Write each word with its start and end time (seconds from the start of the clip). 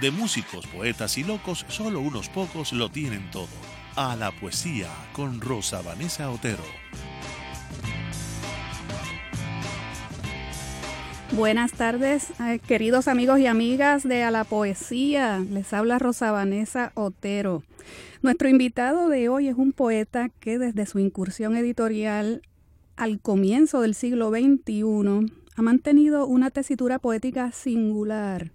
de 0.00 0.10
músicos, 0.10 0.66
poetas 0.66 1.16
y 1.16 1.24
locos, 1.24 1.64
solo 1.68 2.00
unos 2.00 2.28
pocos 2.28 2.72
lo 2.72 2.90
tienen 2.90 3.30
todo. 3.30 3.48
A 3.96 4.14
la 4.14 4.30
poesía 4.30 4.88
con 5.12 5.40
Rosa 5.40 5.80
Vanessa 5.80 6.30
Otero. 6.30 6.62
Buenas 11.32 11.72
tardes, 11.72 12.28
eh, 12.40 12.60
queridos 12.66 13.08
amigos 13.08 13.40
y 13.40 13.46
amigas 13.46 14.06
de 14.06 14.22
A 14.22 14.30
la 14.30 14.44
Poesía. 14.44 15.38
Les 15.50 15.72
habla 15.72 15.98
Rosa 15.98 16.30
Vanessa 16.30 16.92
Otero. 16.94 17.62
Nuestro 18.22 18.48
invitado 18.48 19.08
de 19.08 19.28
hoy 19.28 19.48
es 19.48 19.56
un 19.56 19.72
poeta 19.72 20.28
que 20.40 20.58
desde 20.58 20.86
su 20.86 20.98
incursión 20.98 21.56
editorial 21.56 22.42
al 22.96 23.20
comienzo 23.20 23.80
del 23.80 23.94
siglo 23.94 24.30
XXI 24.30 25.32
ha 25.56 25.62
mantenido 25.62 26.26
una 26.26 26.50
tesitura 26.50 26.98
poética 26.98 27.50
singular 27.52 28.50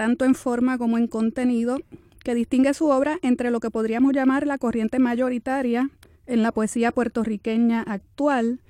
tanto 0.00 0.24
en 0.24 0.34
forma 0.34 0.78
como 0.78 0.96
en 0.96 1.08
contenido, 1.08 1.76
que 2.24 2.34
distingue 2.34 2.72
su 2.72 2.86
obra 2.86 3.18
entre 3.20 3.50
lo 3.50 3.60
que 3.60 3.70
podríamos 3.70 4.14
llamar 4.14 4.46
la 4.46 4.56
corriente 4.56 4.98
mayoritaria 4.98 5.90
en 6.24 6.42
la 6.42 6.52
poesía 6.52 6.90
puertorriqueña 6.90 7.82
actual, 7.82 8.62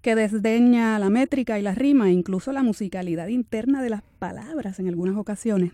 que 0.00 0.14
desdeña 0.14 0.98
la 0.98 1.10
métrica 1.10 1.58
y 1.58 1.62
la 1.62 1.74
rima, 1.74 2.08
e 2.08 2.12
incluso 2.12 2.50
la 2.50 2.62
musicalidad 2.62 3.28
interna 3.28 3.82
de 3.82 3.90
las 3.90 4.00
palabras 4.18 4.80
en 4.80 4.88
algunas 4.88 5.18
ocasiones, 5.18 5.72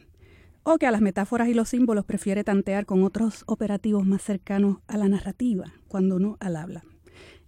o 0.64 0.76
que 0.76 0.88
a 0.88 0.90
las 0.90 1.02
metáforas 1.02 1.46
y 1.46 1.54
los 1.54 1.68
símbolos 1.68 2.04
prefiere 2.04 2.42
tantear 2.42 2.84
con 2.84 3.04
otros 3.04 3.44
operativos 3.46 4.04
más 4.04 4.22
cercanos 4.22 4.78
a 4.88 4.96
la 4.96 5.08
narrativa, 5.08 5.72
cuando 5.86 6.18
no 6.18 6.36
al 6.40 6.56
habla. 6.56 6.82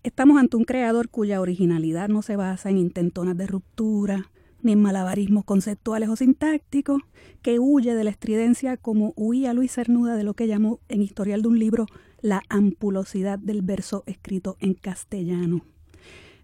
Estamos 0.04 0.38
ante 0.38 0.56
un 0.56 0.64
creador 0.64 1.08
cuya 1.08 1.40
originalidad 1.40 2.08
no 2.08 2.22
se 2.22 2.36
basa 2.36 2.70
en 2.70 2.78
intentonas 2.78 3.36
de 3.36 3.48
ruptura, 3.48 4.30
ni 4.62 4.72
en 4.72 4.82
malabarismos 4.82 5.44
conceptuales 5.44 6.08
o 6.08 6.16
sintácticos, 6.16 7.02
que 7.42 7.58
huye 7.58 7.94
de 7.94 8.04
la 8.04 8.10
estridencia 8.10 8.76
como 8.76 9.12
huía 9.16 9.52
Luis 9.52 9.72
Cernuda 9.72 10.16
de 10.16 10.24
lo 10.24 10.34
que 10.34 10.46
llamó 10.46 10.80
en 10.88 11.02
Historial 11.02 11.42
de 11.42 11.48
un 11.48 11.58
libro 11.58 11.86
la 12.20 12.42
ampulosidad 12.48 13.38
del 13.38 13.62
verso 13.62 14.04
escrito 14.06 14.56
en 14.60 14.74
castellano. 14.74 15.64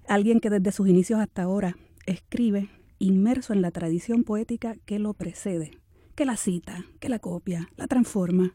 Alguien 0.06 0.40
que 0.40 0.50
desde 0.50 0.72
sus 0.72 0.88
inicios 0.88 1.20
hasta 1.20 1.42
ahora 1.42 1.76
escribe 2.06 2.68
inmerso 2.98 3.52
en 3.52 3.62
la 3.62 3.70
tradición 3.70 4.24
poética 4.24 4.76
que 4.84 4.98
lo 4.98 5.14
precede, 5.14 5.70
que 6.14 6.24
la 6.24 6.36
cita, 6.36 6.84
que 6.98 7.08
la 7.08 7.20
copia, 7.20 7.68
la 7.76 7.86
transforma 7.86 8.54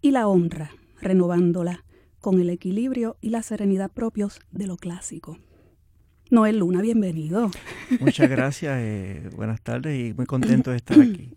y 0.00 0.10
la 0.10 0.26
honra, 0.26 0.70
renovándola 1.00 1.84
con 2.20 2.40
el 2.40 2.50
equilibrio 2.50 3.16
y 3.20 3.30
la 3.30 3.42
serenidad 3.42 3.90
propios 3.90 4.40
de 4.50 4.66
lo 4.66 4.76
clásico. 4.76 5.38
Noel 6.30 6.58
Luna, 6.58 6.82
bienvenido. 6.82 7.50
Muchas 8.00 8.28
gracias, 8.28 8.76
eh, 8.78 9.30
buenas 9.34 9.62
tardes 9.62 9.98
y 9.98 10.12
muy 10.12 10.26
contento 10.26 10.70
de 10.70 10.76
estar 10.76 11.00
aquí. 11.00 11.30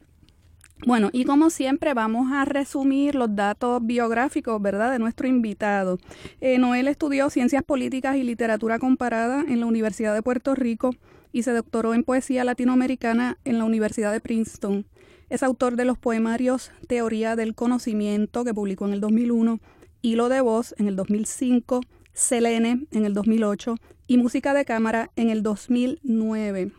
Bueno, 0.85 1.09
y 1.13 1.23
como 1.23 1.49
siempre 1.49 1.93
vamos 1.93 2.31
a 2.33 2.43
resumir 2.43 3.15
los 3.15 3.33
datos 3.33 3.85
biográficos, 3.85 4.61
¿verdad?, 4.61 4.91
de 4.91 4.99
nuestro 4.99 5.27
invitado. 5.27 5.97
Eh, 6.41 6.57
Noel 6.57 6.89
estudió 6.89 7.29
Ciencias 7.29 7.63
Políticas 7.63 8.17
y 8.17 8.23
Literatura 8.23 8.79
Comparada 8.79 9.45
en 9.47 9.61
la 9.61 9.65
Universidad 9.65 10.13
de 10.13 10.23
Puerto 10.23 10.55
Rico 10.55 10.93
y 11.31 11.43
se 11.43 11.53
doctoró 11.53 11.93
en 11.93 12.03
Poesía 12.03 12.43
Latinoamericana 12.43 13.37
en 13.45 13.59
la 13.59 13.63
Universidad 13.63 14.11
de 14.11 14.19
Princeton. 14.19 14.85
Es 15.29 15.43
autor 15.43 15.77
de 15.77 15.85
los 15.85 15.97
poemarios 15.97 16.71
Teoría 16.87 17.37
del 17.37 17.55
Conocimiento, 17.55 18.43
que 18.43 18.53
publicó 18.53 18.87
en 18.87 18.93
el 18.93 18.99
2001, 18.99 19.61
Hilo 20.01 20.27
de 20.27 20.41
Voz 20.41 20.75
en 20.77 20.89
el 20.89 20.97
2005, 20.97 21.79
Selene 22.11 22.87
en 22.91 23.05
el 23.05 23.13
2008 23.13 23.75
y 24.11 24.17
Música 24.17 24.53
de 24.53 24.65
Cámara 24.65 25.09
en 25.15 25.29
el 25.29 25.41
2009. 25.41 26.73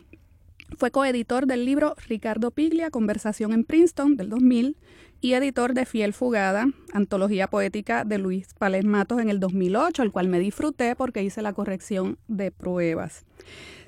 Fue 0.77 0.91
coeditor 0.91 1.47
del 1.47 1.65
libro 1.65 1.95
Ricardo 2.07 2.51
Piglia, 2.51 2.91
Conversación 2.91 3.53
en 3.53 3.63
Princeton 3.63 4.17
del 4.17 4.29
2000 4.29 4.77
y 5.19 5.33
editor 5.33 5.73
de 5.73 5.87
Fiel 5.87 6.13
Fugada, 6.13 6.67
antología 6.93 7.47
poética 7.47 8.03
de 8.03 8.19
Luis 8.19 8.53
Pales 8.53 8.85
Matos 8.85 9.19
en 9.19 9.31
el 9.31 9.39
2008, 9.39 10.03
el 10.03 10.11
cual 10.11 10.27
me 10.27 10.37
disfruté 10.37 10.95
porque 10.95 11.23
hice 11.23 11.41
la 11.41 11.53
corrección 11.53 12.19
de 12.27 12.51
pruebas. 12.51 13.25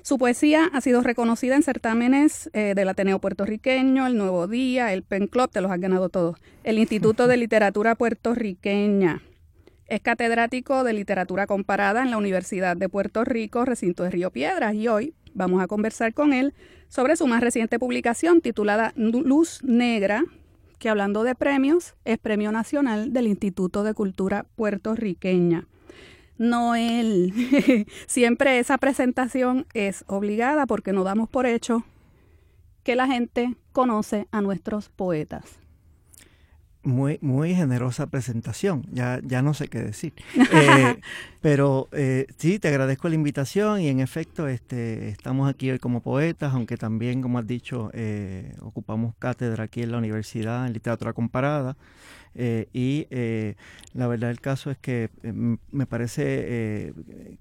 Su 0.02 0.18
poesía 0.18 0.68
ha 0.72 0.80
sido 0.80 1.02
reconocida 1.02 1.54
en 1.54 1.62
certámenes 1.62 2.50
eh, 2.52 2.72
del 2.74 2.88
Ateneo 2.88 3.20
Puertorriqueño, 3.20 4.08
el 4.08 4.18
Nuevo 4.18 4.48
Día, 4.48 4.92
el 4.92 5.04
Pen 5.04 5.28
Club, 5.28 5.50
te 5.52 5.60
los 5.60 5.70
has 5.70 5.78
ganado 5.78 6.08
todos, 6.08 6.36
el 6.64 6.80
Instituto 6.80 7.28
de 7.28 7.36
Literatura 7.36 7.94
Puertorriqueña, 7.94 9.22
es 9.88 10.00
catedrático 10.00 10.84
de 10.84 10.92
literatura 10.92 11.46
comparada 11.46 12.02
en 12.02 12.10
la 12.10 12.18
Universidad 12.18 12.76
de 12.76 12.88
Puerto 12.88 13.24
Rico, 13.24 13.64
recinto 13.64 14.02
de 14.02 14.10
Río 14.10 14.30
Piedras, 14.30 14.74
y 14.74 14.88
hoy 14.88 15.14
vamos 15.34 15.62
a 15.62 15.66
conversar 15.66 16.12
con 16.12 16.32
él 16.32 16.54
sobre 16.88 17.16
su 17.16 17.26
más 17.26 17.40
reciente 17.40 17.78
publicación 17.78 18.40
titulada 18.40 18.92
Luz 18.96 19.62
Negra, 19.62 20.24
que 20.78 20.88
hablando 20.88 21.24
de 21.24 21.34
premios, 21.34 21.94
es 22.04 22.18
Premio 22.18 22.52
Nacional 22.52 23.12
del 23.12 23.28
Instituto 23.28 23.82
de 23.82 23.94
Cultura 23.94 24.46
Puertorriqueña. 24.56 25.66
Noel, 26.38 27.32
siempre 28.06 28.58
esa 28.58 28.76
presentación 28.76 29.66
es 29.72 30.04
obligada 30.06 30.66
porque 30.66 30.92
no 30.92 31.02
damos 31.02 31.28
por 31.28 31.46
hecho 31.46 31.84
que 32.82 32.94
la 32.94 33.06
gente 33.06 33.56
conoce 33.72 34.26
a 34.32 34.42
nuestros 34.42 34.90
poetas 34.90 35.65
muy, 36.86 37.18
muy 37.20 37.54
generosa 37.54 38.06
presentación, 38.06 38.86
ya, 38.92 39.20
ya 39.22 39.42
no 39.42 39.54
sé 39.54 39.68
qué 39.68 39.80
decir. 39.80 40.12
Eh, 40.58 41.00
pero 41.42 41.88
eh, 41.92 42.26
sí, 42.38 42.58
te 42.58 42.68
agradezco 42.68 43.08
la 43.08 43.14
invitación 43.14 43.80
y 43.80 43.88
en 43.88 44.00
efecto 44.00 44.48
este, 44.48 45.08
estamos 45.08 45.50
aquí 45.50 45.70
hoy 45.70 45.78
como 45.78 46.00
poetas, 46.00 46.54
aunque 46.54 46.76
también, 46.76 47.20
como 47.20 47.38
has 47.38 47.46
dicho, 47.46 47.90
eh, 47.92 48.54
ocupamos 48.60 49.14
cátedra 49.18 49.64
aquí 49.64 49.82
en 49.82 49.92
la 49.92 49.98
universidad 49.98 50.66
en 50.66 50.72
literatura 50.72 51.12
comparada. 51.12 51.76
y 52.72 53.06
la 53.94 54.06
verdad 54.06 54.28
del 54.28 54.40
caso 54.40 54.70
es 54.70 54.78
que 54.78 55.10
me 55.72 55.86
parece 55.86 56.92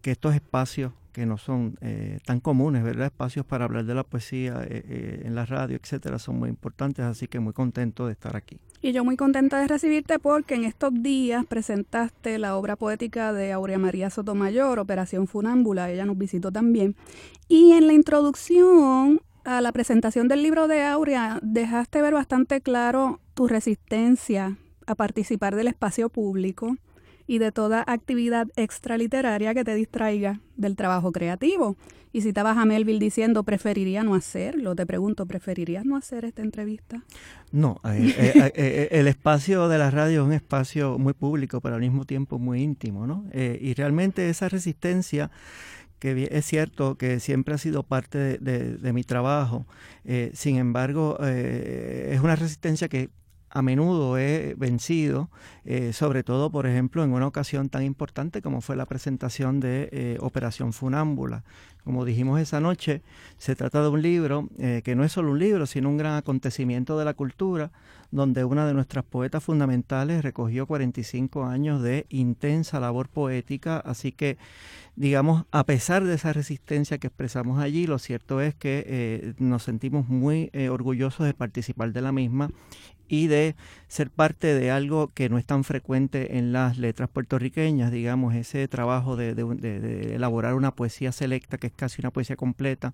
que 0.01 0.12
estos 0.12 0.35
espacios 0.35 0.91
que 1.15 1.25
no 1.25 1.37
son 1.37 1.77
tan 2.25 2.41
comunes, 2.41 2.83
¿verdad? 2.83 3.05
Espacios 3.05 3.45
para 3.45 3.63
hablar 3.63 3.85
de 3.85 3.95
la 3.95 4.03
poesía 4.03 4.61
en 4.67 5.33
la 5.33 5.45
radio, 5.45 5.79
etcétera, 5.81 6.19
son 6.19 6.37
muy 6.37 6.49
importantes, 6.49 7.05
así 7.05 7.29
que 7.29 7.39
muy 7.39 7.53
contento 7.53 8.05
de 8.05 8.11
estar 8.11 8.35
aquí. 8.35 8.59
Y 8.81 8.91
yo 8.91 9.05
muy 9.05 9.15
contenta 9.15 9.61
de 9.61 9.69
recibirte 9.69 10.19
porque 10.19 10.55
en 10.55 10.65
estos 10.65 10.91
días 11.01 11.45
presentaste 11.45 12.37
la 12.37 12.57
obra 12.57 12.75
poética 12.75 13.31
de 13.31 13.53
Aurea 13.53 13.79
María 13.79 14.09
Sotomayor, 14.09 14.77
Operación 14.77 15.27
Funámbula, 15.27 15.89
ella 15.89 16.05
nos 16.05 16.17
visitó 16.17 16.51
también. 16.51 16.97
Y 17.47 17.71
en 17.71 17.87
la 17.87 17.93
introducción 17.93 19.21
a 19.45 19.61
la 19.61 19.71
presentación 19.71 20.27
del 20.27 20.43
libro 20.43 20.67
de 20.67 20.83
Aurea 20.83 21.39
dejaste 21.41 22.01
ver 22.01 22.13
bastante 22.13 22.59
claro 22.59 23.21
tu 23.35 23.47
resistencia 23.47 24.57
a 24.85 24.95
participar 24.95 25.55
del 25.55 25.67
espacio 25.67 26.09
público 26.09 26.75
y 27.28 27.40
de 27.40 27.52
toda 27.52 27.84
actividad 27.88 28.47
extraliteraria 28.56 29.53
que 29.53 29.63
te 29.63 29.75
distraiga 29.75 30.41
del 30.56 30.75
trabajo 30.75 31.12
creativo. 31.12 31.75
Y 32.16 32.22
citabas 32.22 32.58
a 32.58 32.63
Melville 32.63 33.00
diciendo, 33.00 33.44
preferiría 33.44 34.02
no 34.02 34.16
hacerlo. 34.16 34.74
Te 34.74 34.86
pregunto, 34.86 35.25
¿preferirías 35.25 35.84
no 35.84 35.97
hacer 35.97 36.24
esta 36.24 36.44
entrevista? 36.44 37.03
No, 37.52 37.81
eh, 37.84 38.16
eh, 38.18 38.53
eh, 38.56 38.88
el 38.91 39.08
espacio 39.08 39.68
de 39.68 39.78
la 39.78 39.91
radio 39.91 40.22
es 40.22 40.28
un 40.28 40.31
espacio 40.31 40.98
muy 40.98 41.12
público, 41.12 41.60
pero 41.60 41.75
al 41.75 41.81
mismo 41.81 42.06
tiempo 42.06 42.39
muy 42.39 42.62
íntimo, 42.62 43.06
¿no? 43.06 43.25
y 43.33 43.74
realmente 43.74 44.30
esa 44.30 44.48
resistencia 44.48 45.30
que 46.00 46.30
es 46.31 46.45
cierto 46.45 46.95
que 46.98 47.19
siempre 47.19 47.56
ha 47.56 47.57
sido 47.57 47.83
parte 47.83 48.38
de, 48.38 48.94
mi 48.94 49.04
trabajo, 49.04 49.66
sin 50.31 50.56
embargo, 50.56 51.18
es 51.21 52.19
una 52.21 52.38
resistencia 52.38 52.88
que 52.88 53.10
a 53.56 53.62
menudo 53.62 54.18
he 54.18 54.54
vencido, 54.57 55.30
eh, 55.63 55.94
sobre 55.94 56.24
todo, 56.24 56.52
por 56.52 56.68
ejemplo, 56.68 57.06
en 57.06 57.13
una 57.13 57.25
ocasión 57.25 57.69
tan 57.69 57.84
importante 57.84 58.42
como 58.42 58.60
fue 58.60 58.75
la 58.75 58.86
presentación 58.86 59.62
de 59.62 59.88
eh, 59.94 60.18
Operación 60.19 60.74
Funámbula. 60.74 61.46
Como 61.86 62.04
dijimos 62.04 62.42
esa 62.42 62.60
noche, 62.60 63.02
se 63.38 63.56
trata 63.56 63.81
de 63.81 63.88
un 63.88 64.02
libro 64.02 64.50
eh, 64.57 64.81
que 64.84 64.96
no 64.96 65.06
es 65.06 65.13
solo 65.13 65.31
un 65.31 65.40
libro, 65.40 65.68
sino 65.68 65.88
un 65.88 65.98
gran 65.98 66.16
acontecimiento 66.16 67.00
de 67.00 67.06
la 67.06 67.13
cultura, 67.13 67.72
donde 68.12 68.44
una 68.44 68.68
de 68.68 68.74
nuestras 68.74 69.06
poetas 69.06 69.42
fundamentales 69.42 70.22
recogió 70.22 70.68
45 70.68 71.46
años 71.46 71.81
de 71.81 72.07
intensa 72.10 72.81
labor 72.81 73.07
poética, 73.07 73.78
así 73.78 74.12
que 74.12 74.38
digamos, 74.98 75.46
a 75.52 75.66
pesar 75.66 76.06
de 76.06 76.16
esa 76.16 76.31
resistencia 76.31 76.98
que 76.98 77.07
expresamos 77.07 77.60
allí, 77.60 77.86
lo 77.86 78.00
cierto 78.00 78.40
es 78.40 78.56
que 78.56 79.36
nos 79.40 79.63
sentimos 79.63 80.07
muy 80.07 80.50
orgullosos 80.72 81.25
de 81.25 81.34
participar 81.34 81.92
de 81.92 82.02
la 82.02 82.13
misma 82.13 82.50
y 83.07 83.28
de 83.28 83.56
ser 83.88 84.10
parte 84.10 84.54
de 84.54 84.72
algo 84.72 85.10
que 85.13 85.30
no 85.30 85.38
es 85.38 85.46
tan 85.46 85.63
frecuente 85.63 86.38
en 86.38 86.52
las 86.52 86.78
letras 86.78 87.10
puertorriqueñas, 87.10 87.92
digamos, 87.92 88.36
ese 88.36 88.68
trabajo 88.68 89.16
de, 89.16 90.16
elaborar 90.16 90.56
una 90.56 90.72
poesía 90.72 91.12
selecta, 91.12 91.57
que 91.57 91.68
es 91.68 91.74
casi 91.74 92.02
una 92.02 92.12
poesía 92.12 92.36
completa, 92.36 92.94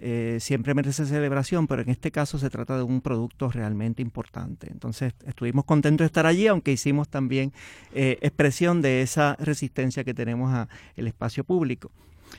eh, 0.00 0.38
siempre 0.40 0.74
merece 0.74 1.06
celebración, 1.06 1.68
pero 1.68 1.82
en 1.82 1.88
este 1.88 2.10
caso 2.10 2.38
se 2.38 2.50
trata 2.50 2.76
de 2.76 2.82
un 2.82 3.00
producto 3.00 3.48
realmente 3.50 4.02
importante. 4.02 4.68
Entonces 4.70 5.14
estuvimos 5.24 5.64
contentos 5.64 6.04
de 6.04 6.06
estar 6.06 6.26
allí, 6.26 6.48
aunque 6.48 6.72
hicimos 6.72 7.08
también 7.08 7.52
eh, 7.94 8.18
expresión 8.20 8.82
de 8.82 9.02
esa 9.02 9.36
resistencia 9.38 10.02
que 10.02 10.12
tenemos 10.12 10.52
al 10.52 10.68
espacio 11.06 11.44
público, 11.44 11.92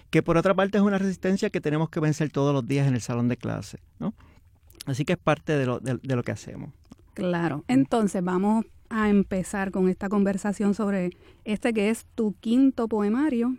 que 0.09 0.21
por 0.21 0.37
otra 0.37 0.53
parte 0.53 0.77
es 0.77 0.83
una 0.83 0.97
resistencia 0.97 1.49
que 1.49 1.61
tenemos 1.61 1.89
que 1.89 2.01
vencer 2.01 2.29
todos 2.29 2.53
los 2.53 2.67
días 2.67 2.87
en 2.87 2.93
el 2.93 3.01
salón 3.01 3.29
de 3.29 3.37
clase, 3.37 3.79
¿no? 3.99 4.13
Así 4.85 5.05
que 5.05 5.13
es 5.13 5.19
parte 5.19 5.57
de 5.57 5.65
lo, 5.65 5.79
de 5.79 6.15
lo 6.15 6.21
que 6.21 6.31
hacemos. 6.31 6.69
Claro. 7.15 7.63
Entonces 7.67 8.23
vamos 8.23 8.65
a 8.89 9.09
empezar 9.09 9.71
con 9.71 9.89
esta 9.89 10.09
conversación 10.09 10.73
sobre 10.73 11.11
este 11.45 11.73
que 11.73 11.89
es 11.89 12.05
tu 12.13 12.35
quinto 12.39 12.87
poemario, 12.87 13.55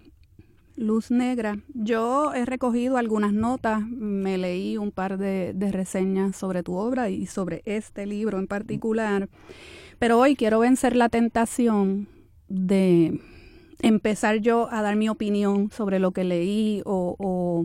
Luz 0.76 1.10
Negra. 1.10 1.58
Yo 1.74 2.34
he 2.34 2.44
recogido 2.44 2.98
algunas 2.98 3.32
notas, 3.32 3.86
me 3.88 4.36
leí 4.36 4.76
un 4.76 4.92
par 4.92 5.16
de, 5.16 5.54
reseñas 5.72 6.36
sobre 6.36 6.62
tu 6.62 6.74
obra 6.74 7.08
y 7.08 7.26
sobre 7.26 7.62
este 7.64 8.06
libro 8.06 8.38
en 8.38 8.46
particular, 8.46 9.28
pero 9.98 10.18
hoy 10.18 10.36
quiero 10.36 10.60
vencer 10.60 10.94
la 10.94 11.08
tentación 11.08 12.08
de 12.48 13.20
empezar 13.80 14.36
yo 14.36 14.68
a 14.70 14.82
dar 14.82 14.96
mi 14.96 15.08
opinión 15.08 15.70
sobre 15.70 15.98
lo 15.98 16.12
que 16.12 16.24
leí 16.24 16.82
o, 16.84 17.16
o 17.18 17.64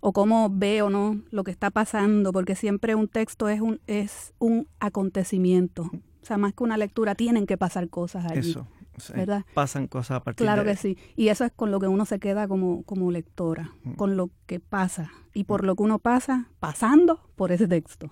o 0.00 0.12
cómo 0.12 0.48
veo 0.50 0.90
no 0.90 1.20
lo 1.30 1.44
que 1.44 1.50
está 1.50 1.70
pasando, 1.70 2.32
porque 2.32 2.54
siempre 2.54 2.94
un 2.94 3.08
texto 3.08 3.48
es 3.48 3.60
un, 3.60 3.80
es 3.86 4.34
un 4.38 4.68
acontecimiento. 4.80 5.90
O 6.22 6.26
sea, 6.28 6.38
más 6.38 6.52
que 6.52 6.62
una 6.62 6.76
lectura, 6.76 7.14
tienen 7.14 7.46
que 7.46 7.56
pasar 7.56 7.88
cosas 7.88 8.30
allí. 8.30 8.50
Eso, 8.50 8.66
¿verdad? 9.14 9.44
Pasan 9.54 9.86
cosas 9.86 10.18
a 10.18 10.24
partir 10.24 10.44
claro 10.44 10.64
de 10.64 10.72
que 10.72 10.76
sí. 10.76 10.98
Y 11.16 11.28
eso 11.28 11.44
es 11.44 11.52
con 11.52 11.70
lo 11.70 11.80
que 11.80 11.88
uno 11.88 12.04
se 12.04 12.18
queda 12.18 12.48
como, 12.48 12.82
como 12.82 13.10
lectora, 13.10 13.72
mm. 13.84 13.92
con 13.94 14.16
lo 14.16 14.30
que 14.46 14.60
pasa 14.60 15.10
y 15.34 15.44
por 15.44 15.64
lo 15.64 15.76
que 15.76 15.82
uno 15.84 15.98
pasa 15.98 16.48
pasando 16.60 17.20
por 17.36 17.52
ese 17.52 17.68
texto, 17.68 18.10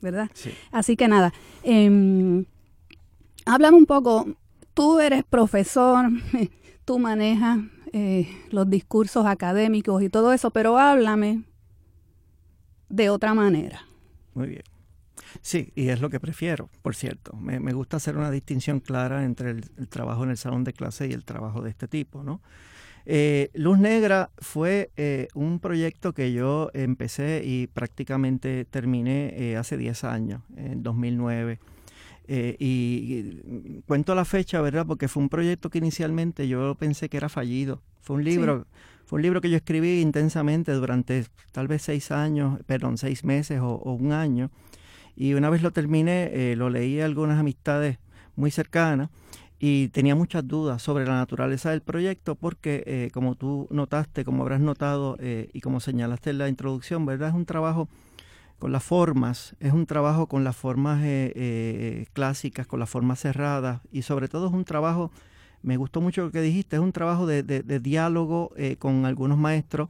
¿verdad? 0.00 0.30
Sí. 0.34 0.52
Así 0.70 0.96
que 0.96 1.08
nada, 1.08 1.32
eh, 1.62 2.44
háblame 3.46 3.76
un 3.76 3.86
poco. 3.86 4.26
Tú 4.74 5.00
eres 5.00 5.24
profesor, 5.24 6.06
tú 6.84 6.98
manejas 6.98 7.58
eh, 7.92 8.28
los 8.50 8.68
discursos 8.68 9.26
académicos 9.26 10.02
y 10.02 10.08
todo 10.08 10.32
eso, 10.32 10.50
pero 10.50 10.78
háblame 10.78 11.42
de 12.88 13.10
otra 13.10 13.34
manera. 13.34 13.86
Muy 14.34 14.48
bien. 14.48 14.62
Sí, 15.42 15.72
y 15.74 15.88
es 15.88 16.00
lo 16.00 16.08
que 16.08 16.20
prefiero, 16.20 16.70
por 16.82 16.94
cierto. 16.94 17.34
Me, 17.36 17.72
gusta 17.72 17.98
hacer 17.98 18.16
una 18.16 18.30
distinción 18.30 18.80
clara 18.80 19.24
entre 19.24 19.50
el, 19.50 19.88
trabajo 19.88 20.24
en 20.24 20.30
el 20.30 20.36
salón 20.36 20.64
de 20.64 20.72
clase 20.72 21.06
y 21.06 21.12
el 21.12 21.24
trabajo 21.24 21.62
de 21.62 21.70
este 21.70 21.86
tipo, 21.88 22.22
¿no? 22.22 22.40
Eh, 23.04 23.50
Luz 23.54 23.78
Negra 23.78 24.30
fue 24.38 24.90
eh, 24.96 25.28
un 25.34 25.60
proyecto 25.60 26.12
que 26.12 26.32
yo 26.32 26.70
empecé 26.74 27.42
y 27.44 27.66
prácticamente 27.66 28.64
terminé 28.64 29.56
hace 29.56 29.76
10 29.76 30.04
años, 30.04 30.42
en 30.56 30.82
2009. 30.82 31.58
Eh, 32.30 32.56
y, 32.58 33.80
cuento 33.86 34.14
la 34.14 34.26
fecha, 34.26 34.60
¿verdad? 34.60 34.84
Porque 34.86 35.08
fue 35.08 35.22
un 35.22 35.30
proyecto 35.30 35.70
que 35.70 35.78
inicialmente 35.78 36.46
yo 36.46 36.74
pensé 36.74 37.08
que 37.08 37.16
era 37.16 37.30
fallido. 37.30 37.82
Fue 38.02 38.16
un 38.16 38.24
libro, 38.24 38.66
fue 39.06 39.16
un 39.16 39.22
libro 39.22 39.40
que 39.40 39.48
yo 39.48 39.56
escribí 39.56 40.00
intensamente 40.00 40.72
durante 40.72 41.24
tal 41.52 41.68
vez 41.68 41.82
seis 41.82 42.10
años, 42.10 42.60
perdón, 42.66 42.98
seis 42.98 43.24
meses 43.24 43.60
o, 43.62 43.78
un 43.94 44.12
año. 44.12 44.50
Y 45.16 45.32
una 45.32 45.48
vez 45.48 45.62
lo 45.62 45.72
terminé, 45.72 46.30
eh, 46.32 46.54
lo 46.54 46.68
leí 46.68 47.00
a 47.00 47.06
algunas 47.06 47.40
amistades 47.40 47.98
muy 48.36 48.50
cercanas 48.50 49.08
y 49.58 49.88
tenía 49.88 50.14
muchas 50.14 50.46
dudas 50.46 50.82
sobre 50.82 51.06
la 51.06 51.14
naturaleza 51.14 51.70
del 51.70 51.80
proyecto 51.80 52.34
porque, 52.36 52.84
eh, 52.86 53.10
como 53.12 53.36
tú 53.36 53.66
notaste, 53.70 54.24
como 54.24 54.42
habrás 54.42 54.60
notado 54.60 55.16
y 55.20 55.60
como 55.62 55.80
señalaste 55.80 56.30
en 56.30 56.38
la 56.38 56.48
introducción, 56.48 57.06
¿verdad? 57.06 57.30
Es 57.30 57.34
un 57.34 57.46
trabajo 57.46 57.88
con 58.58 58.72
las 58.72 58.82
formas, 58.82 59.54
es 59.60 59.72
un 59.72 59.86
trabajo 59.86 60.26
con 60.26 60.44
las 60.44 60.56
formas 60.56 61.02
eh, 61.04 61.32
eh, 61.34 62.06
clásicas, 62.12 62.66
con 62.66 62.80
las 62.80 62.90
formas 62.90 63.20
cerradas 63.20 63.80
y 63.92 64.02
sobre 64.02 64.28
todo 64.28 64.48
es 64.48 64.52
un 64.52 64.64
trabajo, 64.64 65.12
me 65.62 65.76
gustó 65.76 66.00
mucho 66.00 66.24
lo 66.24 66.30
que 66.32 66.40
dijiste, 66.40 66.76
es 66.76 66.82
un 66.82 66.92
trabajo 66.92 67.26
de, 67.26 67.42
diálogo 67.80 68.52
eh, 68.56 68.76
con 68.76 69.06
algunos 69.06 69.38
maestros 69.38 69.88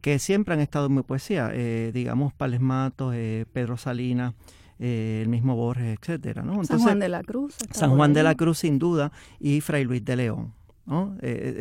que 0.00 0.18
siempre 0.18 0.54
han 0.54 0.60
estado 0.60 0.86
en 0.86 0.94
mi 0.94 1.02
poesía, 1.02 1.48
digamos 1.48 2.34
Pales 2.34 2.60
Matos, 2.60 3.14
Pedro 3.54 3.78
Salinas, 3.78 4.34
el 4.78 5.28
mismo 5.28 5.56
Borges, 5.56 5.98
etcétera, 5.98 6.42
¿no? 6.42 6.62
San 6.64 6.78
Juan 6.78 6.98
de 6.98 7.08
la 7.08 7.22
Cruz. 7.22 7.56
San 7.70 7.96
Juan 7.96 8.12
de 8.12 8.22
la 8.22 8.34
Cruz 8.34 8.58
sin 8.58 8.78
duda 8.78 9.12
y 9.40 9.62
Fray 9.62 9.84
Luis 9.84 10.04
de 10.04 10.16
León. 10.16 10.52
¿no? 10.84 11.16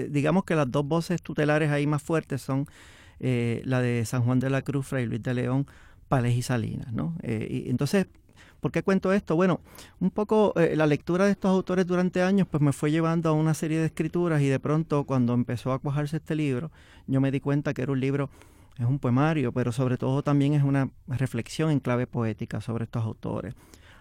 digamos 0.09 0.43
que 0.43 0.55
las 0.55 0.69
dos 0.69 0.85
voces 0.85 1.21
tutelares 1.21 1.71
ahí 1.71 1.87
más 1.87 2.03
fuertes 2.03 2.41
son 2.41 2.67
la 3.19 3.79
de 3.79 4.03
San 4.03 4.23
Juan 4.23 4.41
de 4.41 4.49
la 4.49 4.61
Cruz, 4.61 4.87
Fray 4.87 5.05
Luis 5.05 5.23
de 5.23 5.33
León, 5.33 5.65
Pales 6.13 6.35
y 6.35 6.43
Salinas. 6.43 6.93
¿no? 6.93 7.15
Eh, 7.23 7.63
y 7.65 7.69
entonces, 7.71 8.05
¿por 8.59 8.71
qué 8.71 8.83
cuento 8.83 9.11
esto? 9.13 9.35
Bueno, 9.35 9.61
un 9.99 10.11
poco 10.11 10.53
eh, 10.59 10.75
la 10.75 10.85
lectura 10.85 11.25
de 11.25 11.31
estos 11.31 11.49
autores 11.49 11.87
durante 11.87 12.21
años 12.21 12.47
pues 12.47 12.61
me 12.61 12.71
fue 12.71 12.91
llevando 12.91 13.29
a 13.29 13.31
una 13.31 13.55
serie 13.55 13.79
de 13.79 13.87
escrituras 13.87 14.39
y 14.43 14.47
de 14.47 14.59
pronto 14.59 15.05
cuando 15.05 15.33
empezó 15.33 15.73
a 15.73 15.79
cuajarse 15.79 16.17
este 16.17 16.35
libro, 16.35 16.69
yo 17.07 17.19
me 17.19 17.31
di 17.31 17.39
cuenta 17.39 17.73
que 17.73 17.81
era 17.81 17.91
un 17.91 17.99
libro, 17.99 18.29
es 18.77 18.85
un 18.85 18.99
poemario, 18.99 19.51
pero 19.53 19.71
sobre 19.71 19.97
todo 19.97 20.21
también 20.21 20.53
es 20.53 20.61
una 20.61 20.87
reflexión 21.07 21.71
en 21.71 21.79
clave 21.79 22.05
poética 22.05 22.61
sobre 22.61 22.83
estos 22.83 23.03
autores. 23.03 23.55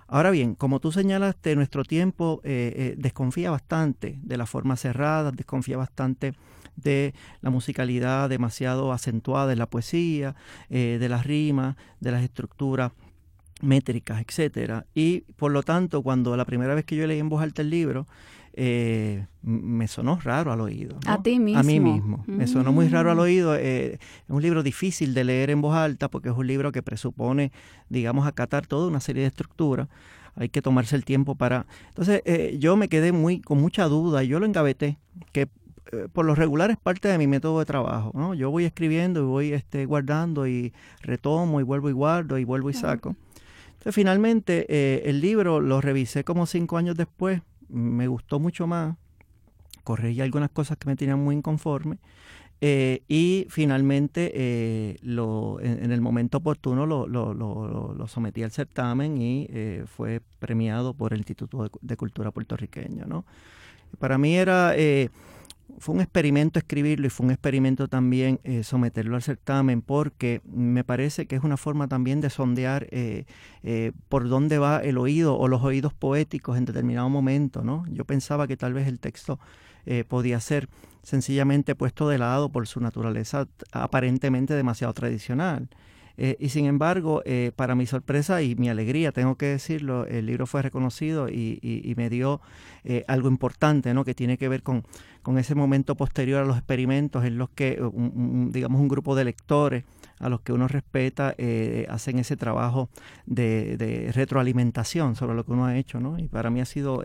Ahora 0.06 0.30
bien, 0.30 0.54
como 0.54 0.80
tú 0.80 0.92
señalaste, 0.92 1.56
nuestro 1.56 1.82
tiempo 1.82 2.42
eh, 2.44 2.94
desconfía 2.98 3.50
bastante 3.50 4.18
de 4.22 4.36
la 4.36 4.44
forma 4.44 4.76
cerrada, 4.76 5.32
desconfía 5.32 5.78
bastante 5.78 6.34
de 6.76 7.14
la 7.40 7.50
musicalidad 7.50 8.28
demasiado 8.28 8.92
acentuada 8.92 9.52
en 9.52 9.58
la 9.58 9.66
poesía, 9.66 10.34
eh, 10.70 10.98
de 11.00 11.08
las 11.08 11.26
rimas, 11.26 11.76
de 12.00 12.12
las 12.12 12.22
estructuras 12.22 12.92
métricas, 13.60 14.22
etcétera. 14.26 14.86
Y 14.94 15.20
por 15.36 15.52
lo 15.52 15.62
tanto, 15.62 16.02
cuando 16.02 16.36
la 16.36 16.44
primera 16.44 16.74
vez 16.74 16.84
que 16.84 16.96
yo 16.96 17.06
leí 17.06 17.18
en 17.18 17.28
voz 17.28 17.42
alta 17.42 17.62
el 17.62 17.70
libro, 17.70 18.06
eh, 18.54 19.26
me 19.42 19.88
sonó 19.88 20.18
raro 20.22 20.52
al 20.52 20.60
oído. 20.60 20.98
A 21.06 21.22
ti 21.22 21.38
mismo. 21.38 21.60
A 21.60 21.62
mí 21.62 21.80
mismo. 21.80 22.24
Me 22.26 22.46
sonó 22.46 22.72
muy 22.72 22.88
raro 22.88 23.10
al 23.10 23.16
mm. 23.16 23.20
oído. 23.20 23.56
Eh, 23.56 23.94
es 23.94 24.00
un 24.28 24.42
libro 24.42 24.62
difícil 24.62 25.14
de 25.14 25.24
leer 25.24 25.50
en 25.50 25.62
voz 25.62 25.74
alta 25.74 26.08
porque 26.08 26.28
es 26.28 26.36
un 26.36 26.46
libro 26.46 26.72
que 26.72 26.82
presupone, 26.82 27.52
digamos, 27.88 28.26
acatar 28.26 28.66
toda 28.66 28.88
una 28.88 29.00
serie 29.00 29.22
de 29.22 29.28
estructuras. 29.28 29.88
Hay 30.34 30.48
que 30.48 30.62
tomarse 30.62 30.96
el 30.96 31.04
tiempo 31.04 31.34
para... 31.34 31.66
Entonces, 31.88 32.22
yo 32.58 32.74
me 32.76 32.88
quedé 32.88 33.12
muy 33.12 33.40
con 33.40 33.60
mucha 33.60 33.84
duda 33.84 34.24
y 34.24 34.28
yo 34.28 34.40
lo 34.40 34.46
engaveté, 34.46 34.98
que 35.30 35.42
eh, 35.42 35.48
por 36.12 36.24
lo 36.24 36.34
regular 36.34 36.70
es 36.70 36.78
parte 36.78 37.08
de 37.08 37.18
mi 37.18 37.26
método 37.26 37.58
de 37.58 37.66
trabajo. 37.66 38.12
¿no? 38.14 38.34
Yo 38.34 38.50
voy 38.50 38.64
escribiendo 38.64 39.20
y 39.20 39.24
voy 39.24 39.52
este, 39.52 39.84
guardando 39.84 40.46
y 40.46 40.72
retomo 41.02 41.60
y 41.60 41.62
vuelvo 41.62 41.90
y 41.90 41.92
guardo 41.92 42.38
y 42.38 42.44
vuelvo 42.44 42.70
y 42.70 42.74
saco. 42.74 43.14
Entonces, 43.72 43.94
finalmente, 43.94 44.66
eh, 44.68 45.02
el 45.06 45.20
libro 45.20 45.60
lo 45.60 45.80
revisé 45.80 46.24
como 46.24 46.46
cinco 46.46 46.76
años 46.76 46.96
después, 46.96 47.42
me 47.68 48.06
gustó 48.06 48.38
mucho 48.38 48.66
más, 48.66 48.96
corregí 49.84 50.20
algunas 50.20 50.50
cosas 50.50 50.78
que 50.78 50.86
me 50.86 50.96
tenían 50.96 51.18
muy 51.18 51.36
inconforme. 51.36 51.98
Eh, 52.64 53.02
y 53.08 53.46
finalmente, 53.50 54.96
lo, 55.02 55.58
en, 55.60 55.90
el 55.90 56.00
momento 56.00 56.38
oportuno, 56.38 56.86
lo, 56.86 57.08
lo, 57.08 57.34
lo, 57.34 58.06
sometí 58.06 58.44
al 58.44 58.52
certamen 58.52 59.20
y 59.20 59.48
fue 59.86 60.20
premiado 60.38 60.94
por 60.94 61.12
el 61.12 61.18
Instituto 61.18 61.68
de, 61.80 61.96
Cultura 61.96 62.30
Puertorriqueño. 62.30 63.04
¿no? 63.06 63.24
Para 63.98 64.16
mí 64.16 64.36
era 64.36 64.76
fue 65.78 65.94
un 65.94 66.00
experimento 66.00 66.58
escribirlo 66.58 67.06
y 67.06 67.10
fue 67.10 67.26
un 67.26 67.32
experimento 67.32 67.88
también 67.88 68.38
eh, 68.44 68.62
someterlo 68.62 69.16
al 69.16 69.22
certamen 69.22 69.82
porque 69.82 70.40
me 70.44 70.84
parece 70.84 71.26
que 71.26 71.36
es 71.36 71.42
una 71.42 71.56
forma 71.56 71.88
también 71.88 72.20
de 72.20 72.30
sondear 72.30 72.86
eh, 72.90 73.24
eh, 73.62 73.92
por 74.08 74.28
dónde 74.28 74.58
va 74.58 74.78
el 74.78 74.96
oído 74.98 75.36
o 75.36 75.48
los 75.48 75.62
oídos 75.62 75.92
poéticos 75.92 76.56
en 76.56 76.66
determinado 76.66 77.08
momento. 77.08 77.64
¿no? 77.64 77.84
Yo 77.90 78.04
pensaba 78.04 78.46
que 78.46 78.56
tal 78.56 78.74
vez 78.74 78.86
el 78.86 79.00
texto 79.00 79.38
podía 80.06 80.38
ser 80.38 80.68
sencillamente 81.02 81.74
puesto 81.74 82.08
de 82.08 82.16
lado 82.16 82.50
por 82.50 82.68
su 82.68 82.78
naturaleza 82.78 83.48
aparentemente 83.72 84.54
demasiado 84.54 84.94
tradicional. 84.94 85.68
Y 86.16 86.50
sin 86.50 86.66
embargo, 86.66 87.20
para 87.56 87.74
mi 87.74 87.86
sorpresa 87.86 88.42
y 88.42 88.54
mi 88.54 88.68
alegría, 88.68 89.10
tengo 89.10 89.34
que 89.34 89.46
decirlo, 89.46 90.06
el 90.06 90.26
libro 90.26 90.46
fue 90.46 90.62
reconocido 90.62 91.28
y, 91.28 91.94
me 91.96 92.08
dio 92.10 92.40
algo 93.08 93.28
importante, 93.28 93.92
¿no? 93.92 94.04
Que 94.04 94.14
tiene 94.14 94.38
que 94.38 94.48
ver 94.48 94.62
con, 94.62 94.84
con, 95.22 95.38
ese 95.38 95.54
momento 95.54 95.94
posterior 95.96 96.42
a 96.42 96.46
los 96.46 96.56
experimentos 96.56 97.24
en 97.24 97.38
los 97.38 97.50
que, 97.50 97.82
digamos, 98.50 98.80
un 98.80 98.88
grupo 98.88 99.14
de 99.14 99.24
lectores 99.24 99.84
a 100.18 100.28
los 100.28 100.40
que 100.40 100.52
uno 100.52 100.68
respeta 100.68 101.34
hacen 101.88 102.18
ese 102.18 102.36
trabajo 102.36 102.88
de, 103.26 104.10
retroalimentación 104.14 105.16
sobre 105.16 105.34
lo 105.34 105.44
que 105.44 105.52
uno 105.52 105.66
ha 105.66 105.76
hecho, 105.76 106.00
¿no? 106.00 106.18
Y 106.18 106.28
para 106.28 106.50
mí 106.50 106.60
ha 106.60 106.64
sido... 106.64 107.02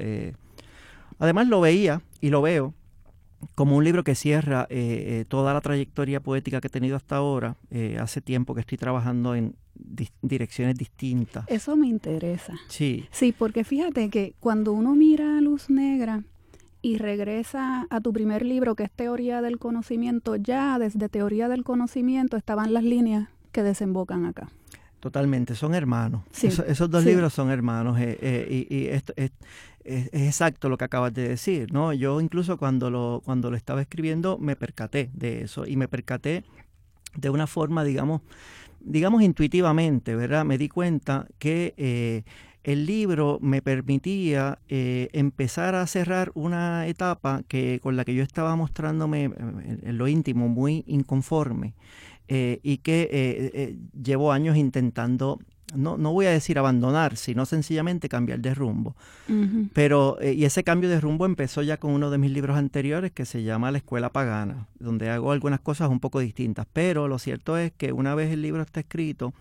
además 1.19 1.47
lo 1.47 1.61
veía 1.61 2.01
y 2.21 2.29
lo 2.29 2.41
veo 2.41 2.73
como 3.55 3.77
un 3.77 3.83
libro 3.83 4.03
que 4.03 4.15
cierra 4.15 4.67
eh, 4.69 5.19
eh, 5.21 5.25
toda 5.27 5.53
la 5.53 5.61
trayectoria 5.61 6.19
poética 6.19 6.61
que 6.61 6.67
he 6.67 6.71
tenido 6.71 6.95
hasta 6.95 7.17
ahora. 7.17 7.55
Eh, 7.69 7.97
hace 7.99 8.21
tiempo 8.21 8.55
que 8.55 8.61
estoy 8.61 8.77
trabajando 8.77 9.35
en 9.35 9.55
direcciones 10.21 10.75
distintas. 10.75 11.45
Eso 11.47 11.75
me 11.75 11.87
interesa. 11.87 12.53
Sí. 12.67 13.05
Sí, 13.11 13.33
porque 13.37 13.63
fíjate 13.63 14.09
que 14.09 14.33
cuando 14.39 14.73
uno 14.73 14.95
mira 14.95 15.37
a 15.37 15.41
Luz 15.41 15.69
Negra 15.69 16.23
y 16.81 16.97
regresa 16.97 17.87
a 17.89 18.01
tu 18.01 18.13
primer 18.13 18.45
libro, 18.45 18.75
que 18.75 18.83
es 18.83 18.91
Teoría 18.91 19.41
del 19.41 19.57
Conocimiento, 19.57 20.35
ya 20.35 20.77
desde 20.79 21.09
Teoría 21.09 21.47
del 21.47 21.63
Conocimiento 21.63 22.37
estaban 22.37 22.73
las 22.73 22.83
líneas 22.83 23.29
que 23.51 23.63
desembocan 23.63 24.25
acá. 24.25 24.49
Totalmente, 24.99 25.55
son 25.55 25.75
hermanos. 25.75 26.23
esos 26.41 26.89
dos 26.89 27.05
libros 27.05 27.33
son 27.33 27.51
hermanos. 27.51 27.99
y, 27.99 28.67
y 28.69 28.87
esto, 28.87 29.13
es, 29.15 29.31
es, 29.87 30.09
exacto 30.13 30.69
lo 30.69 30.77
que 30.77 30.85
acabas 30.85 31.13
de 31.13 31.27
decir, 31.27 31.71
¿no? 31.71 31.93
Yo 31.93 32.19
incluso 32.21 32.57
cuando 32.57 32.89
lo, 32.89 33.21
cuando 33.23 33.49
lo 33.49 33.57
estaba 33.57 33.81
escribiendo 33.81 34.37
me 34.37 34.55
percaté 34.55 35.09
de 35.13 35.43
eso 35.43 35.65
y 35.65 35.75
me 35.77 35.87
percaté 35.87 36.43
de 37.15 37.29
una 37.29 37.47
forma, 37.47 37.83
digamos, 37.83 38.21
digamos 38.79 39.21
intuitivamente, 39.21 40.15
¿verdad? 40.15 40.45
Me 40.45 40.57
di 40.57 40.69
cuenta 40.69 41.27
que 41.39 41.73
eh, 41.77 42.23
el 42.67 42.85
libro 42.85 43.39
me 43.41 43.63
permitía 43.63 44.59
eh, 44.67 45.09
empezar 45.13 45.73
a 45.73 45.87
cerrar 45.87 46.31
una 46.35 46.85
etapa 46.85 47.41
que 47.47 47.79
con 47.81 47.95
la 47.95 48.05
que 48.05 48.13
yo 48.13 48.21
estaba 48.21 48.55
mostrándome 48.55 49.25
eh, 49.25 49.31
en 49.83 49.97
lo 49.97 50.07
íntimo 50.07 50.47
muy 50.47 50.83
inconforme 50.87 51.73
y 52.29 52.79
que 52.79 53.77
llevo 54.03 54.33
años 54.33 54.57
intentando 54.57 55.39
no, 55.75 55.97
no 55.97 56.13
voy 56.13 56.25
a 56.27 56.31
decir 56.31 56.57
abandonar, 56.59 57.17
sino 57.17 57.45
sencillamente 57.45 58.07
cambiar 58.07 58.39
de 58.39 58.53
rumbo. 58.53 58.95
Pero, 59.73 60.17
eh, 60.21 60.33
y 60.33 60.45
ese 60.45 60.63
cambio 60.63 60.89
de 60.89 61.01
rumbo 61.01 61.25
empezó 61.25 61.61
ya 61.61 61.77
con 61.77 61.91
uno 61.91 62.09
de 62.09 62.17
mis 62.17 62.31
libros 62.31 62.57
anteriores 62.57 63.11
que 63.11 63.25
se 63.25 63.43
llama 63.43 63.71
La 63.71 63.79
Escuela 63.79 64.09
Pagana, 64.11 64.67
donde 64.79 65.09
hago 65.09 65.31
algunas 65.31 65.59
cosas 65.59 65.89
un 65.89 65.99
poco 65.99 66.19
distintas. 66.19 66.67
Pero 66.71 67.07
lo 67.07 67.19
cierto 67.19 67.57
es 67.57 67.73
que 67.73 67.91
una 67.91 68.15
vez 68.15 68.31
el 68.31 68.41
libro 68.41 68.61
está 68.61 68.79
escrito, 68.79 69.33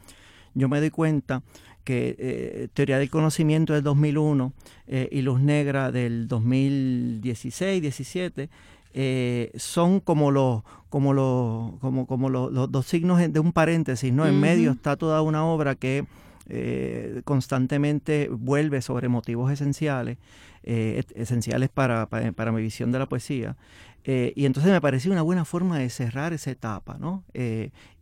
yo 0.54 0.68
me 0.68 0.80
doy 0.80 0.90
cuenta 0.90 1.42
que 1.87 2.16
eh, 2.19 2.69
Teoría 2.75 2.99
del 2.99 3.09
Conocimiento 3.09 3.73
del 3.73 3.85
2001 3.85 4.52
eh, 4.88 5.09
y 5.12 5.23
Luz 5.23 5.40
Negra 5.40 5.93
del 5.93 6.26
2016, 6.26 7.81
17, 7.81 8.50
eh, 8.93 9.52
son 9.55 10.00
como 10.00 10.33
los 10.33 10.64
como 10.88 11.14
los 11.14 11.78
como, 11.78 12.07
como 12.07 12.28
los, 12.28 12.73
dos 12.73 12.87
signos 12.87 13.21
de 13.33 13.38
un 13.38 13.52
paréntesis 13.52 14.12
no 14.12 14.26
en 14.26 14.40
medio 14.40 14.73
está 14.73 14.97
toda 14.97 15.23
una 15.23 15.45
obra 15.45 15.76
que 15.76 16.07
eh, 16.49 17.21
constantemente 17.25 18.28
vuelve 18.33 18.83
sobre 18.83 19.09
motivos 19.09 19.52
esenciales 19.52 20.19
esenciales 20.64 21.69
para, 21.69 22.07
para, 22.07 22.50
mi 22.50 22.61
visión 22.61 22.90
de 22.90 22.99
la 22.99 23.07
poesía 23.07 23.57
y 24.05 24.47
entonces 24.47 24.73
me 24.73 24.81
pareció 24.81 25.12
una 25.12 25.23
buena 25.23 25.45
forma 25.45 25.78
de 25.78 25.88
cerrar 25.90 26.33
esa 26.33 26.50
etapa 26.50 26.97
no 26.99 27.23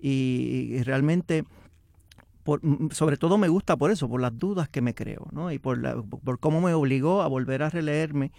y, 0.01 0.81
realmente 0.85 1.45
por, 2.45 2.61
sobre 2.93 3.17
todo 3.17 3.39
me 3.39 3.49
gusta 3.49 3.77
por 3.77 3.91
eso, 3.91 4.09
por 4.09 4.21
las 4.21 4.39
dudas 4.39 4.69
que 4.69 4.83
me 4.83 4.95
creo, 4.95 5.27
¿no? 5.33 5.51
Y 5.51 5.59
por, 5.59 5.79
la, 5.79 6.01
por 6.01 6.39
cómo 6.39 6.61
me 6.61 6.75
obligó 6.75 7.23
a 7.23 7.27
volver 7.27 7.63
a 7.63 7.71
releerme 7.71 8.31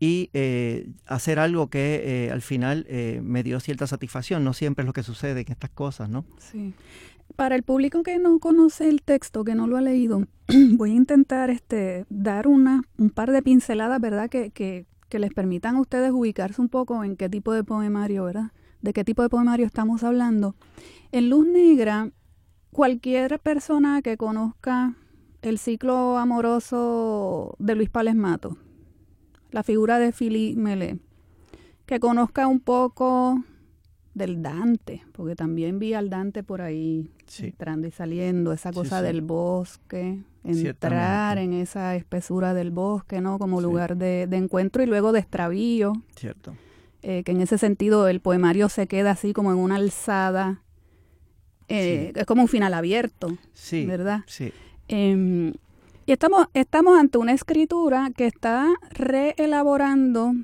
y 0.00 0.30
eh, 0.32 0.88
hacer 1.06 1.38
algo 1.38 1.68
que 1.68 2.02
eh, 2.04 2.30
al 2.30 2.42
final 2.42 2.86
eh, 2.88 3.20
me 3.22 3.42
dio 3.42 3.60
cierta 3.60 3.86
satisfacción. 3.86 4.44
No 4.44 4.52
siempre 4.52 4.82
es 4.82 4.86
lo 4.86 4.92
que 4.92 5.02
sucede 5.02 5.40
en 5.40 5.52
estas 5.52 5.70
cosas, 5.70 6.08
¿no? 6.08 6.24
Sí. 6.38 6.74
Para 7.36 7.56
el 7.56 7.62
público 7.62 8.02
que 8.02 8.18
no 8.18 8.38
conoce 8.38 8.88
el 8.88 9.02
texto, 9.02 9.44
que 9.44 9.54
no 9.54 9.66
lo 9.66 9.76
ha 9.76 9.80
leído, 9.80 10.26
voy 10.72 10.92
a 10.92 10.94
intentar 10.94 11.50
este, 11.50 12.06
dar 12.08 12.46
una, 12.46 12.82
un 12.98 13.10
par 13.10 13.32
de 13.32 13.42
pinceladas, 13.42 14.00
¿verdad? 14.00 14.28
Que, 14.30 14.50
que, 14.50 14.86
que 15.08 15.18
les 15.18 15.32
permitan 15.32 15.76
a 15.76 15.80
ustedes 15.80 16.12
ubicarse 16.12 16.60
un 16.60 16.68
poco 16.68 17.02
en 17.02 17.16
qué 17.16 17.28
tipo 17.28 17.52
de 17.52 17.64
poemario, 17.64 18.24
¿verdad? 18.24 18.52
De 18.82 18.92
qué 18.92 19.04
tipo 19.04 19.22
de 19.22 19.28
poemario 19.28 19.66
estamos 19.66 20.04
hablando. 20.04 20.54
En 21.10 21.30
Luz 21.30 21.46
Negra, 21.46 22.10
cualquier 22.74 23.38
persona 23.38 24.02
que 24.02 24.16
conozca 24.16 24.96
el 25.42 25.58
ciclo 25.58 26.18
amoroso 26.18 27.54
de 27.60 27.76
Luis 27.76 27.88
Pales 27.88 28.16
Mato, 28.16 28.58
la 29.52 29.62
figura 29.62 30.00
de 30.00 30.10
Philly 30.10 30.56
Mele, 30.56 30.98
que 31.86 32.00
conozca 32.00 32.48
un 32.48 32.58
poco 32.58 33.44
del 34.12 34.42
Dante, 34.42 35.04
porque 35.12 35.36
también 35.36 35.78
vi 35.78 35.94
al 35.94 36.10
Dante 36.10 36.42
por 36.42 36.62
ahí 36.62 37.12
entrando 37.38 37.86
y 37.86 37.92
saliendo, 37.92 38.52
esa 38.52 38.72
cosa 38.72 39.02
del 39.02 39.22
bosque, 39.22 40.24
entrar 40.42 41.38
en 41.38 41.52
esa 41.52 41.94
espesura 41.94 42.54
del 42.54 42.72
bosque, 42.72 43.20
¿no? 43.20 43.38
Como 43.38 43.60
lugar 43.60 43.96
de, 43.96 44.22
encuentro 44.32 44.82
y 44.82 44.86
luego 44.86 45.12
de 45.12 45.20
extravío. 45.20 45.92
Cierto. 46.16 46.54
Eh, 47.02 47.22
que 47.22 47.32
en 47.32 47.40
ese 47.40 47.56
sentido 47.56 48.08
el 48.08 48.20
poemario 48.20 48.68
se 48.68 48.88
queda 48.88 49.12
así 49.12 49.32
como 49.32 49.52
en 49.52 49.58
una 49.58 49.76
alzada, 49.76 50.63
eh, 51.68 52.12
es 52.14 52.26
como 52.26 52.42
un 52.42 52.48
final 52.48 52.74
abierto, 52.74 53.36
sí, 53.52 53.86
¿verdad? 53.86 54.20
Sí. 54.26 54.52
Em, 54.88 55.52
y 56.06 56.12
estamos, 56.12 56.48
estamos 56.52 56.98
ante 56.98 57.18
una 57.18 57.32
escritura 57.32 58.10
que 58.14 58.26
está 58.26 58.74
reelaborando 58.90 60.34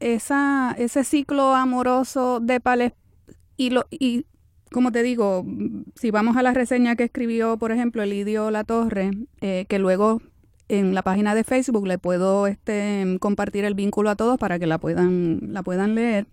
esa, 0.00 0.74
ese 0.78 1.04
ciclo 1.04 1.54
amoroso 1.54 2.40
de 2.40 2.60
Pales 2.60 2.92
y, 3.56 3.70
lo, 3.70 3.86
y 3.90 4.24
como 4.72 4.90
te 4.90 5.02
digo, 5.02 5.44
si 5.94 6.10
vamos 6.10 6.36
a 6.36 6.42
la 6.42 6.54
reseña 6.54 6.96
que 6.96 7.04
escribió, 7.04 7.58
por 7.58 7.72
ejemplo, 7.72 8.02
Elidio 8.02 8.50
La 8.50 8.64
Torre, 8.64 9.10
eh, 9.40 9.66
que 9.68 9.78
luego 9.78 10.22
en 10.68 10.94
la 10.94 11.02
página 11.02 11.34
de 11.34 11.44
Facebook 11.44 11.86
le 11.86 11.98
puedo 11.98 12.46
este, 12.46 13.18
compartir 13.20 13.64
el 13.64 13.74
vínculo 13.74 14.10
a 14.10 14.16
todos 14.16 14.38
para 14.38 14.58
que 14.58 14.66
la 14.66 14.78
puedan, 14.78 15.52
la 15.52 15.62
puedan 15.62 15.94
leer. 15.94 16.26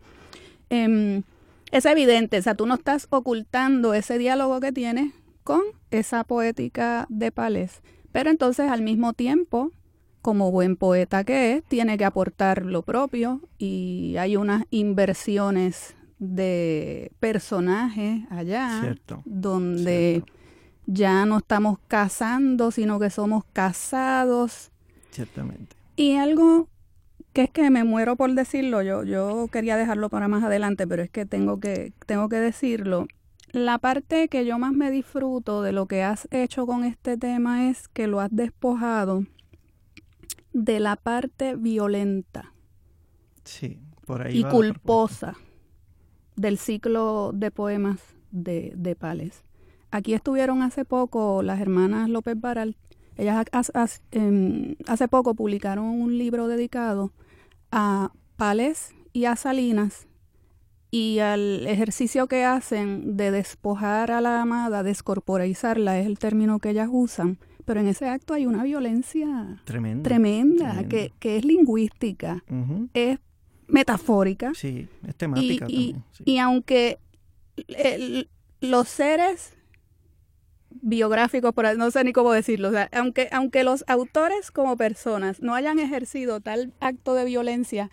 Em, 0.70 1.24
es 1.72 1.86
evidente, 1.86 2.38
o 2.38 2.42
sea, 2.42 2.56
tú 2.56 2.66
no 2.66 2.76
estás 2.76 3.08
ocultando 3.10 3.94
ese 3.94 4.18
diálogo 4.18 4.60
que 4.60 4.72
tienes 4.72 5.14
con 5.44 5.62
esa 5.92 6.24
poética 6.24 7.06
de 7.10 7.32
Pales. 7.32 7.82
Pero 8.12 8.30
entonces 8.30 8.70
al 8.70 8.82
mismo 8.82 9.14
tiempo, 9.14 9.72
como 10.22 10.52
buen 10.52 10.76
poeta 10.76 11.24
que 11.24 11.54
es, 11.54 11.64
tiene 11.64 11.98
que 11.98 12.06
aportar 12.06 12.66
lo 12.66 12.82
propio 12.82 13.42
y 13.58 14.16
hay 14.18 14.36
unas 14.36 14.64
inversiones 14.70 15.96
de 16.18 17.12
personajes 17.20 18.24
allá, 18.30 18.96
donde 19.26 20.24
ya 20.86 21.26
no 21.26 21.38
estamos 21.38 21.80
casando, 21.88 22.72
sino 22.72 23.00
que 23.00 23.10
somos 23.10 23.44
casados. 23.54 24.72
Ciertamente. 25.12 25.76
Y 25.96 26.16
algo 26.16 26.68
que 27.40 27.46
es 27.46 27.52
que 27.52 27.70
me 27.70 27.86
muero 27.86 28.18
por 28.18 28.34
decirlo, 28.34 28.82
yo, 28.82 29.06
yo 29.06 29.48
quería 29.50 29.78
dejarlo 29.78 30.10
para 30.10 30.28
más 30.28 30.44
adelante, 30.44 30.86
pero 30.86 31.04
es 31.04 31.10
que 31.10 31.26
tengo 31.26 31.62
que, 31.62 31.94
tengo 32.06 32.28
que 32.28 32.36
decirlo, 32.36 33.08
la 33.54 33.78
parte 33.78 34.28
que 34.28 34.46
yo 34.46 34.60
más 34.60 34.74
me 34.74 34.92
disfruto 34.92 35.62
de 35.62 35.72
lo 35.72 35.86
que 35.86 36.04
has 36.04 36.28
hecho 36.32 36.66
con 36.66 36.84
este 36.84 37.16
tema 37.16 37.70
es 37.70 37.88
que 37.88 38.08
lo 38.08 38.20
has 38.20 38.30
despojado 38.30 39.24
de 40.52 40.82
la 40.82 40.98
parte 40.98 41.56
violenta. 41.56 42.52
Sí, 43.46 43.80
por 44.06 44.28
ahí. 44.28 44.40
Y 44.40 44.44
culposa 44.44 45.38
del 46.36 46.58
ciclo 46.58 47.32
de 47.34 47.52
poemas 47.52 48.02
de, 48.32 48.74
de 48.76 48.98
Pales. 48.98 49.46
Aquí 49.92 50.14
estuvieron 50.14 50.62
hace 50.62 50.84
poco 50.84 51.42
las 51.42 51.62
hermanas 51.62 52.10
López 52.10 52.38
Baral. 52.38 52.76
Ellas 53.16 53.46
em, 54.12 54.76
hace 54.88 55.08
poco 55.08 55.36
publicaron 55.36 55.86
un 55.86 56.18
libro 56.18 56.50
dedicado 56.50 57.14
a 57.72 58.12
Pales 58.36 58.94
y 59.14 59.26
a 59.26 59.36
Salinas 59.36 60.08
y 60.92 61.20
al 61.20 61.68
ejercicio 61.68 62.28
que 62.28 62.44
hacen 62.44 63.16
de 63.16 63.32
despojar 63.32 64.12
a 64.12 64.22
la 64.22 64.42
amada, 64.42 64.82
descorporizarla, 64.84 66.00
es 66.00 66.08
el 66.08 66.18
término 66.18 66.60
que 66.60 66.72
ellas 66.72 66.90
usan, 66.92 67.38
pero 67.66 67.80
en 67.80 67.88
ese 67.88 68.08
acto 68.08 68.34
hay 68.34 68.48
una 68.48 68.64
violencia 68.64 69.62
tremenda, 69.66 70.04
tremenda, 70.04 70.88
Que, 70.88 71.14
que, 71.20 71.38
es 71.38 71.46
lingüística, 71.46 72.44
es 72.94 73.20
metafórica. 73.68 74.54
Sí, 74.56 74.88
es 75.08 75.16
temática. 75.16 75.66
Y, 75.70 75.94
también, 75.94 76.04
y 76.26 76.38
aunque 76.40 76.98
los 78.62 78.88
seres 78.88 79.56
biográficos, 80.70 81.54
por, 81.54 81.78
no 81.78 81.92
sé 81.92 82.04
ni 82.04 82.14
cómo 82.14 82.32
decirlo, 82.32 82.72
aunque, 82.92 83.30
aunque 83.32 83.64
los 83.64 83.84
autores 83.88 84.52
como 84.52 84.78
personas 84.78 85.42
no 85.42 85.56
hayan 85.56 85.80
ejercido 85.80 86.42
tal 86.42 86.74
acto 86.80 87.16
de 87.16 87.26
violencia 87.26 87.90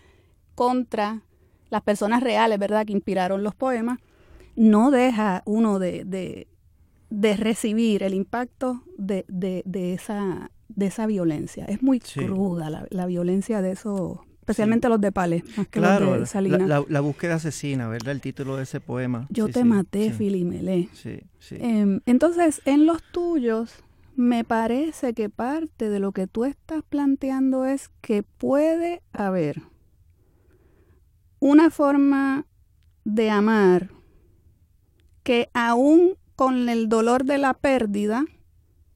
contra 0.54 1.22
las 1.70 1.82
personas 1.82 2.22
reales, 2.22 2.58
¿verdad?, 2.58 2.86
que 2.86 2.92
inspiraron 2.92 3.42
los 3.42 3.54
poemas, 3.54 3.98
no 4.54 4.90
deja 4.90 5.42
uno 5.44 5.78
de, 5.78 6.46
de 7.10 7.36
recibir 7.36 8.02
el 8.02 8.14
impacto 8.14 8.82
de, 8.96 9.24
de, 9.28 9.62
de, 9.64 9.94
esa, 9.94 10.50
de 10.68 10.86
esa 10.86 11.06
violencia. 11.06 11.64
Es 11.66 11.82
muy 11.82 12.00
cruda 12.00 12.70
la, 12.70 12.86
la, 12.90 13.06
violencia 13.06 13.62
de 13.62 13.72
esos, 13.72 14.18
especialmente 14.46 14.88
los 14.88 15.00
de 15.00 15.10
Pales, 15.10 15.42
más 15.56 15.66
que 15.66 15.80
claro, 15.80 16.06
los 16.06 16.20
de 16.20 16.26
Salinas. 16.26 16.68
La, 16.68 16.84
la, 16.88 17.00
búsqueda 17.00 17.34
asesina, 17.34 17.88
¿verdad? 17.88 18.12
El 18.12 18.20
título 18.20 18.56
de 18.56 18.62
ese 18.62 18.80
poema. 18.80 19.26
Yo 19.28 19.46
sí, 19.46 19.52
te 19.54 19.62
sí, 19.62 19.64
maté, 19.64 20.04
sí. 20.04 20.12
Filimelé. 20.12 20.88
Sí, 20.92 21.18
sí. 21.40 21.56
Eh, 21.58 22.00
entonces, 22.06 22.62
en 22.64 22.86
los 22.86 23.02
tuyos, 23.10 23.74
me 24.14 24.44
parece 24.44 25.14
que 25.14 25.28
parte 25.28 25.90
de 25.90 25.98
lo 25.98 26.12
que 26.12 26.28
tú 26.28 26.44
estás 26.44 26.84
planteando 26.88 27.64
es 27.64 27.90
que 28.00 28.22
puede 28.22 29.02
haber 29.12 29.62
una 31.40 31.70
forma 31.70 32.46
de 33.04 33.30
amar 33.30 33.90
que 35.24 35.50
aún 35.54 36.14
con 36.36 36.68
el 36.68 36.88
dolor 36.88 37.24
de 37.24 37.38
la 37.38 37.54
pérdida 37.54 38.24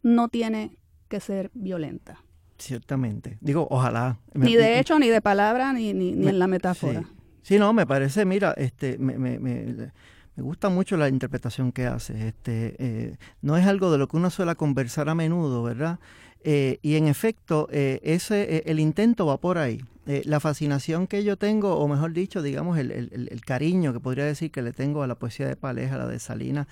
no 0.05 0.29
tiene 0.29 0.79
que 1.09 1.19
ser 1.19 1.51
violenta. 1.55 2.23
Ciertamente. 2.61 3.39
Digo, 3.41 3.67
ojalá. 3.71 4.19
Ni 4.35 4.55
de 4.55 4.79
hecho, 4.79 4.99
ni 4.99 5.09
de 5.09 5.21
palabra, 5.21 5.73
ni, 5.73 5.93
ni, 5.93 6.13
ni 6.13 6.25
me, 6.25 6.31
en 6.31 6.39
la 6.39 6.47
metáfora. 6.47 7.01
Sí. 7.01 7.09
sí. 7.43 7.59
no, 7.59 7.73
me 7.73 7.87
parece, 7.87 8.25
mira, 8.25 8.53
este, 8.57 8.99
me, 8.99 9.19
me, 9.19 9.39
me, 9.39 9.91
me 10.37 10.43
gusta 10.43 10.69
mucho 10.69 10.97
la 10.97 11.09
interpretación 11.09 11.73
que 11.73 11.87
haces. 11.87 12.21
Este, 12.21 12.77
eh, 12.79 13.17
no 13.43 13.57
es 13.57 13.67
algo 13.67 13.91
de 13.91 13.99
lo 13.99 14.09
que 14.09 14.17
uno 14.17 14.31
suele 14.31 14.55
conversar 14.57 15.09
a 15.09 15.15
menudo, 15.15 15.63
¿verdad? 15.63 15.99
Eh, 16.43 16.79
y 16.83 16.97
en 16.97 17.09
efecto, 17.09 17.69
eh, 17.71 18.01
ese, 18.03 18.63
el 18.67 18.81
intento 18.81 19.27
va 19.27 19.39
por 19.39 19.59
ahí. 19.59 19.85
La 20.25 20.41
fascinación 20.41 21.07
que 21.07 21.23
yo 21.23 21.37
tengo, 21.37 21.77
o 21.77 21.87
mejor 21.87 22.13
dicho, 22.13 22.43
digamos, 22.43 22.79
el, 22.79 22.91
el, 22.91 23.29
el, 23.31 23.41
cariño 23.43 23.93
que 23.93 24.01
podría 24.01 24.25
decir 24.25 24.51
que 24.51 24.61
le 24.61 24.73
tengo 24.73 25.05
a 25.05 25.07
la 25.07 25.15
poesía 25.15 25.47
de 25.47 25.55
Palés, 25.55 25.93
a 25.93 25.99
la 25.99 26.09
de 26.09 26.19
Salinas, 26.19 26.67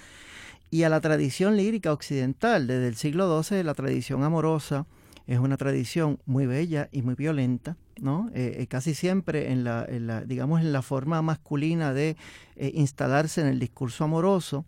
y 0.73 0.83
a 0.83 0.89
la 0.89 1.01
tradición 1.01 1.57
lírica 1.57 1.93
occidental. 1.93 2.67
Desde 2.67 2.89
el 2.89 2.97
siglo 2.97 3.41
XII, 3.41 3.63
la 3.63 3.75
tradición 3.75 4.25
amorosa 4.25 4.87
es 5.29 5.39
una 5.39 5.57
tradición 5.57 6.19
muy 6.27 6.47
bella 6.47 6.89
y 6.91 7.03
muy 7.03 7.15
violenta, 7.15 7.77
¿no? 8.01 8.29
Eh, 8.35 8.67
casi 8.69 8.95
siempre 8.95 9.53
en 9.53 9.63
la, 9.63 9.87
en 9.89 10.09
la, 10.09 10.25
digamos, 10.25 10.61
en 10.61 10.73
la 10.73 10.83
forma 10.83 11.23
masculina 11.23 11.95
de 11.95 12.17
instalarse 12.57 13.41
en 13.41 13.47
el 13.47 13.61
discurso 13.61 14.03
amoroso, 14.03 14.65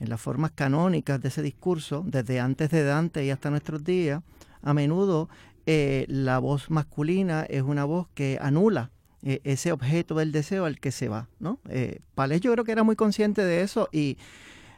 en 0.00 0.08
las 0.08 0.20
formas 0.20 0.52
canónicas 0.52 1.20
de 1.20 1.28
ese 1.28 1.42
discurso, 1.42 2.04
desde 2.06 2.40
antes 2.40 2.70
de 2.70 2.84
Dante 2.84 3.24
y 3.24 3.30
hasta 3.30 3.50
nuestros 3.50 3.84
días, 3.84 4.22
a 4.62 4.72
menudo 4.74 5.28
eh, 5.66 6.06
la 6.08 6.38
voz 6.38 6.70
masculina 6.70 7.42
es 7.42 7.62
una 7.62 7.84
voz 7.84 8.08
que 8.14 8.38
anula 8.40 8.90
eh, 9.22 9.40
ese 9.44 9.70
objeto 9.70 10.14
del 10.14 10.32
deseo 10.32 10.64
al 10.64 10.80
que 10.80 10.92
se 10.92 11.08
va. 11.08 11.28
¿no? 11.40 11.60
Eh, 11.68 12.00
Palés 12.14 12.40
yo 12.40 12.52
creo 12.52 12.64
que 12.64 12.72
era 12.72 12.84
muy 12.84 12.96
consciente 12.96 13.44
de 13.44 13.60
eso 13.60 13.90
y 13.92 14.16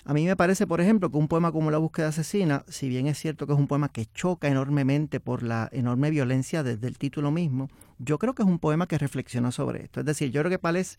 a 0.05 0.15
mí 0.15 0.27
me 0.27 0.37
parece, 0.37 0.67
por 0.67 0.81
ejemplo, 0.81 1.11
que 1.11 1.19
un 1.19 1.29
poema 1.29 1.53
como 1.53 1.71
La 1.71 1.79
búsqueda 1.79 2.09
asesina, 2.09 2.65
si 2.69 2.89
bien 2.89 3.07
es 3.07 3.19
cierto 3.19 3.47
que 3.47 3.53
es 3.53 3.59
un 3.59 3.67
poema 3.67 3.91
que 3.91 4.07
choca 4.07 4.49
enormemente 4.49 5.21
por 5.21 5.43
la 5.43 5.69
enorme 5.73 6.11
violencia 6.11 6.63
desde 6.63 6.87
el 6.87 6.99
título 6.99 7.31
mismo, 7.31 7.69
yo 7.99 8.19
creo 8.19 8.35
que 8.35 8.43
es 8.43 8.49
un 8.49 8.59
poema 8.59 8.87
que 8.87 8.99
reflexiona 8.99 9.51
sobre 9.51 9.85
esto. 9.85 10.01
Es 10.01 10.07
decir, 10.07 10.31
yo 10.31 10.41
creo 10.41 10.51
que 10.51 10.59
Palés 10.59 10.97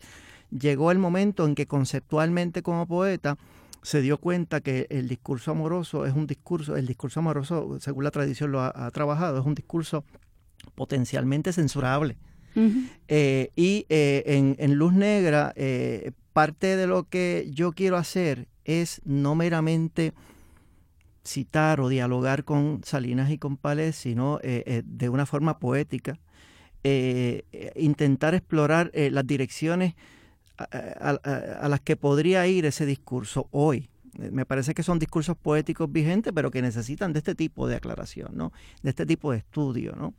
llegó 0.50 0.92
el 0.92 0.98
momento 0.98 1.44
en 1.46 1.54
que 1.54 1.66
conceptualmente 1.66 2.62
como 2.62 2.86
poeta 2.86 3.38
se 3.82 4.00
dio 4.00 4.18
cuenta 4.18 4.60
que 4.60 4.86
el 4.90 5.08
discurso 5.08 5.50
amoroso 5.50 6.06
es 6.06 6.14
un 6.14 6.26
discurso, 6.28 6.76
el 6.76 6.86
discurso 6.86 7.18
amoroso, 7.20 7.78
según 7.80 8.04
la 8.04 8.12
tradición 8.12 8.52
lo 8.52 8.60
ha, 8.60 8.72
ha 8.74 8.90
trabajado, 8.92 9.40
es 9.40 9.44
un 9.44 9.56
discurso 9.56 10.04
potencialmente 10.74 11.52
censurable. 11.52 12.16
Uh 12.54 12.60
-huh. 12.60 12.88
eh, 13.08 13.50
y 13.56 13.86
eh, 13.88 14.22
en, 14.26 14.56
en, 14.58 14.74
Luz 14.74 14.92
Negra, 14.92 15.52
eh, 15.56 16.12
parte 16.32 16.76
de 16.76 16.86
lo 16.86 17.04
que 17.08 17.48
yo 17.50 17.72
quiero 17.72 17.96
hacer 17.96 18.46
es 18.64 19.00
no 19.04 19.34
meramente 19.34 20.12
citar 21.24 21.80
o 21.80 21.88
dialogar 21.88 22.44
con 22.44 22.80
Salinas 22.84 23.30
y 23.30 23.38
con 23.38 23.56
Palés, 23.56 23.96
sino 23.96 24.40
eh, 24.42 24.82
de 24.84 25.08
una 25.08 25.26
forma 25.26 25.58
poética, 25.58 26.18
intentar 27.76 28.34
explorar 28.34 28.90
las 28.92 29.24
direcciones 29.24 29.94
a, 30.58 30.64
a, 30.64 31.34
a, 31.64 31.68
las 31.68 31.80
que 31.80 31.94
podría 31.94 32.46
ir 32.48 32.66
ese 32.66 32.86
discurso 32.86 33.48
hoy. 33.52 33.88
Me 34.18 34.44
parece 34.44 34.74
que 34.74 34.82
son 34.82 34.98
discursos 34.98 35.36
poéticos 35.36 35.90
vigentes, 35.90 36.32
pero 36.34 36.50
que 36.50 36.60
necesitan 36.60 37.12
de 37.12 37.20
este 37.20 37.34
tipo 37.34 37.66
de 37.66 37.76
aclaración, 37.76 38.32
¿no? 38.34 38.52
de 38.82 38.90
este 38.90 39.06
tipo 39.06 39.32
de 39.32 39.38
estudio. 39.38 39.94
¿no? 39.96 40.12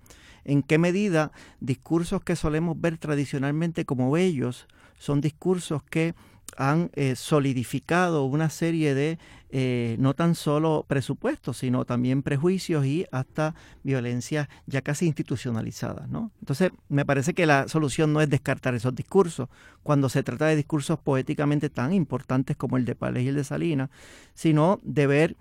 ¿En 0.45 0.63
qué 0.63 0.79
medida 0.79 1.31
discursos 1.59 2.23
que 2.23 2.35
solemos 2.35 2.79
ver 2.79 2.97
tradicionalmente 2.97 3.85
como 3.85 4.09
bellos 4.09 4.67
son 4.97 5.21
discursos 5.21 5.83
que 5.83 6.15
han 6.57 6.91
eh, 6.93 7.15
solidificado 7.15 8.25
una 8.25 8.49
serie 8.49 8.93
de 8.93 9.17
eh, 9.49 9.97
no 9.99 10.15
tan 10.15 10.33
solo 10.33 10.83
presupuestos, 10.87 11.57
sino 11.57 11.85
también 11.85 12.23
prejuicios 12.23 12.85
y 12.85 13.05
hasta 13.11 13.53
violencias 13.83 14.47
ya 14.65 14.81
casi 14.81 15.05
institucionalizadas. 15.05 16.09
¿no? 16.09 16.31
Entonces, 16.39 16.71
me 16.89 17.05
parece 17.05 17.33
que 17.33 17.45
la 17.45 17.67
solución 17.67 18.13
no 18.13 18.21
es 18.21 18.29
descartar 18.29 18.73
esos 18.73 18.95
discursos 18.95 19.49
cuando 19.83 20.09
se 20.09 20.23
trata 20.23 20.47
de 20.47 20.55
discursos 20.55 20.97
poéticamente 20.97 21.69
tan 21.69 21.93
importantes 21.93 22.57
como 22.57 22.77
el 22.77 22.85
de 22.85 22.95
Palés 22.95 23.25
y 23.25 23.27
el 23.27 23.35
de 23.35 23.43
Salinas, 23.43 23.89
sino 24.33 24.79
de 24.81 25.07
ver 25.07 25.37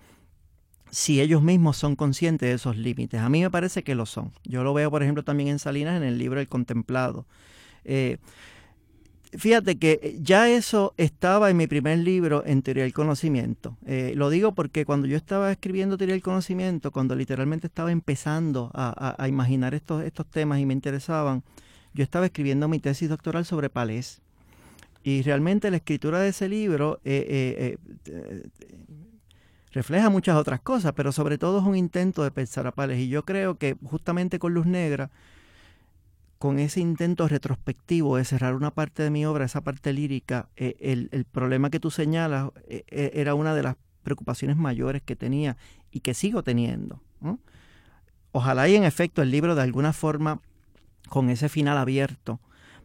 si 0.90 1.22
ellos 1.22 1.42
mismos 1.42 1.78
son 1.78 1.96
conscientes 1.96 2.50
de 2.50 2.54
esos 2.54 2.76
límites. 2.76 3.18
A 3.22 3.30
mí 3.30 3.40
me 3.40 3.50
parece 3.50 3.82
que 3.82 3.94
lo 3.94 4.04
son. 4.04 4.30
Yo 4.44 4.62
lo 4.62 4.74
veo, 4.74 4.90
por 4.90 5.02
ejemplo, 5.02 5.24
también 5.24 5.48
en 5.48 5.58
Salinas 5.58 5.96
en 5.96 6.02
el 6.02 6.18
libro 6.18 6.38
El 6.38 6.48
Contemplado. 6.48 7.26
Eh, 7.84 8.18
Fíjate 9.34 9.78
que 9.78 10.18
ya 10.20 10.50
eso 10.50 10.92
estaba 10.98 11.48
en 11.48 11.56
mi 11.56 11.66
primer 11.66 11.98
libro 11.98 12.42
en 12.44 12.60
Teoría 12.60 12.82
del 12.82 12.92
Conocimiento. 12.92 13.78
Eh, 13.86 14.12
lo 14.14 14.28
digo 14.28 14.52
porque 14.52 14.84
cuando 14.84 15.06
yo 15.06 15.16
estaba 15.16 15.50
escribiendo 15.50 15.96
Teoría 15.96 16.14
del 16.14 16.22
Conocimiento, 16.22 16.90
cuando 16.90 17.14
literalmente 17.14 17.66
estaba 17.66 17.92
empezando 17.92 18.70
a, 18.74 19.26
imaginar 19.26 19.74
estos, 19.74 20.04
estos 20.04 20.26
temas 20.26 20.60
y 20.60 20.66
me 20.66 20.74
interesaban, 20.74 21.42
yo 21.94 22.02
estaba 22.02 22.26
escribiendo 22.26 22.68
mi 22.68 22.78
tesis 22.78 23.08
doctoral 23.08 23.46
sobre 23.46 23.70
Palés. 23.70 24.20
Y 25.02 25.22
realmente 25.22 25.70
la 25.70 25.78
escritura 25.78 26.20
de 26.20 26.28
ese 26.28 26.48
libro 26.48 27.00
eh, 27.02 27.78
eh, 28.04 28.48
refleja 29.72 30.10
muchas 30.10 30.36
otras 30.36 30.60
cosas, 30.60 30.92
pero 30.92 31.10
sobre 31.10 31.38
todo 31.38 31.60
es 31.60 31.64
un 31.64 31.76
intento 31.76 32.22
de 32.22 32.30
pensar 32.30 32.66
a 32.66 32.72
Palés. 32.72 32.98
Y 32.98 33.08
yo 33.08 33.24
creo 33.24 33.56
que 33.56 33.76
justamente 33.82 34.38
con 34.38 34.52
Luz 34.52 34.66
Negra 34.66 35.10
con 36.42 36.58
ese 36.58 36.80
intento 36.80 37.28
retrospectivo 37.28 38.16
de 38.16 38.24
cerrar 38.24 38.56
una 38.56 38.72
parte 38.72 39.04
de 39.04 39.10
mi 39.10 39.24
obra, 39.24 39.44
esa 39.44 39.60
parte 39.60 39.92
lírica, 39.92 40.48
eh, 40.56 40.74
el, 41.12 41.24
problema 41.24 41.70
que 41.70 41.78
tú 41.78 41.92
señalas 41.92 42.50
eh, 42.66 43.12
era 43.14 43.36
una 43.36 43.54
de 43.54 43.62
las 43.62 43.76
preocupaciones 44.02 44.56
mayores 44.56 45.02
que 45.02 45.14
tenía 45.14 45.56
y 45.92 46.00
que 46.00 46.14
sigo 46.14 46.42
teniendo. 46.42 47.00
Ojalá 48.32 48.68
y 48.68 48.74
en 48.74 48.82
efecto 48.82 49.22
el 49.22 49.30
libro 49.30 49.54
de 49.54 49.62
alguna 49.62 49.92
forma, 49.92 50.40
con 51.08 51.30
ese 51.30 51.48
final 51.48 51.78
abierto, 51.78 52.40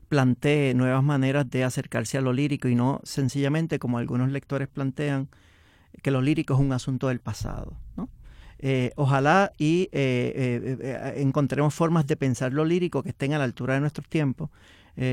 plantee 0.07 0.75
nuevas 0.75 1.03
maneras 1.03 1.49
de 1.49 1.63
acercarse 1.63 2.19
a 2.19 2.21
lo 2.21 2.33
lírico 2.33 2.67
y 2.67 2.75
no 2.75 3.01
sencillamente 3.05 3.79
como 3.79 3.97
algunos 3.97 4.29
lectores 4.29 4.67
plantean, 4.67 5.29
que 6.03 6.11
lo 6.11 6.21
lírico 6.21 6.53
es 6.53 6.59
un 6.59 6.73
asunto 6.73 7.07
del 7.07 7.21
pasado. 7.21 7.75
Eh, 8.59 8.91
ojalá 8.95 9.51
y 9.57 9.89
eh, 9.91 10.77
eh, 10.81 11.13
encontremos 11.17 11.73
formas 11.73 12.07
de 12.07 12.17
pensar 12.17 12.53
lo 12.53 12.65
lírico 12.65 13.03
que 13.03 13.09
estén 13.09 13.33
a 13.33 13.37
la 13.37 13.43
altura 13.43 13.75
de 13.75 13.81
nuestros 13.81 14.07
tiempos 14.07 14.49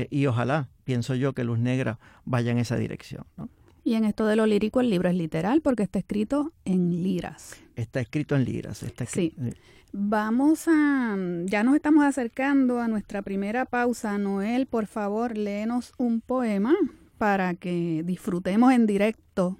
y 0.09 0.25
ojalá, 0.25 0.67
pienso 0.83 1.13
yo, 1.13 1.33
que 1.33 1.43
Luz 1.43 1.59
Negra 1.59 1.99
vaya 2.25 2.51
en 2.51 2.57
esa 2.57 2.75
dirección. 2.75 3.23
¿no? 3.37 3.49
Y 3.83 3.93
en 3.93 4.03
esto 4.03 4.25
de 4.25 4.35
lo 4.35 4.47
lírico, 4.47 4.81
el 4.81 4.89
libro 4.89 5.09
es 5.09 5.15
literal 5.15 5.61
porque 5.61 5.83
está 5.83 5.99
escrito 5.99 6.53
en 6.65 7.03
liras. 7.03 7.55
Está 7.75 7.99
escrito 7.99 8.35
en 8.35 8.45
liras. 8.45 8.81
Está 8.81 9.03
escrito, 9.03 9.39
sí. 9.43 9.51
Vamos 9.93 10.67
a, 10.67 11.15
ya 11.45 11.63
nos 11.63 11.75
estamos 11.75 12.03
acercando 12.03 12.79
a 12.79 12.87
nuestra 12.87 13.21
primera 13.21 13.65
pausa. 13.65 14.17
Noel, 14.17 14.65
por 14.65 14.87
favor, 14.87 15.37
léenos 15.37 15.93
un 15.99 16.19
poema 16.19 16.73
para 17.19 17.53
que 17.53 18.01
disfrutemos 18.03 18.73
en 18.73 18.87
directo 18.87 19.59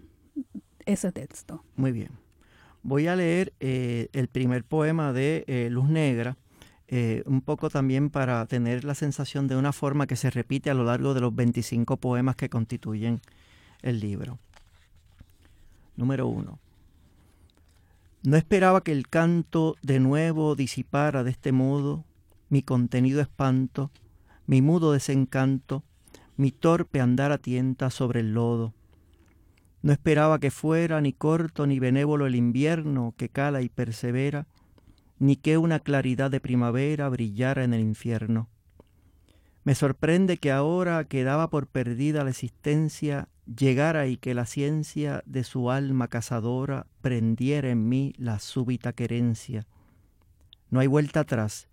ese 0.88 1.12
texto. 1.12 1.64
Muy 1.76 1.92
bien. 1.92 2.25
Voy 2.88 3.08
a 3.08 3.16
leer 3.16 3.52
eh, 3.60 4.10
el 4.14 4.28
primer 4.28 4.64
poema 4.64 5.12
de 5.12 5.44
eh, 5.48 5.70
Luz 5.72 5.90
Negra, 5.90 6.38
eh, 6.88 7.24
un 7.26 7.42
poco 7.42 7.72
también 7.72 8.12
para 8.12 8.46
tener 8.46 8.84
la 8.84 8.94
sensación 8.94 9.48
de 9.48 9.56
una 9.56 9.74
forma 9.74 10.06
que 10.06 10.16
se 10.16 10.30
repite 10.30 10.70
a 10.70 10.76
lo 10.76 10.84
largo 10.84 11.16
de 11.16 11.22
los 11.22 11.36
25 11.36 11.98
poemas 11.98 12.36
que 12.36 12.48
constituyen 12.48 13.22
el 13.82 14.00
libro. 14.00 14.38
Número 15.96 16.28
uno. 16.28 16.60
No 18.22 18.38
esperaba 18.38 18.82
que 18.82 18.92
el 18.92 19.08
canto 19.08 19.78
de 19.82 20.00
nuevo 20.00 20.56
disipara 20.56 21.24
de 21.24 21.32
este 21.32 21.52
modo 21.52 22.06
mi 22.50 22.62
contenido 22.62 23.20
espanto, 23.20 23.90
mi 24.46 24.62
mudo 24.62 24.92
desencanto, 24.92 25.84
mi 26.38 26.52
torpe 26.52 27.02
andar 27.02 27.32
a 27.32 27.40
tienta 27.40 27.90
sobre 27.90 28.20
el 28.20 28.36
lodo 28.36 28.76
no 29.86 29.94
esperaba 29.94 30.40
que 30.40 30.50
fuera 30.50 31.00
ni 31.00 31.14
corto 31.14 31.68
ni 31.68 31.78
benévolo 31.78 32.26
el 32.26 32.34
invierno 32.34 33.14
que 33.18 33.30
cala 33.30 33.62
y 33.62 33.70
persevera, 33.70 34.48
ni 35.20 35.36
que 35.36 35.60
una 35.60 35.80
claridad 35.80 36.32
de 36.32 36.40
primavera 36.40 37.08
brillara 37.08 37.64
en 37.64 37.76
el 37.76 37.82
infierno. 37.82 38.50
Me 39.64 39.76
sorprende 39.76 40.38
que 40.38 40.52
ahora 40.52 41.04
quedaba 41.04 41.52
por 41.52 41.68
perdida 41.68 42.24
la 42.24 42.32
existencia 42.32 43.30
llegara 43.46 44.08
y 44.08 44.18
que 44.18 44.34
la 44.34 44.48
ciencia 44.48 45.22
de 45.28 45.44
su 45.44 45.70
alma 45.70 46.08
cazadora 46.08 46.88
prendiera 47.02 47.70
en 47.70 47.88
mí 47.88 48.16
la 48.18 48.40
súbita 48.40 48.92
querencia. 48.94 49.68
No 50.72 50.80
hay 50.80 50.88
vuelta 50.88 51.20
atrás. 51.20 51.68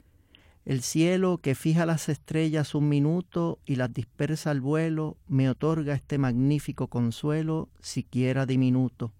El 0.64 0.82
cielo 0.82 1.38
que 1.38 1.56
fija 1.56 1.86
las 1.86 2.08
estrellas 2.08 2.74
un 2.76 2.88
minuto 2.88 3.58
y 3.66 3.76
las 3.76 3.92
dispersa 3.92 4.52
al 4.52 4.60
vuelo 4.60 5.16
me 5.26 5.50
otorga 5.50 5.94
este 5.94 6.18
magnífico 6.18 6.86
consuelo, 6.86 7.68
siquiera 7.80 8.46
diminuto. 8.46 9.12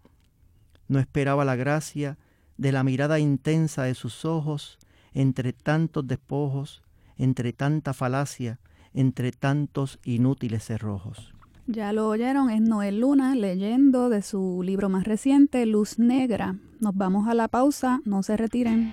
No 0.87 1.01
esperaba 1.01 1.45
la 1.45 1.57
gracia 1.57 2.17
de 2.59 2.71
la 2.71 2.85
mirada 2.85 3.19
intensa 3.19 3.83
de 3.83 3.95
sus 3.95 4.25
ojos 4.25 4.79
entre 5.15 5.53
tantos 5.53 6.07
despojos, 6.07 6.83
entre 7.17 7.53
tanta 7.53 7.93
falacia, 7.93 8.61
entre 8.95 9.33
tantos 9.33 9.99
inútiles 10.05 10.65
cerrojos. 10.65 11.33
Ya 11.67 11.93
lo 11.93 12.09
oyeron, 12.09 12.51
es 12.51 12.61
Noel 12.61 13.01
Luna 13.01 13.35
leyendo 13.35 14.09
de 14.09 14.23
su 14.23 14.63
libro 14.65 14.89
más 14.89 15.05
reciente, 15.05 15.65
Luz 15.67 15.99
Negra. 15.99 16.57
Nos 16.81 16.95
vamos 16.95 17.29
a 17.29 17.35
la 17.35 17.49
pausa, 17.49 18.01
no 18.05 18.23
se 18.23 18.37
retiren. 18.37 18.93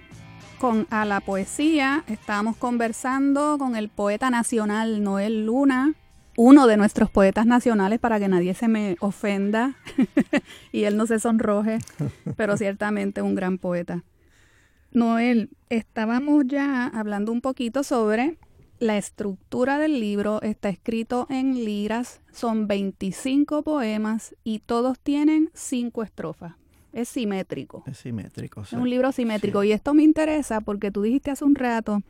con 0.61 0.85
A 0.91 1.05
la 1.05 1.21
Poesía. 1.21 2.03
Estábamos 2.05 2.55
conversando 2.55 3.57
con 3.57 3.75
el 3.75 3.89
poeta 3.89 4.29
nacional 4.29 5.01
Noel 5.01 5.47
Luna, 5.47 5.95
uno 6.37 6.67
de 6.67 6.77
nuestros 6.77 7.09
poetas 7.09 7.47
nacionales, 7.47 7.99
para 7.99 8.19
que 8.19 8.27
nadie 8.27 8.53
se 8.53 8.67
me 8.67 8.95
ofenda 8.99 9.73
y 10.71 10.83
él 10.83 10.97
no 10.97 11.07
se 11.07 11.19
sonroje, 11.19 11.79
pero 12.37 12.57
ciertamente 12.57 13.23
un 13.23 13.33
gran 13.33 13.57
poeta. 13.57 14.03
Noel, 14.91 15.49
estábamos 15.69 16.43
ya 16.45 16.85
hablando 16.85 17.31
un 17.31 17.41
poquito 17.41 17.81
sobre 17.81 18.37
la 18.77 18.97
estructura 18.97 19.79
del 19.79 19.99
libro. 19.99 20.43
Está 20.43 20.69
escrito 20.69 21.25
en 21.31 21.65
liras, 21.65 22.21
son 22.31 22.67
25 22.67 23.63
poemas 23.63 24.35
y 24.43 24.59
todos 24.59 24.99
tienen 24.99 25.49
cinco 25.55 26.03
estrofas 26.03 26.60
es 26.93 27.09
simétrico. 27.09 27.83
Es 27.87 27.97
simétrico. 27.97 28.61
Es 28.61 28.73
un 28.73 28.89
libro 28.89 29.11
simétrico. 29.11 29.63
Y 29.63 29.71
esto 29.71 29.93
me 29.93 30.03
interesa 30.03 30.61
porque 30.61 30.91
tú 30.91 31.01
dijiste 31.01 31.31
hace 31.31 31.45
un 31.45 31.55
rato 31.55 32.03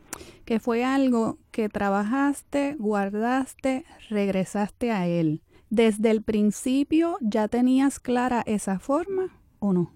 que 0.46 0.60
fue 0.60 0.84
algo 0.84 1.38
que 1.52 1.70
trabajaste, 1.70 2.76
guardaste, 2.80 3.86
regresaste 4.10 4.92
a 4.92 5.08
él. 5.08 5.42
¿Desde 5.70 6.12
el 6.12 6.22
principio 6.22 7.18
ya 7.22 7.48
tenías 7.48 8.00
clara 8.00 8.44
esa 8.46 8.80
forma 8.80 9.40
o 9.60 9.72
no? 9.72 9.94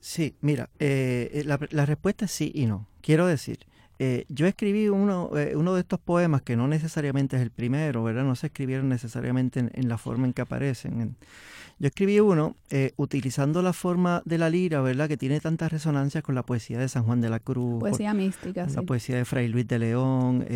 Sí, 0.00 0.34
mira, 0.40 0.70
eh, 0.78 1.30
eh, 1.34 1.44
la, 1.44 1.58
la, 1.70 1.84
respuesta 1.84 2.24
es 2.24 2.30
sí 2.30 2.50
y 2.54 2.64
no. 2.64 2.86
Quiero 3.02 3.26
decir, 3.26 3.66
eh, 4.02 4.24
yo 4.30 4.46
escribí 4.46 4.88
uno, 4.88 5.28
eh, 5.36 5.52
uno 5.54 5.74
de 5.74 5.80
estos 5.82 6.00
poemas 6.00 6.40
que 6.40 6.56
no 6.56 6.66
necesariamente 6.66 7.36
es 7.36 7.42
el 7.42 7.50
primero, 7.50 8.02
¿verdad? 8.02 8.24
No 8.24 8.34
se 8.34 8.46
escribieron 8.46 8.88
necesariamente 8.88 9.68
en, 9.70 9.88
la 9.90 9.98
forma 9.98 10.26
en 10.26 10.32
que 10.32 10.40
aparecen. 10.40 11.16
yo 11.78 11.86
escribí 11.86 12.18
uno 12.18 12.56
eh, 12.70 12.94
utilizando 12.96 13.60
la 13.60 13.74
forma 13.74 14.22
de 14.24 14.38
la 14.38 14.48
lira, 14.48 14.80
¿verdad? 14.80 15.06
Que 15.06 15.18
tiene 15.18 15.38
tantas 15.38 15.70
resonancias 15.70 16.24
con 16.24 16.34
la 16.34 16.42
poesía 16.44 16.78
de 16.78 16.88
San 16.88 17.04
Juan 17.04 17.20
de 17.20 17.28
la 17.28 17.40
Cruz. 17.40 17.78
Poesía 17.80 18.14
mística, 18.14 18.66
La 18.74 18.80
poesía 18.80 19.16
de 19.16 19.26
Fray 19.26 19.48
Luis 19.48 19.68
de 19.68 19.78
León, 19.78 20.46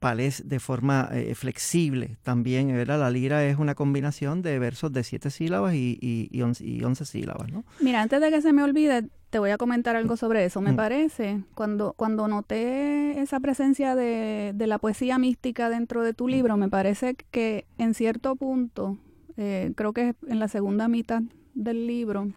palés 0.00 0.48
de 0.48 0.58
forma 0.58 1.08
flexible 1.34 2.16
también, 2.24 2.66
¿verdad? 2.74 2.98
La 2.98 3.10
lira 3.10 3.44
es 3.44 3.58
una 3.58 3.76
combinación 3.76 4.42
de 4.42 4.58
versos 4.58 4.92
de 4.92 5.04
siete 5.04 5.30
sílabas 5.30 5.74
y, 5.74 6.00
y, 6.00 6.42
once, 6.42 6.66
y 6.66 6.82
once 6.82 7.04
sílabas, 7.04 7.48
¿no? 7.52 7.64
Mira, 7.80 8.02
antes 8.02 8.20
de 8.20 8.28
que 8.28 8.42
se 8.42 8.52
me 8.52 8.64
olvide, 8.64 9.08
te 9.30 9.38
voy 9.38 9.50
a 9.50 9.58
comentar 9.58 9.96
algo 9.96 10.16
sobre 10.16 10.44
eso. 10.44 10.60
Me 10.60 10.72
parece, 10.72 11.42
cuando, 11.54 11.92
cuando 11.94 12.28
noté 12.28 13.20
esa 13.20 13.40
presencia 13.40 13.94
de, 13.94 14.52
de, 14.54 14.66
la 14.66 14.78
poesía 14.78 15.18
mística 15.18 15.68
dentro 15.68 16.02
de 16.02 16.14
tu 16.14 16.28
libro, 16.28 16.56
me 16.56 16.68
parece 16.68 17.14
que 17.14 17.66
en 17.76 17.94
cierto 17.94 18.36
punto, 18.36 18.96
eh, 19.36 19.72
creo 19.76 19.92
que 19.92 20.14
en 20.26 20.38
la 20.38 20.48
segunda 20.48 20.88
mitad 20.88 21.22
del 21.54 21.86
libro, 21.86 22.32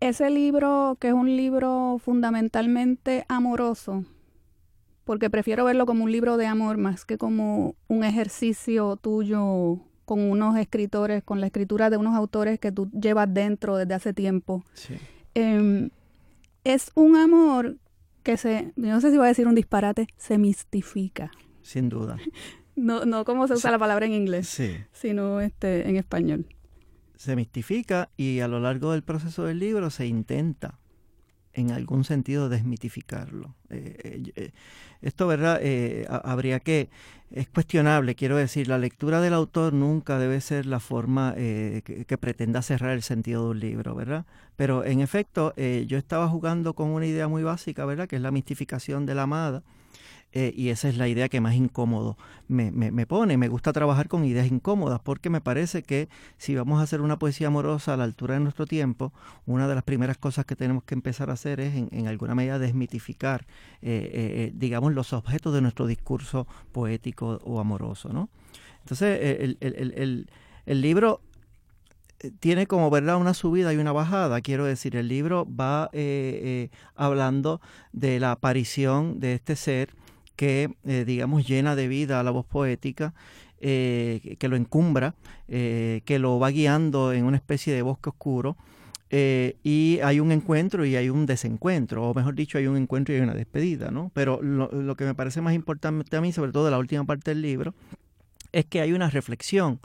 ese 0.00 0.30
libro, 0.30 0.96
que 1.00 1.08
es 1.08 1.14
un 1.14 1.36
libro 1.36 2.00
fundamentalmente 2.04 3.24
amoroso, 3.28 4.04
porque 5.04 5.30
prefiero 5.30 5.64
verlo 5.64 5.86
como 5.86 6.04
un 6.04 6.12
libro 6.12 6.36
de 6.36 6.46
amor 6.46 6.76
más 6.76 7.04
que 7.04 7.18
como 7.18 7.74
un 7.88 8.04
ejercicio 8.04 8.96
tuyo 8.96 9.80
con 10.04 10.20
unos 10.20 10.56
escritores, 10.56 11.22
con 11.22 11.40
la 11.40 11.46
escritura 11.46 11.90
de 11.90 11.96
unos 11.96 12.14
autores 12.14 12.58
que 12.58 12.72
tú 12.72 12.90
llevas 12.90 13.32
dentro 13.32 13.76
desde 13.76 13.94
hace 13.94 14.12
tiempo. 14.12 14.64
Em, 15.34 15.90
es 16.64 16.90
un 16.94 17.16
amor 17.16 17.76
que 18.22 18.36
se, 18.36 18.72
no 18.76 19.00
sé 19.00 19.10
si 19.10 19.16
voy 19.16 19.26
a 19.26 19.28
decir 19.28 19.46
un 19.46 19.54
disparate, 19.54 20.06
se 20.16 20.38
mistifica. 20.38 21.30
Sin 21.62 21.88
duda. 21.88 22.16
No, 22.74 23.04
no 23.04 23.26
como 23.26 23.46
se 23.46 23.52
usa 23.52 23.70
la 23.70 23.78
palabra 23.78 24.06
en 24.06 24.14
inglés, 24.14 24.58
sino 24.92 25.42
este, 25.42 25.90
en 25.90 25.96
español. 25.96 26.46
Se 27.16 27.36
mistifica 27.36 28.08
y 28.16 28.40
a 28.40 28.48
lo 28.48 28.60
largo 28.60 28.92
del 28.92 29.02
proceso 29.02 29.44
del 29.44 29.58
libro 29.58 29.90
se 29.90 30.06
intenta 30.06 30.78
en 31.54 31.70
algún 31.70 32.04
sentido 32.04 32.48
desmitificarlo. 32.48 33.54
Eh, 33.70 33.96
eh, 34.04 34.32
eh, 34.36 34.50
esto, 35.00 35.26
¿verdad? 35.26 35.60
habría 36.24 36.60
que, 36.60 36.88
es 37.30 37.48
cuestionable, 37.48 38.14
quiero 38.14 38.36
decir, 38.36 38.68
la 38.68 38.78
lectura 38.78 39.20
del 39.20 39.34
autor 39.34 39.72
nunca 39.72 40.18
debe 40.18 40.40
ser 40.40 40.66
la 40.66 40.80
forma 40.80 41.34
que, 41.34 42.04
que, 42.06 42.18
pretenda 42.18 42.62
cerrar 42.62 42.92
el 42.92 43.02
sentido 43.02 43.44
de 43.44 43.50
un 43.50 43.60
libro, 43.60 43.94
¿verdad? 43.94 44.26
Pero 44.54 44.84
en 44.84 45.00
efecto, 45.00 45.54
yo 45.56 45.98
estaba 45.98 46.28
jugando 46.28 46.74
con 46.74 46.90
una 46.90 47.06
idea 47.06 47.26
muy 47.26 47.42
básica, 47.42 47.84
¿verdad? 47.84 48.06
Que 48.06 48.16
es 48.16 48.22
la 48.22 48.30
mistificación 48.30 49.06
de 49.06 49.14
la 49.16 49.22
amada 49.22 49.64
eh, 50.34 50.52
y 50.56 50.70
esa 50.70 50.88
es 50.88 50.96
la 50.96 51.08
idea 51.08 51.28
que 51.28 51.42
más 51.42 51.54
incómodo 51.54 52.16
me, 52.48 52.70
me, 52.70 53.06
pone. 53.06 53.36
Me 53.36 53.48
gusta 53.48 53.72
trabajar 53.72 54.08
con 54.08 54.24
ideas 54.24 54.50
incómodas 54.50 54.98
porque 55.00 55.28
me 55.28 55.42
parece 55.42 55.82
que 55.82 56.08
si 56.38 56.54
vamos 56.54 56.80
a 56.80 56.84
hacer 56.84 57.02
una 57.02 57.18
poesía 57.18 57.48
amorosa 57.48 57.92
a 57.92 57.96
la 57.98 58.04
altura 58.04 58.34
de 58.34 58.40
nuestro 58.40 58.66
tiempo, 58.66 59.12
una 59.44 59.68
de 59.68 59.74
las 59.74 59.84
primeras 59.84 60.16
cosas 60.16 60.46
que 60.46 60.56
tenemos 60.56 60.84
que 60.84 60.94
empezar 60.94 61.28
a 61.28 61.34
hacer 61.34 61.60
es 61.60 61.74
en, 61.74 62.06
alguna 62.06 62.34
medida 62.34 62.58
desmitificar, 62.58 63.46
eh, 63.82 64.10
eh, 64.12 64.52
digamos, 64.54 64.94
los 64.94 65.12
objetos 65.12 65.52
de 65.52 65.60
nuestro 65.60 65.86
discurso 65.86 66.46
poético 66.72 67.38
o 67.44 67.60
amoroso. 67.60 68.10
¿no? 68.10 68.30
Entonces, 68.80 69.18
el, 69.38 69.58
el, 69.60 69.92
el, 69.96 70.30
el 70.64 70.80
libro 70.80 71.20
tiene 72.40 72.66
como 72.66 72.88
verdad 72.88 73.16
una 73.16 73.34
subida 73.34 73.74
y 73.74 73.76
una 73.76 73.92
bajada. 73.92 74.40
Quiero 74.40 74.64
decir, 74.64 74.96
el 74.96 75.08
libro 75.08 75.46
va 75.46 75.90
hablando 76.94 77.60
de 77.92 78.18
la 78.18 78.32
aparición 78.32 79.20
de 79.20 79.34
este 79.34 79.56
ser 79.56 79.90
que, 80.36 80.74
eh, 80.84 81.04
digamos, 81.04 81.46
llena 81.46 81.76
de 81.76 81.88
vida 81.88 82.20
a 82.20 82.22
la 82.22 82.30
voz 82.30 82.46
poética, 82.46 83.14
eh, 83.60 84.36
que 84.38 84.48
lo 84.48 84.56
encumbra, 84.56 85.14
eh, 85.48 86.02
que 86.04 86.18
lo 86.18 86.38
va 86.38 86.50
guiando 86.50 87.12
en 87.12 87.24
una 87.24 87.36
especie 87.36 87.72
de 87.74 87.82
bosque 87.82 88.10
oscuro. 88.10 88.56
y 89.14 90.00
hay 90.02 90.20
un 90.20 90.32
encuentro 90.32 90.86
y 90.86 90.96
hay 90.96 91.10
un 91.10 91.26
desencuentro, 91.26 92.08
o 92.08 92.14
mejor 92.14 92.34
dicho, 92.34 92.56
hay 92.56 92.66
un 92.66 92.78
encuentro 92.78 93.12
y 93.12 93.18
hay 93.18 93.22
una 93.22 93.34
despedida, 93.34 93.90
¿no? 93.90 94.10
Pero 94.14 94.40
lo, 94.42 94.96
que 94.96 95.04
me 95.04 95.14
parece 95.14 95.42
más 95.42 95.54
importante 95.54 96.16
a 96.16 96.22
mí, 96.22 96.32
sobre 96.32 96.50
todo 96.50 96.64
de 96.64 96.70
la 96.70 96.78
última 96.78 97.04
parte 97.04 97.32
del 97.32 97.42
libro, 97.42 97.74
es 98.52 98.64
que 98.64 98.80
hay 98.80 98.94
una 98.94 99.10
reflexión 99.10 99.80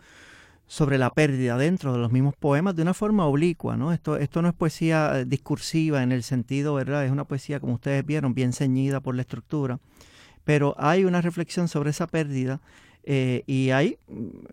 sobre 0.66 0.98
la 0.98 1.10
pérdida 1.10 1.58
dentro 1.58 1.92
de 1.92 2.00
los 2.00 2.12
mismos 2.12 2.36
poemas 2.36 2.76
de 2.78 2.84
una 2.84 2.94
forma 2.94 3.26
oblicua, 3.26 3.76
¿no? 3.76 3.92
Esto, 3.92 4.16
esto 4.16 4.42
no 4.42 4.48
es 4.48 4.54
poesía 4.54 5.26
discursiva 5.26 6.04
en 6.04 6.14
el 6.14 6.24
sentido, 6.24 6.74
¿verdad? 6.76 7.06
Es 7.06 7.12
una 7.12 7.26
poesía, 7.26 7.60
como 7.60 7.74
ustedes 7.74 8.06
vieron, 8.06 8.34
bien 8.34 8.54
ceñida 8.54 9.02
por 9.02 9.16
la 9.16 9.22
estructura, 9.22 9.80
pero 10.48 10.76
hay 10.78 11.04
una 11.04 11.20
reflexión 11.20 11.68
sobre 11.68 11.90
esa 11.90 12.08
pérdida 12.08 12.62
eh, 13.04 13.44
y 13.48 13.72
hay, 13.72 13.98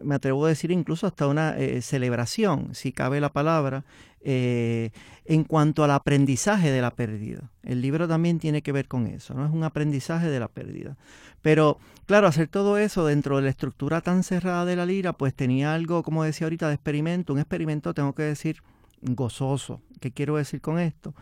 me 0.02 0.16
atrevo 0.16 0.44
a 0.44 0.48
decir 0.48 0.72
incluso 0.72 1.06
hasta 1.06 1.28
una 1.28 1.56
eh, 1.56 1.82
celebración, 1.82 2.74
si 2.74 2.90
cabe 2.90 3.20
la 3.20 3.32
palabra, 3.32 3.84
eh, 4.20 4.90
en 5.24 5.44
cuanto 5.44 5.84
al 5.84 5.92
aprendizaje 5.92 6.72
de 6.72 6.82
la 6.82 6.90
pérdida. 6.90 7.52
El 7.62 7.80
libro 7.80 8.08
también 8.08 8.40
tiene 8.40 8.60
que 8.60 8.72
ver 8.72 8.88
con 8.88 9.06
eso, 9.06 9.34
¿no? 9.34 9.46
Es 9.46 9.52
un 9.52 9.62
aprendizaje 9.62 10.28
de 10.28 10.40
la 10.40 10.48
pérdida. 10.48 10.96
Pero, 11.42 11.78
claro, 12.06 12.26
hacer 12.26 12.48
todo 12.48 12.76
eso 12.76 13.06
dentro 13.06 13.36
de 13.36 13.42
la 13.42 13.50
estructura 13.50 14.00
tan 14.00 14.24
cerrada 14.24 14.64
de 14.64 14.74
la 14.74 14.86
lira, 14.86 15.12
pues 15.12 15.32
tenía 15.32 15.74
algo, 15.74 16.02
como 16.02 16.24
decía 16.24 16.46
ahorita, 16.46 16.66
de 16.66 16.74
experimento. 16.74 17.34
Un 17.34 17.38
experimento, 17.38 17.94
tengo 17.94 18.16
que 18.16 18.24
decir, 18.24 18.64
gozoso. 19.00 19.80
¿Qué 20.00 20.10
quiero 20.10 20.38
decir 20.38 20.60
con 20.60 20.80
esto? 20.80 21.14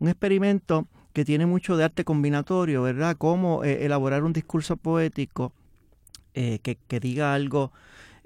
Un 0.00 0.08
experimento 0.08 0.88
que 1.16 1.24
tiene 1.24 1.46
mucho 1.46 1.78
de 1.78 1.84
arte 1.84 2.04
combinatorio, 2.04 2.82
¿verdad? 2.82 3.16
Cómo 3.16 3.64
eh, 3.64 3.86
elaborar 3.86 4.22
un 4.22 4.34
discurso 4.34 4.76
poético 4.76 5.54
eh, 6.34 6.58
que, 6.62 6.76
que, 6.76 7.00
diga 7.00 7.32
algo 7.32 7.72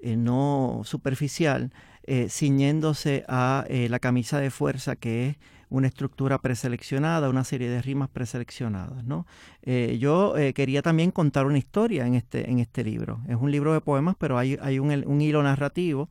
no 0.02 0.80
superficial, 0.82 1.70
eh, 2.02 2.26
ciñéndose 2.28 3.24
a 3.28 3.64
eh, 3.68 3.88
la 3.88 4.00
camisa 4.00 4.40
de 4.40 4.50
fuerza 4.50 4.96
que 4.96 5.28
es 5.28 5.36
una 5.68 5.86
estructura 5.86 6.38
preseleccionada, 6.38 7.28
una 7.28 7.44
serie 7.44 7.68
de 7.68 7.80
rimas 7.80 8.08
preseleccionadas. 8.08 9.04
¿no? 9.04 9.24
Eh, 9.62 9.96
yo 10.00 10.34
quería 10.52 10.82
también 10.82 11.12
contar 11.12 11.46
una 11.46 11.58
historia 11.58 12.08
en 12.08 12.16
este, 12.16 12.50
en 12.50 12.58
este 12.58 12.82
libro. 12.82 13.20
Es 13.28 13.36
un 13.36 13.52
libro 13.52 13.72
de 13.72 13.80
poemas, 13.80 14.16
pero 14.18 14.36
hay, 14.36 14.58
hay 14.60 14.80
un, 14.80 15.20
hilo 15.20 15.44
narrativo 15.44 16.08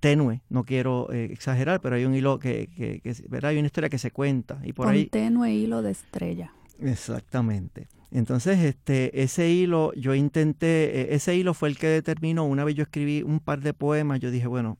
tenue, 0.00 0.42
no 0.48 0.64
quiero 0.64 1.10
exagerar, 1.12 1.80
pero 1.80 1.96
hay 1.96 2.04
un 2.04 2.14
hilo 2.14 2.38
que, 2.38 2.68
que, 2.68 3.14
¿verdad? 3.28 3.50
hay 3.50 3.58
una 3.58 3.66
historia 3.66 3.88
que 3.88 3.98
se 3.98 4.10
cuenta. 4.10 4.60
Y 4.64 4.72
por 4.72 4.86
Con 4.86 4.94
ahí, 4.94 5.06
tenue 5.06 5.52
hilo 5.52 5.82
de 5.82 5.90
estrella. 5.90 6.52
Exactamente. 6.80 7.88
Entonces, 8.10 8.58
este, 8.60 9.22
ese 9.22 9.50
hilo, 9.50 9.92
yo 9.94 10.14
intenté, 10.14 11.12
e, 11.12 11.14
ese 11.14 11.36
hilo 11.36 11.52
fue 11.54 11.68
el 11.68 11.78
que 11.78 11.88
determinó, 11.88 12.44
una 12.44 12.64
vez 12.64 12.74
yo 12.74 12.82
escribí 12.82 13.22
un 13.22 13.40
par 13.40 13.60
de 13.60 13.74
poemas, 13.74 14.20
yo 14.20 14.30
dije, 14.30 14.46
bueno, 14.46 14.78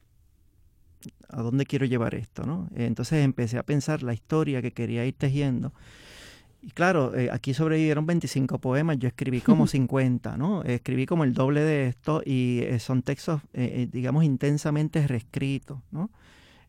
¿a 1.29 1.43
dónde 1.43 1.67
quiero 1.67 1.85
llevar 1.85 2.15
esto? 2.15 2.45
¿no? 2.45 2.69
Entonces 2.75 3.25
empecé 3.25 3.59
a 3.59 3.63
pensar 3.63 4.03
la 4.03 4.15
historia 4.15 4.63
que 4.63 4.73
quería 4.73 5.05
ir 5.05 5.15
tejiendo. 5.15 5.73
Y 6.61 6.71
claro, 6.71 7.15
eh, 7.15 7.31
aquí 7.31 7.55
sobrevivieron 7.55 8.05
25 8.07 8.59
poemas, 8.59 8.99
yo 8.99 9.09
escribí 9.09 9.41
como 9.41 9.67
50, 9.69 10.37
¿no? 10.37 10.63
Escribí 10.63 11.07
como 11.07 11.25
el 11.25 11.33
doble 11.33 11.61
de 11.61 11.87
esto 11.87 12.23
y 12.25 12.61
eh, 12.63 12.79
son 12.79 13.03
textos, 13.03 13.41
eh, 13.53 13.89
digamos, 13.91 14.25
intensamente 14.25 15.07
reescritos, 15.07 15.79
¿no? 15.91 16.11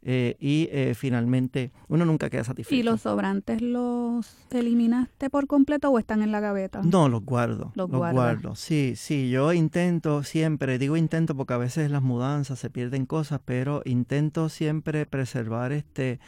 Y 0.01 0.69
eh, 0.71 0.93
finalmente 0.95 1.73
uno 1.89 2.05
nunca 2.05 2.29
queda 2.29 2.45
satisfecho. 2.45 2.73
¿Y 2.73 2.83
los 2.83 3.01
sobrantes 3.01 3.61
los 3.61 4.33
eliminaste 4.49 5.29
por 5.29 5.45
completo 5.45 5.89
o 5.89 5.99
están 5.99 6.21
en 6.21 6.31
la 6.31 6.39
gaveta? 6.39 6.81
No, 6.83 7.09
los 7.09 7.25
guardo. 7.25 7.73
Los, 7.75 7.89
guardo. 7.89 8.55
Sí, 8.55 8.93
sí, 8.95 9.29
yo 9.29 9.51
intento 9.51 10.23
siempre, 10.23 10.79
digo 10.79 10.95
intento 10.95 11.35
porque 11.35 11.53
a 11.53 11.57
veces 11.57 11.91
las 11.91 12.01
mudanzas 12.01 12.59
se 12.59 12.69
pierden 12.69 13.05
cosas, 13.05 13.41
pero 13.43 13.81
intento 13.83 14.47
siempre 14.47 15.05
preservar 15.05 15.73
este 15.73 16.19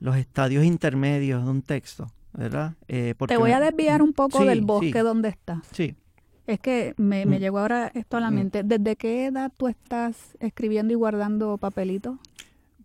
los 0.00 0.16
estadios 0.16 0.64
intermedios 0.64 1.44
de 1.44 1.50
un 1.50 1.62
texto, 1.62 2.08
¿verdad? 2.32 2.74
Eh, 2.88 3.14
Te 3.26 3.36
voy 3.36 3.52
a 3.52 3.60
desviar 3.60 4.02
un 4.02 4.12
poco 4.12 4.44
del 4.44 4.62
bosque 4.62 5.00
donde 5.00 5.28
estás. 5.28 5.60
Sí. 5.72 5.96
Es 6.46 6.58
que 6.58 6.94
me, 6.96 7.24
me 7.24 7.38
mm. 7.38 7.40
llegó 7.40 7.58
ahora 7.60 7.92
esto 7.94 8.16
a 8.16 8.20
la 8.20 8.30
mm. 8.30 8.34
mente. 8.34 8.62
¿Desde 8.64 8.96
qué 8.96 9.26
edad 9.26 9.52
tú 9.56 9.68
estás 9.68 10.36
escribiendo 10.40 10.92
y 10.92 10.96
guardando 10.96 11.56
papelitos? 11.56 12.18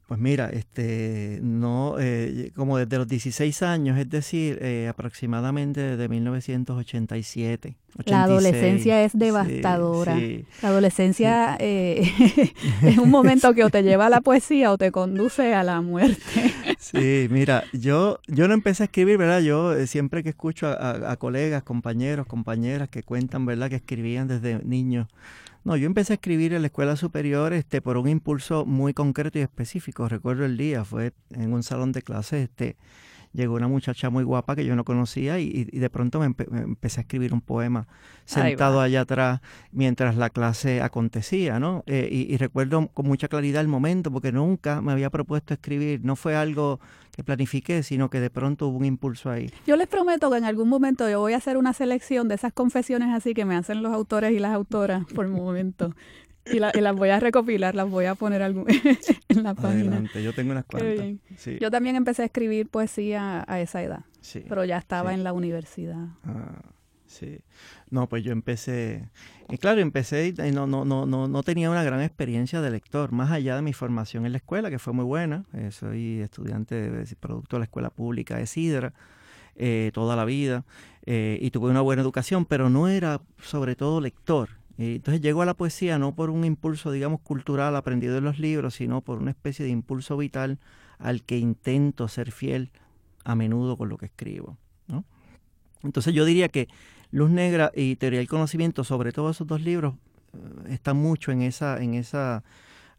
Pues 0.08 0.22
mira, 0.22 0.50
este, 0.54 1.40
no, 1.44 1.98
eh, 2.00 2.54
como 2.56 2.78
desde 2.78 2.98
los 2.98 3.10
16 3.10 3.62
años, 3.62 3.98
es 3.98 4.10
decir, 4.10 4.58
eh, 4.62 4.88
aproximadamente 4.88 5.82
desde 5.82 6.08
1987. 6.08 7.76
La 8.06 8.24
adolescencia 8.24 9.04
es 9.04 9.12
devastadora. 9.12 10.18
La 10.62 10.70
adolescencia 10.70 11.58
eh, 11.60 12.10
es 12.84 12.98
un 12.98 13.10
momento 13.10 13.54
que 13.54 13.66
o 13.66 13.70
te 13.70 13.84
lleva 13.84 14.06
a 14.06 14.10
la 14.10 14.22
poesía 14.22 14.72
o 14.72 14.78
te 14.78 14.94
conduce 14.94 15.54
a 15.54 15.64
la 15.64 15.82
muerte. 15.82 16.24
Sí, 16.80 17.28
mira, 17.32 17.64
yo, 17.74 18.20
yo 18.28 18.48
no 18.48 18.54
empecé 18.54 18.84
a 18.84 18.86
escribir, 18.86 19.18
¿verdad? 19.18 19.42
Yo 19.42 19.86
siempre 19.88 20.24
que 20.24 20.30
escucho 20.30 20.68
a, 20.68 21.12
a 21.12 21.18
colegas, 21.18 21.64
compañeros, 21.64 22.28
compañeras 22.28 22.88
que 22.88 23.04
cuentan, 23.04 23.46
¿verdad? 23.46 23.70
Que 23.70 23.78
escribían 23.78 24.28
desde 24.28 24.64
niños 24.64 25.08
no, 25.68 25.76
yo 25.76 25.86
empecé 25.86 26.14
a 26.14 26.16
escribir 26.16 26.54
en 26.54 26.62
la 26.62 26.68
escuela 26.68 26.96
superior 26.96 27.52
este, 27.52 27.82
por 27.82 27.98
un 27.98 28.08
impulso 28.08 28.66
muy 28.66 28.94
concreto 28.94 29.38
y 29.38 29.42
específico. 29.42 30.08
Recuerdo 30.08 30.46
el 30.46 30.56
día, 30.56 30.86
fue 30.86 31.12
en 31.32 31.52
un 31.52 31.62
salón 31.62 31.92
de 31.92 32.04
clases, 32.04 32.44
este, 32.44 32.78
llegó 33.38 33.54
una 33.54 33.68
muchacha 33.68 34.10
muy 34.10 34.24
guapa 34.24 34.56
que 34.56 34.66
yo 34.66 34.76
no 34.76 34.84
conocía 34.84 35.40
y, 35.40 35.64
de 35.66 35.90
pronto 35.92 36.20
me, 36.20 36.26
empecé 36.26 37.00
a 37.00 37.02
escribir 37.02 37.34
un 37.34 37.42
poema 37.42 37.88
sentado 38.26 38.82
allá 38.82 39.02
atrás 39.02 39.42
mientras 39.72 40.18
la 40.18 40.32
clase 40.32 40.82
acontecía, 40.82 41.60
¿no? 41.60 41.84
Eh, 41.86 42.10
y, 42.12 42.36
recuerdo 42.38 42.88
con 42.88 43.06
mucha 43.06 43.28
claridad 43.28 43.62
el 43.62 43.68
momento 43.68 44.12
porque 44.12 44.32
nunca 44.32 44.82
me 44.82 44.92
había 44.92 45.12
propuesto 45.12 45.54
escribir, 45.54 46.04
no 46.04 46.16
fue 46.16 46.36
algo 46.36 46.80
que 47.12 47.24
planifiqué, 47.24 47.84
sino 47.84 48.10
que 48.10 48.20
de 48.20 48.32
pronto 48.32 48.68
hubo 48.68 48.78
un 48.78 48.86
impulso 48.86 49.30
ahí. 49.30 49.52
Yo 49.68 49.76
les 49.76 49.88
prometo 49.88 50.32
que 50.32 50.38
en 50.38 50.44
algún 50.44 50.68
momento 50.68 51.08
yo 51.08 51.20
voy 51.20 51.34
a 51.34 51.38
hacer 51.38 51.58
una 51.58 51.74
selección 51.74 52.28
de 52.28 52.36
esas 52.36 52.54
confesiones 52.54 53.10
así 53.14 53.36
que 53.36 53.46
me 53.46 53.56
hacen 53.56 53.84
los 53.84 53.94
autores 53.94 54.32
y 54.32 54.40
las 54.40 54.54
autoras 54.54 55.06
por 55.14 55.28
un 55.28 55.34
momento. 55.34 55.94
Y, 56.54 56.60
las 56.60 56.96
voy 56.96 57.10
a 57.10 57.20
recopilar, 57.20 57.76
las 57.76 57.90
voy 57.90 58.06
a 58.06 58.16
poner 58.16 58.42
en 59.30 59.44
la 59.44 59.54
página. 59.54 60.04
yo 60.22 60.34
tengo 60.34 60.52
unas 60.52 60.66
cuantas. 60.66 61.16
Yo 61.60 61.72
también 61.72 61.96
empecé 61.96 62.24
a 62.24 62.26
escribir 62.26 62.68
poesía 62.68 63.44
a 63.48 63.60
esa 63.60 63.82
edad, 63.84 64.06
pero 64.48 64.66
ya 64.66 64.78
estaba 64.78 65.14
en 65.14 65.24
la 65.24 65.34
universidad. 65.34 66.08
Ah, 66.24 66.62
sí. 67.06 67.40
No, 67.90 68.08
pues 68.08 68.24
yo 68.24 68.32
empecé, 68.32 69.10
y 69.50 69.58
claro, 69.58 69.82
empecé 69.82 70.28
y 70.28 70.52
no, 70.52 70.68
no, 70.68 70.86
no, 70.86 71.06
no, 71.06 71.28
no 71.28 71.44
tenía 71.44 71.70
una 71.70 71.84
gran 71.84 72.02
experiencia 72.02 72.62
de 72.62 72.70
lector, 72.70 73.12
más 73.12 73.32
allá 73.32 73.56
de 73.56 73.62
mi 73.62 73.74
formación 73.74 74.26
en 74.26 74.34
la 74.34 74.40
escuela, 74.40 74.70
que 74.70 74.80
fue 74.80 74.94
muy 74.94 75.06
buena. 75.06 75.46
Eh, 75.54 75.72
soy 75.72 76.22
estudiante 76.22 76.90
de, 76.90 77.16
producto 77.16 77.56
de 77.56 77.60
la 77.62 77.66
escuela 77.66 77.90
pública 77.90 78.38
de 78.38 78.48
Sidra. 78.48 78.94
Eh, 79.60 79.90
toda 79.92 80.16
la 80.16 80.24
vida 80.24 80.66
eh, 81.08 81.40
y 81.42 81.50
tuve 81.50 81.72
una 81.72 81.82
buena 81.82 82.04
educación, 82.04 82.46
pero 82.46 82.70
no 82.70 82.88
era 82.88 83.22
sobre 83.42 83.76
todo 83.76 84.00
lector 84.02 84.50
entonces 84.78 85.22
llego 85.22 85.42
a 85.42 85.46
la 85.46 85.56
poesía 85.56 85.98
no 85.98 86.14
por 86.14 86.30
un 86.30 86.46
impulso, 86.46 86.92
digamos, 86.92 87.22
cultural 87.22 87.76
aprendido 87.76 88.18
en 88.18 88.24
los 88.24 88.40
libros, 88.40 88.76
sino 88.76 89.02
por 89.02 89.18
una 89.18 89.32
especie 89.32 89.66
de 89.66 89.72
impulso 89.72 90.18
vital 90.18 90.60
al 91.00 91.24
que 91.24 91.38
intento 91.38 92.08
ser 92.08 92.32
fiel 92.32 92.72
a 93.24 93.36
menudo 93.36 93.78
con 93.78 93.90
lo 93.90 93.98
que 93.98 94.06
escribo. 94.06 94.58
Entonces 95.84 96.14
yo 96.14 96.26
diría 96.26 96.50
que 96.50 96.68
Luz 97.12 97.30
Negra 97.30 97.72
y 97.76 97.96
Teoría 97.96 98.20
del 98.20 98.28
Conocimiento, 98.28 98.84
sobre 98.84 99.12
todo 99.12 99.30
esos 99.30 99.48
dos 99.48 99.62
libros, 99.62 99.96
eh, 100.34 100.74
están 100.74 100.98
mucho 100.98 101.32
en 101.32 101.42
esa, 101.42 101.82
en 101.82 101.94
esa 101.94 102.44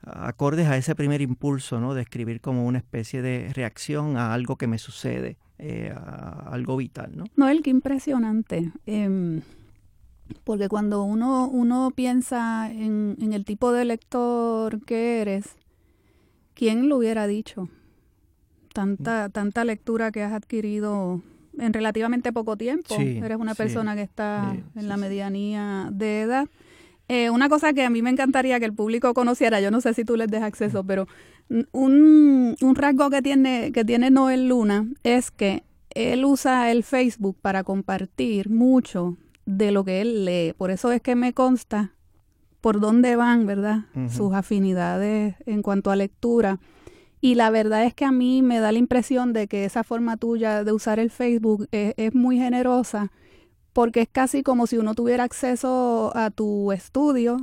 acordes 0.03 0.69
a 0.69 0.77
ese 0.77 0.95
primer 0.95 1.21
impulso, 1.21 1.81
¿no? 1.81 1.93
De 1.93 2.03
escribir 2.03 2.41
como 2.41 2.67
una 2.67 2.79
especie 2.79 3.21
de 3.21 3.53
reacción 3.53 4.17
a 4.17 4.33
algo 4.33 4.57
que 4.57 4.67
me 4.67 4.79
sucede, 4.79 5.37
eh, 5.59 5.93
a 5.95 6.51
algo 6.51 6.77
vital, 6.77 7.13
¿no? 7.17 7.25
Noel, 7.37 7.63
qué 7.63 7.71
impresionante. 7.71 8.71
Em, 8.87 9.41
porque 10.45 10.69
cuando 10.69 11.03
uno, 11.03 11.49
uno 11.49 11.91
piensa 11.95 12.71
en, 12.71 13.17
en, 13.21 13.33
el 13.33 13.45
tipo 13.45 13.73
de 13.73 13.85
lector 13.85 14.85
que 14.85 15.21
eres, 15.21 15.57
¿quién 16.55 16.89
lo 16.89 16.97
hubiera 16.97 17.27
dicho? 17.27 17.69
Tanta, 18.73 19.29
tanta 19.29 19.65
lectura 19.65 20.13
que 20.13 20.23
has 20.23 20.33
adquirido 20.33 21.23
en 21.59 21.73
relativamente 21.73 22.33
poco 22.33 22.57
tiempo. 22.57 22.95
eres 22.99 23.39
una 23.39 23.55
persona 23.55 23.95
que 23.95 24.03
está 24.03 24.57
en 24.75 24.89
la 24.89 24.97
medianía 24.97 25.89
de 25.93 26.23
edad. 26.23 26.49
Eh, 27.09 27.31
una 27.31 27.49
cosa 27.49 27.73
que 27.73 27.85
a 27.85 27.91
mí 27.91 28.03
me 28.03 28.11
encantaría 28.11 28.61
que 28.61 28.67
el 28.67 28.75
público 28.75 29.15
conociera, 29.15 29.61
yo 29.61 29.71
no 29.71 29.81
sé 29.81 29.95
si 29.95 30.05
tú 30.05 30.17
les 30.17 30.29
des 30.29 30.43
acceso, 30.43 30.85
pero 30.85 31.09
un, 31.73 32.55
un 32.61 32.75
rasgo 32.75 33.09
que 33.09 33.23
tiene, 33.23 33.73
que 33.73 33.85
tiene 33.85 34.11
Noel 34.11 34.47
Luna 34.47 34.87
es 35.03 35.31
que 35.31 35.65
él 35.91 36.25
usa 36.25 36.71
el 36.71 36.85
Facebook 36.85 37.39
para 37.41 37.65
compartir 37.65 38.51
mucho 38.51 39.17
de 39.49 39.73
lo 39.73 39.83
que 39.83 40.03
él 40.03 40.27
lee. 40.27 40.53
Por 40.53 40.71
eso 40.71 40.93
es 40.93 41.01
que 41.01 41.15
me 41.15 41.33
consta 41.33 41.95
por 42.61 42.81
dónde 42.81 43.17
van, 43.17 43.47
¿verdad? 43.47 43.87
Sus 44.11 44.35
afinidades 44.35 45.37
en 45.47 45.63
cuanto 45.63 45.91
a 45.91 45.97
lectura. 45.97 46.61
Y 47.23 47.35
la 47.35 47.49
verdad 47.49 47.85
es 47.85 47.95
que 47.95 48.05
a 48.05 48.13
mí 48.13 48.43
me 48.43 48.61
da 48.61 48.73
la 48.73 48.79
impresión 48.79 49.33
de 49.33 49.49
que 49.49 49.65
esa 49.65 49.85
forma 49.85 50.19
tuya 50.19 50.65
de 50.65 50.73
usar 50.73 50.99
el 50.99 51.11
Facebook 51.11 51.67
es, 51.73 51.95
es 51.97 52.15
muy 52.15 52.37
generosa 52.37 53.11
porque 53.73 54.03
es 54.03 54.09
casi 54.11 54.43
como 54.43 54.67
si 54.67 54.77
uno 54.77 54.95
tuviera 54.95 55.25
acceso 55.25 56.13
a 56.15 56.31
tu 56.31 56.71
estudio, 56.73 57.39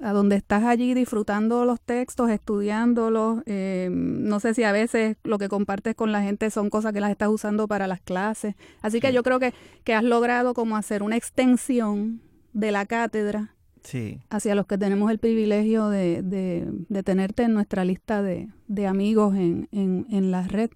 a 0.00 0.12
donde 0.12 0.36
estás 0.36 0.64
allí 0.64 0.94
disfrutando 0.94 1.64
los 1.64 1.80
textos, 1.80 2.30
estudiándolos. 2.30 3.42
Eh, 3.46 3.88
no 3.92 4.40
sé 4.40 4.54
si 4.54 4.62
a 4.64 4.72
veces 4.72 5.16
lo 5.24 5.38
que 5.38 5.48
compartes 5.48 5.94
con 5.94 6.12
la 6.12 6.22
gente 6.22 6.50
son 6.50 6.70
cosas 6.70 6.92
que 6.92 7.00
las 7.00 7.10
estás 7.10 7.28
usando 7.28 7.68
para 7.68 7.86
las 7.86 8.00
clases. 8.00 8.54
Así 8.80 9.00
que 9.00 9.12
yo 9.12 9.22
creo 9.22 9.38
que, 9.38 9.54
que 9.84 9.94
has 9.94 10.04
logrado 10.04 10.54
como 10.54 10.76
hacer 10.76 11.02
una 11.02 11.16
extensión 11.16 12.20
de 12.52 12.72
la 12.72 12.86
cátedra 12.86 13.54
sí. 13.82 14.20
hacia 14.30 14.54
los 14.54 14.66
que 14.66 14.78
tenemos 14.78 15.10
el 15.10 15.18
privilegio 15.18 15.88
de, 15.88 16.22
de, 16.22 16.68
de 16.88 17.02
tenerte 17.02 17.44
en 17.44 17.54
nuestra 17.54 17.84
lista 17.84 18.22
de, 18.22 18.48
de 18.66 18.86
amigos 18.86 19.34
en, 19.34 19.68
en, 19.72 20.06
en 20.10 20.30
la 20.30 20.42
red. 20.42 20.70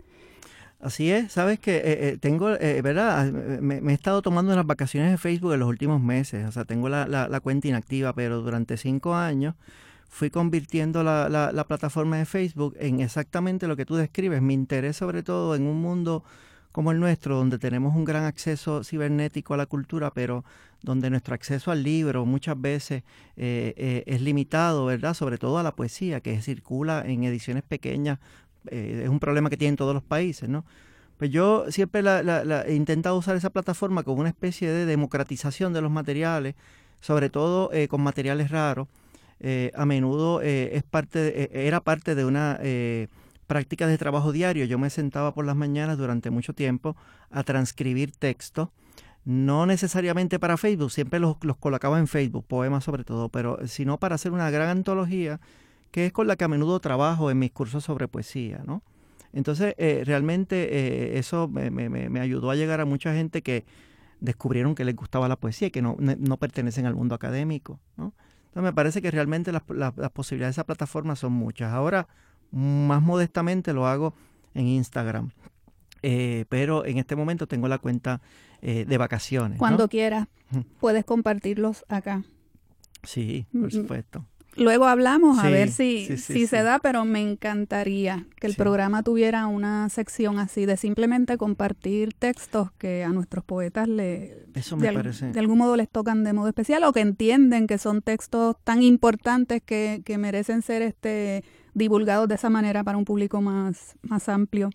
Así 0.82 1.12
es, 1.12 1.30
sabes 1.30 1.60
que 1.60 1.76
eh, 1.76 1.82
eh, 2.08 2.18
tengo, 2.20 2.50
eh, 2.50 2.82
¿verdad? 2.82 3.20
Ah, 3.20 3.30
me, 3.30 3.76
he 3.76 3.94
estado 3.94 4.20
tomando 4.20 4.52
unas 4.52 4.66
vacaciones 4.66 5.12
de 5.12 5.16
Facebook 5.16 5.52
en 5.52 5.60
los 5.60 5.68
últimos 5.68 6.00
meses, 6.02 6.44
o 6.44 6.50
sea, 6.50 6.64
tengo 6.64 6.88
la, 6.88 7.40
cuenta 7.40 7.68
inactiva, 7.68 8.12
pero 8.14 8.42
durante 8.42 8.76
cinco 8.76 9.14
años 9.14 9.54
fui 10.08 10.28
convirtiendo 10.28 11.04
la, 11.04 11.28
la, 11.28 11.64
plataforma 11.68 12.16
de 12.16 12.24
Facebook 12.24 12.74
en 12.80 13.00
exactamente 13.00 13.68
lo 13.68 13.76
que 13.76 13.86
tú 13.86 13.94
describes. 13.94 14.42
Mi 14.42 14.54
interés 14.54 14.96
sobre 14.96 15.22
todo 15.22 15.54
en 15.54 15.68
un 15.68 15.80
mundo 15.80 16.24
como 16.72 16.90
el 16.90 16.98
nuestro, 16.98 17.36
donde 17.36 17.60
tenemos 17.60 17.94
un 17.94 18.04
gran 18.04 18.24
acceso 18.24 18.82
cibernético 18.82 19.54
a 19.54 19.58
la 19.58 19.66
cultura, 19.66 20.10
pero 20.10 20.44
donde 20.82 21.10
nuestro 21.10 21.34
acceso 21.34 21.70
al 21.70 21.84
libro 21.84 22.26
muchas 22.26 22.60
veces 22.60 23.04
eh, 23.36 24.02
es 24.06 24.20
limitado, 24.20 24.86
¿verdad? 24.86 25.14
Sobre 25.14 25.38
todo 25.38 25.58
a 25.58 25.62
la 25.62 25.76
poesía, 25.76 26.20
que 26.20 26.42
circula 26.42 27.04
en 27.06 27.22
ediciones 27.22 27.62
pequeñas, 27.62 28.18
eh, 28.70 29.02
es 29.04 29.08
un 29.08 29.20
problema 29.20 29.50
que 29.50 29.56
tienen 29.56 29.76
todos 29.76 29.94
los 29.94 30.02
países, 30.02 30.48
¿no? 30.48 30.64
Pues 31.18 31.30
yo 31.30 31.70
siempre 31.70 32.02
he 32.02 32.74
intentado 32.74 33.16
usar 33.16 33.36
esa 33.36 33.50
plataforma 33.50 34.02
como 34.02 34.20
una 34.20 34.28
especie 34.28 34.70
de 34.70 34.86
democratización 34.86 35.72
de 35.72 35.80
los 35.80 35.90
materiales, 35.90 36.56
sobre 37.00 37.30
todo 37.30 37.70
con 37.88 38.00
materiales 38.02 38.50
raros. 38.50 38.88
a 39.74 39.86
menudo 39.86 40.40
es 40.40 40.82
parte 40.82 41.66
era 41.66 41.80
parte 41.80 42.16
de 42.16 42.24
una 42.24 42.58
prácticas 43.52 43.90
de 43.90 43.98
trabajo 43.98 44.32
diario. 44.32 44.64
Yo 44.64 44.78
me 44.78 44.88
sentaba 44.88 45.34
por 45.34 45.44
las 45.44 45.54
mañanas 45.54 45.98
durante 45.98 46.30
mucho 46.30 46.54
tiempo 46.54 46.96
a 47.30 47.42
transcribir 47.42 48.10
textos, 48.10 48.70
no 49.26 49.66
necesariamente 49.66 50.38
para 50.38 50.56
Facebook, 50.56 50.90
siempre 50.90 51.20
los, 51.20 51.36
colocaba 51.60 51.98
en 51.98 52.08
Facebook, 52.08 52.46
poemas 52.46 52.84
sobre 52.84 53.04
todo, 53.04 53.28
pero 53.28 53.58
sino 53.66 53.98
para 53.98 54.14
hacer 54.14 54.32
una 54.32 54.50
gran 54.50 54.70
antología 54.70 55.38
que 55.92 56.06
es 56.06 56.12
con 56.12 56.26
la 56.26 56.34
que 56.34 56.42
a 56.42 56.48
menudo 56.48 56.80
trabajo 56.80 57.30
en 57.30 57.38
mis 57.38 57.52
cursos 57.52 57.84
sobre 57.84 58.08
poesía, 58.08 58.62
¿no? 58.66 58.82
Entonces, 59.32 59.74
eh, 59.78 60.02
realmente 60.04 60.76
eh, 60.76 61.18
eso 61.18 61.48
me, 61.48 62.20
ayudó 62.20 62.50
a 62.50 62.56
llegar 62.56 62.80
a 62.80 62.84
mucha 62.84 63.14
gente 63.14 63.42
que 63.42 63.64
descubrieron 64.18 64.74
que 64.74 64.84
les 64.84 64.96
gustaba 64.96 65.28
la 65.28 65.36
poesía 65.36 65.68
y 65.68 65.70
que 65.70 65.80
no, 65.80 65.96
no 65.98 66.36
pertenecen 66.36 66.86
al 66.86 66.96
mundo 66.96 67.14
académico, 67.14 67.78
¿no? 67.96 68.12
Entonces, 68.46 68.64
me 68.64 68.72
parece 68.72 69.00
que 69.00 69.10
realmente 69.10 69.52
las, 69.52 69.62
las 69.68 70.10
posibilidades 70.10 70.56
de 70.56 70.60
esa 70.60 70.66
plataforma 70.66 71.16
son 71.16 71.32
muchas. 71.32 71.72
Ahora, 71.72 72.08
más 72.50 73.00
modestamente 73.00 73.72
lo 73.72 73.86
hago 73.86 74.14
en 74.54 74.68
Instagram. 74.68 75.30
Eh, 76.02 76.46
pero 76.48 76.84
en 76.84 76.98
este 76.98 77.14
momento 77.16 77.46
tengo 77.46 77.68
la 77.68 77.78
cuenta 77.78 78.20
eh, 78.60 78.84
de 78.84 78.98
vacaciones. 78.98 79.58
Cuando 79.58 79.88
quieras, 79.88 80.28
puedes 80.80 81.04
compartirlos 81.04 81.84
acá. 81.88 82.24
Sí, 83.04 83.46
por 83.52 83.72
supuesto. 83.72 84.26
Luego 84.56 84.84
hablamos 84.86 85.38
a 85.38 85.48
ver 85.48 85.70
si, 85.70 86.16
si 86.18 86.46
se 86.46 86.62
da, 86.62 86.78
pero 86.78 87.04
me 87.04 87.20
encantaría 87.20 88.26
que 88.38 88.46
el 88.46 88.54
programa 88.54 89.02
tuviera 89.02 89.46
una 89.46 89.88
sección 89.88 90.38
así 90.38 90.66
de 90.66 90.76
simplemente 90.76 91.38
compartir 91.38 92.12
textos 92.12 92.70
que 92.72 93.02
a 93.02 93.08
nuestros 93.08 93.44
poetas 93.44 93.88
le, 93.88 94.46
Eso 94.54 94.76
me 94.76 94.88
de, 94.88 94.92
parece. 94.92 95.32
de 95.32 95.40
algún 95.40 95.58
modo 95.58 95.76
les 95.76 95.88
tocan 95.88 96.22
de 96.22 96.32
modo 96.34 96.48
especial 96.48 96.84
o 96.84 96.92
que 96.92 97.00
entienden 97.00 97.66
que 97.66 97.78
son 97.78 98.02
textos 98.02 98.56
tan 98.62 98.82
importantes 98.82 99.62
que, 99.64 100.02
que 100.04 100.18
merecen 100.18 100.62
ser 100.62 100.82
este 100.82 101.44
divulgados 101.74 102.28
de 102.28 102.34
esa 102.34 102.50
manera 102.50 102.84
para 102.84 102.98
un 102.98 103.04
público 103.06 103.40
más, 103.40 103.96
más 104.02 104.28
amplio. 104.28 104.70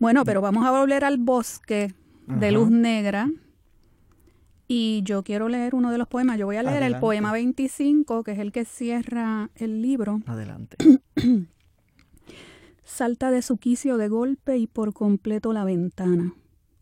Bueno, 0.00 0.24
pero 0.24 0.40
vamos 0.40 0.64
a 0.66 0.70
volver 0.70 1.04
al 1.04 1.18
bosque 1.18 1.92
de 2.26 2.52
luz 2.52 2.70
negra. 2.70 3.28
Y 4.74 5.02
yo 5.02 5.22
quiero 5.22 5.50
leer 5.50 5.74
uno 5.74 5.90
de 5.90 5.98
los 5.98 6.08
poemas. 6.08 6.38
Yo 6.38 6.46
voy 6.46 6.56
a 6.56 6.62
leer 6.62 6.82
el 6.82 6.98
poema 6.98 7.30
25, 7.30 8.24
que 8.24 8.32
es 8.32 8.38
el 8.38 8.52
que 8.52 8.64
cierra 8.64 9.50
el 9.54 9.82
libro. 9.82 10.22
Adelante. 10.24 10.78
Salta 12.82 13.30
de 13.30 13.42
su 13.42 13.58
quicio 13.58 13.98
de 13.98 14.08
golpe 14.08 14.56
y 14.56 14.66
por 14.66 14.94
completo 14.94 15.52
la 15.52 15.64
ventana. 15.64 16.32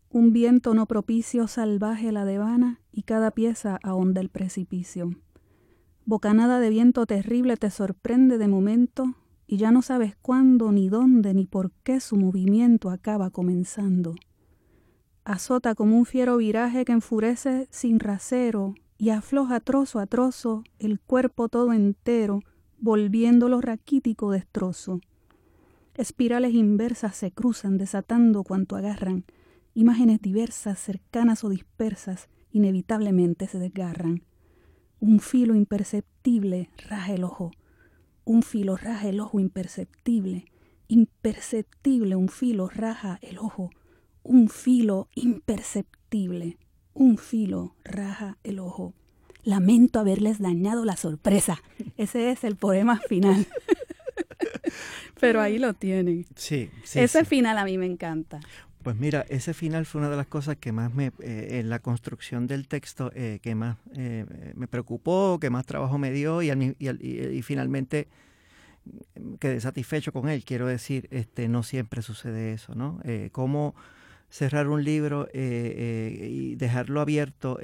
Un 0.09 0.31
viento 0.31 0.73
no 0.73 0.85
propicio 0.85 1.47
salvaje 1.47 2.13
la 2.13 2.23
devana 2.23 2.79
y 2.93 3.01
cada 3.01 3.29
pieza 3.31 3.77
ahonda 3.83 4.21
el 4.21 4.29
precipicio. 4.29 5.13
Bocanada 6.05 6.61
de 6.61 6.69
viento 6.69 7.05
terrible 7.05 7.57
te 7.57 7.69
sorprende 7.69 8.37
de 8.37 8.47
momento 8.47 9.15
y 9.47 9.57
ya 9.57 9.71
no 9.71 9.81
sabes 9.81 10.15
cuándo, 10.21 10.71
ni 10.71 10.87
dónde, 10.87 11.33
ni 11.33 11.45
por 11.45 11.73
qué 11.83 11.99
su 11.99 12.15
movimiento 12.15 12.89
acaba 12.89 13.31
comenzando. 13.31 14.15
Azota 15.23 15.75
como 15.75 15.97
un 15.97 16.05
fiero 16.05 16.37
viraje 16.37 16.83
que 16.83 16.93
enfurece 16.93 17.67
sin 17.69 17.99
rasero 17.99 18.73
y 18.97 19.09
afloja 19.09 19.59
trozo 19.59 19.99
a 19.99 20.07
trozo 20.07 20.63
el 20.79 20.99
cuerpo 20.99 21.47
todo 21.47 21.73
entero, 21.73 22.41
volviéndolo 22.79 23.61
raquítico 23.61 24.31
destrozo. 24.31 24.99
Espirales 25.93 26.53
inversas 26.53 27.15
se 27.15 27.31
cruzan 27.31 27.77
desatando 27.77 28.43
cuanto 28.43 28.75
agarran, 28.75 29.25
imágenes 29.75 30.21
diversas, 30.21 30.79
cercanas 30.79 31.43
o 31.43 31.49
dispersas, 31.49 32.29
inevitablemente 32.51 33.47
se 33.47 33.59
desgarran. 33.59 34.23
Un 34.99 35.19
filo 35.19 35.53
imperceptible 35.53 36.69
raja 36.89 37.13
el 37.13 37.23
ojo, 37.23 37.51
un 38.25 38.41
filo 38.41 38.75
raja 38.75 39.09
el 39.09 39.19
ojo 39.19 39.39
imperceptible, 39.39 40.45
imperceptible 40.87 42.15
un 42.15 42.27
filo 42.27 42.69
raja 42.69 43.19
el 43.21 43.37
ojo, 43.37 43.69
un 44.23 44.49
filo 44.49 45.07
imperceptible, 45.15 46.57
un 46.93 47.17
filo 47.17 47.75
raja 47.83 48.37
el 48.43 48.59
ojo. 48.59 48.93
Lamento 49.43 49.99
haberles 49.99 50.39
dañado 50.39 50.85
la 50.85 50.95
sorpresa. 50.95 51.61
Ese 51.97 52.31
es 52.31 52.43
el 52.43 52.55
poema 52.55 52.99
final. 52.99 53.47
Pero 55.19 55.41
ahí 55.41 55.57
lo 55.57 55.73
tienen. 55.73 56.25
Sí, 56.35 56.69
sí 56.83 56.99
Ese 56.99 57.25
final 57.25 57.57
a 57.57 57.65
mí 57.65 57.77
me 57.77 57.85
encanta. 57.85 58.39
Pues 58.83 58.95
mira, 58.95 59.25
ese 59.29 59.53
final 59.53 59.85
fue 59.85 60.01
una 60.01 60.09
de 60.09 60.17
las 60.17 60.25
cosas 60.25 60.57
que 60.57 60.71
más 60.71 60.93
me, 60.93 61.11
eh, 61.19 61.59
en 61.59 61.69
la 61.69 61.79
construcción 61.79 62.47
del 62.47 62.67
texto, 62.67 63.11
eh, 63.13 63.39
que 63.41 63.53
más 63.53 63.77
eh, 63.93 64.25
me 64.55 64.67
preocupó, 64.67 65.37
que 65.39 65.51
más 65.51 65.67
trabajo 65.67 65.99
me 65.99 66.11
dio 66.11 66.41
y, 66.41 66.49
y, 66.49 67.41
finalmente 67.43 68.07
quedé 69.39 69.61
satisfecho 69.61 70.11
con 70.11 70.29
él. 70.29 70.43
Quiero 70.43 70.65
decir, 70.65 71.07
este, 71.11 71.47
no 71.47 71.61
siempre 71.61 72.01
sucede 72.01 72.53
eso, 72.53 72.73
¿no? 72.73 72.99
cómo 73.31 73.75
cerrar 74.31 74.67
un 74.67 74.83
libro 74.83 75.27
y 75.33 76.55
dejarlo 76.55 77.01
abierto. 77.01 77.59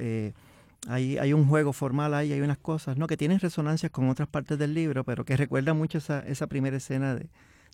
hay, 0.86 1.18
hay 1.18 1.32
un 1.32 1.48
juego 1.48 1.72
formal 1.72 2.14
ahí, 2.14 2.32
hay 2.32 2.40
unas 2.40 2.58
cosas, 2.58 2.96
¿no? 2.96 3.08
Que 3.08 3.16
tienen 3.16 3.40
resonancias 3.40 3.90
con 3.90 4.08
otras 4.08 4.28
partes 4.28 4.56
del 4.58 4.74
libro, 4.74 5.02
pero 5.02 5.24
que 5.24 5.36
recuerdan 5.36 5.76
mucho 5.76 5.98
esa, 5.98 6.20
esa 6.20 6.46
primera 6.46 6.76
escena 6.76 7.16
de, 7.16 7.28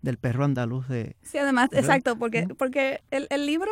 del 0.04 0.18
perro 0.18 0.44
andaluz 0.44 0.86
de... 0.86 1.16
Sí, 1.22 1.38
además, 1.38 1.70
exacto, 1.72 2.16
porque, 2.16 2.46
porque 2.58 3.00
el, 3.10 3.26
el, 3.30 3.46
libro 3.46 3.70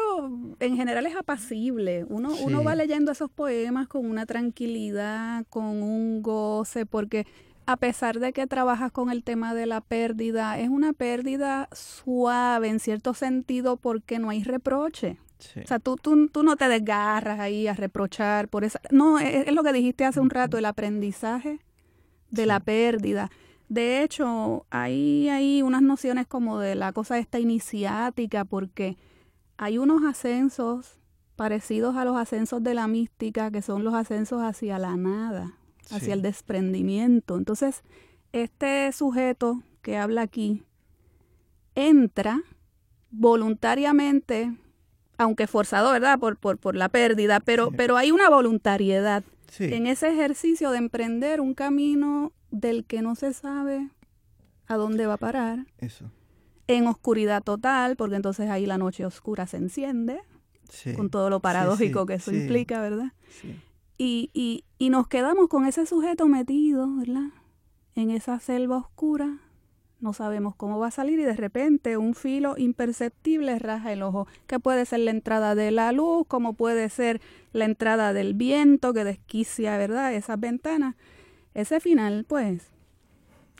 en 0.60 0.76
general 0.76 1.04
es 1.04 1.14
apacible. 1.14 2.06
Uno, 2.08 2.34
uno 2.42 2.64
va 2.64 2.74
leyendo 2.74 3.12
esos 3.12 3.30
poemas 3.30 3.86
con 3.86 4.06
una 4.06 4.24
tranquilidad, 4.24 5.44
con 5.50 5.82
un 5.82 6.22
goce, 6.22 6.86
porque 6.86 7.26
a 7.66 7.76
pesar 7.76 8.18
de 8.18 8.32
que 8.32 8.46
trabajas 8.46 8.92
con 8.92 9.10
el 9.10 9.22
tema 9.24 9.54
de 9.54 9.66
la 9.66 9.80
pérdida, 9.80 10.58
es 10.58 10.68
una 10.68 10.92
pérdida 10.92 11.68
suave 11.72 12.68
en 12.68 12.80
cierto 12.80 13.14
sentido 13.14 13.76
porque 13.76 14.18
no 14.18 14.30
hay 14.30 14.42
reproche. 14.42 15.18
O 15.62 15.66
sea, 15.66 15.80
tú, 15.80 15.96
tú, 15.96 16.28
tú, 16.28 16.44
no 16.44 16.56
te 16.56 16.68
desgarras 16.68 17.40
ahí 17.40 17.66
a 17.66 17.74
reprochar 17.74 18.48
por 18.48 18.62
esa... 18.62 18.80
No, 18.90 19.18
es, 19.18 19.48
es 19.48 19.52
lo 19.52 19.64
que 19.64 19.72
dijiste 19.72 20.04
hace 20.04 20.20
un 20.20 20.30
rato, 20.30 20.56
el 20.56 20.64
aprendizaje 20.64 21.58
de 22.30 22.46
la 22.46 22.60
pérdida. 22.60 23.30
De 23.68 24.02
hecho, 24.02 24.66
hay, 24.70 25.28
hay 25.28 25.62
unas 25.62 25.82
nociones 25.82 26.26
como 26.26 26.58
de 26.58 26.74
la 26.74 26.92
cosa 26.92 27.18
esta 27.18 27.40
iniciática, 27.40 28.44
porque 28.44 28.96
hay 29.56 29.78
unos 29.78 30.04
ascensos 30.04 30.98
parecidos 31.36 31.96
a 31.96 32.04
los 32.04 32.16
ascensos 32.16 32.62
de 32.62 32.74
la 32.74 32.86
mística, 32.86 33.50
que 33.50 33.62
son 33.62 33.82
los 33.82 33.94
ascensos 33.94 34.42
hacia 34.42 34.78
la 34.78 34.96
nada, 34.96 35.54
hacia 35.90 36.14
el 36.14 36.22
desprendimiento. 36.22 37.36
Entonces, 37.36 37.82
este 38.32 38.90
sujeto 38.92 39.62
que 39.82 39.96
habla 39.96 40.22
aquí 40.22 40.62
entra 41.74 42.42
voluntariamente, 43.10 44.52
aunque 45.18 45.46
forzado, 45.46 45.92
¿verdad? 45.92 46.18
Por, 46.18 46.36
por, 46.36 46.58
por 46.58 46.76
la 46.76 46.88
pérdida, 46.88 47.40
pero, 47.40 47.70
pero 47.70 47.96
hay 47.96 48.10
una 48.10 48.30
voluntariedad 48.30 49.24
en 49.58 49.86
ese 49.86 50.10
ejercicio 50.10 50.70
de 50.70 50.78
emprender 50.78 51.40
un 51.40 51.54
camino 51.54 52.32
del 52.50 52.84
que 52.84 53.02
no 53.02 53.14
se 53.14 53.32
sabe 53.32 53.90
a 54.66 54.76
dónde 54.76 55.06
va 55.06 55.14
a 55.14 55.18
parar. 55.18 55.66
Eso. 55.78 56.10
En 56.68 56.86
oscuridad 56.86 57.42
total, 57.42 57.96
porque 57.96 58.16
entonces 58.16 58.48
ahí 58.48 58.66
la 58.66 58.78
noche 58.78 59.04
oscura 59.04 59.46
se 59.46 59.58
enciende, 59.58 60.20
con 60.96 61.10
todo 61.10 61.28
lo 61.28 61.40
paradójico 61.40 62.06
que 62.06 62.14
eso 62.14 62.32
implica, 62.32 62.80
¿verdad? 62.80 63.12
Y, 64.04 64.30
y, 64.34 64.64
y 64.78 64.90
nos 64.90 65.06
quedamos 65.06 65.46
con 65.46 65.64
ese 65.64 65.86
sujeto 65.86 66.26
metido, 66.26 66.92
¿verdad? 66.96 67.30
En 67.94 68.10
esa 68.10 68.40
selva 68.40 68.78
oscura, 68.78 69.38
no 70.00 70.12
sabemos 70.12 70.56
cómo 70.56 70.80
va 70.80 70.88
a 70.88 70.90
salir 70.90 71.20
y 71.20 71.22
de 71.22 71.36
repente 71.36 71.96
un 71.96 72.16
filo 72.16 72.54
imperceptible 72.58 73.60
raja 73.60 73.92
el 73.92 74.02
ojo, 74.02 74.26
que 74.48 74.58
puede 74.58 74.86
ser 74.86 74.98
la 74.98 75.12
entrada 75.12 75.54
de 75.54 75.70
la 75.70 75.92
luz, 75.92 76.26
como 76.26 76.54
puede 76.54 76.88
ser 76.88 77.20
la 77.52 77.64
entrada 77.64 78.12
del 78.12 78.34
viento 78.34 78.92
que 78.92 79.04
desquicia, 79.04 79.76
¿verdad? 79.76 80.12
Esas 80.12 80.40
ventanas 80.40 80.96
ese 81.54 81.78
final, 81.78 82.24
pues, 82.26 82.72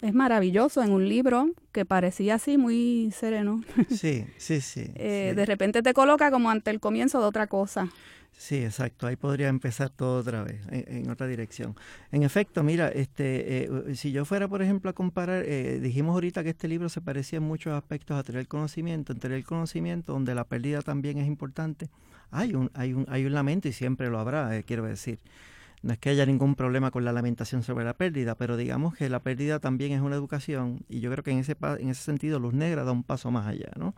es 0.02 0.12
maravilloso 0.12 0.82
en 0.82 0.90
un 0.90 1.08
libro 1.08 1.50
que 1.72 1.84
parecía 1.84 2.34
así 2.34 2.58
muy 2.58 3.10
sereno. 3.16 3.62
Sí, 3.88 4.26
sí, 4.36 4.60
sí, 4.60 4.90
eh, 4.96 5.32
De 5.34 5.46
repente 5.46 5.82
te 5.82 5.94
coloca 5.94 6.30
como 6.30 6.50
ante 6.50 6.70
el 6.70 6.80
comienzo 6.80 7.20
de 7.20 7.26
otra 7.26 7.46
cosa. 7.46 7.88
Sí, 8.36 8.64
exacto. 8.64 9.06
Ahí 9.06 9.16
podría 9.16 9.48
empezar 9.48 9.90
todo 9.90 10.18
otra 10.20 10.42
vez, 10.42 10.60
en, 10.70 11.08
otra 11.10 11.26
dirección. 11.26 11.76
En 12.10 12.22
efecto, 12.22 12.62
mira, 12.62 12.88
este, 12.88 13.64
eh, 13.64 13.94
si 13.94 14.10
yo 14.10 14.24
fuera, 14.24 14.48
por 14.48 14.62
ejemplo, 14.62 14.90
a 14.90 14.94
comparar, 14.94 15.44
eh, 15.46 15.78
dijimos 15.80 16.14
ahorita 16.14 16.42
que 16.42 16.50
este 16.50 16.66
libro 16.66 16.88
se 16.88 17.00
parecía 17.00 17.36
en 17.36 17.44
muchos 17.44 17.72
aspectos 17.72 18.18
a 18.18 18.22
tener 18.22 18.40
el 18.40 18.48
conocimiento, 18.48 19.12
en 19.12 19.20
tener 19.20 19.36
el 19.36 19.44
conocimiento, 19.44 20.14
donde 20.14 20.34
la 20.34 20.44
pérdida 20.44 20.82
también 20.82 21.18
es 21.18 21.26
importante. 21.26 21.88
Hay 22.30 22.54
un, 22.54 22.70
hay 22.74 22.94
un, 22.94 23.06
hay 23.08 23.26
un 23.26 23.32
lamento 23.32 23.68
y 23.68 23.72
siempre 23.72 24.08
lo 24.08 24.18
habrá, 24.18 24.56
eh, 24.56 24.64
quiero 24.64 24.84
decir. 24.84 25.18
No 25.82 25.92
es 25.92 25.98
que 25.98 26.10
haya 26.10 26.24
ningún 26.26 26.54
problema 26.54 26.90
con 26.90 27.04
la 27.04 27.12
lamentación 27.12 27.62
sobre 27.62 27.84
la 27.84 27.94
pérdida, 27.94 28.36
pero 28.36 28.56
digamos 28.56 28.94
que 28.94 29.08
la 29.08 29.20
pérdida 29.20 29.58
también 29.58 29.92
es 29.92 30.00
una 30.00 30.14
educación 30.14 30.84
y 30.88 31.00
yo 31.00 31.10
creo 31.10 31.24
que 31.24 31.32
en 31.32 31.38
ese, 31.38 31.56
en 31.78 31.88
ese 31.88 32.02
sentido 32.02 32.38
Luz 32.38 32.54
Negra 32.54 32.84
da 32.84 32.92
un 32.92 33.02
paso 33.02 33.30
más 33.30 33.46
allá, 33.46 33.70
¿no? 33.76 33.94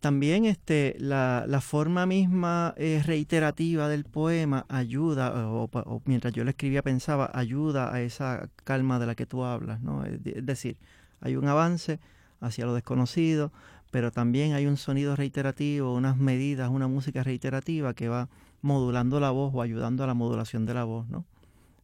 También 0.00 0.46
este, 0.46 0.96
la, 0.98 1.44
la 1.46 1.60
forma 1.60 2.06
misma 2.06 2.72
eh, 2.78 3.02
reiterativa 3.04 3.86
del 3.86 4.04
poema 4.04 4.64
ayuda, 4.70 5.46
o, 5.50 6.02
mientras 6.06 6.32
yo 6.32 6.42
lo 6.42 6.48
escribía 6.50 6.82
pensaba, 6.82 7.30
ayuda 7.34 7.94
a 7.94 8.00
esa 8.00 8.48
calma 8.64 8.98
de 8.98 9.06
la 9.06 9.14
que 9.14 9.26
tú 9.26 9.44
hablas. 9.44 9.82
¿no? 9.82 10.06
Es, 10.06 10.46
decir, 10.46 10.78
hay 11.20 11.36
un 11.36 11.46
avance 11.46 12.00
hacia 12.40 12.64
lo 12.64 12.72
desconocido, 12.72 13.52
pero 13.90 14.10
también 14.10 14.54
hay 14.54 14.64
un 14.66 14.78
sonido 14.78 15.16
reiterativo, 15.16 15.94
unas 15.94 16.16
medidas, 16.16 16.70
una 16.70 16.88
música 16.88 17.22
reiterativa 17.22 17.92
que 17.92 18.08
va 18.08 18.30
modulando 18.62 19.20
la 19.20 19.30
voz 19.30 19.52
o 19.54 19.62
ayudando 19.62 20.04
a 20.04 20.06
la 20.06 20.14
modulación 20.14 20.66
de 20.66 20.74
la 20.74 20.84
voz. 20.84 21.08
¿no? 21.08 21.24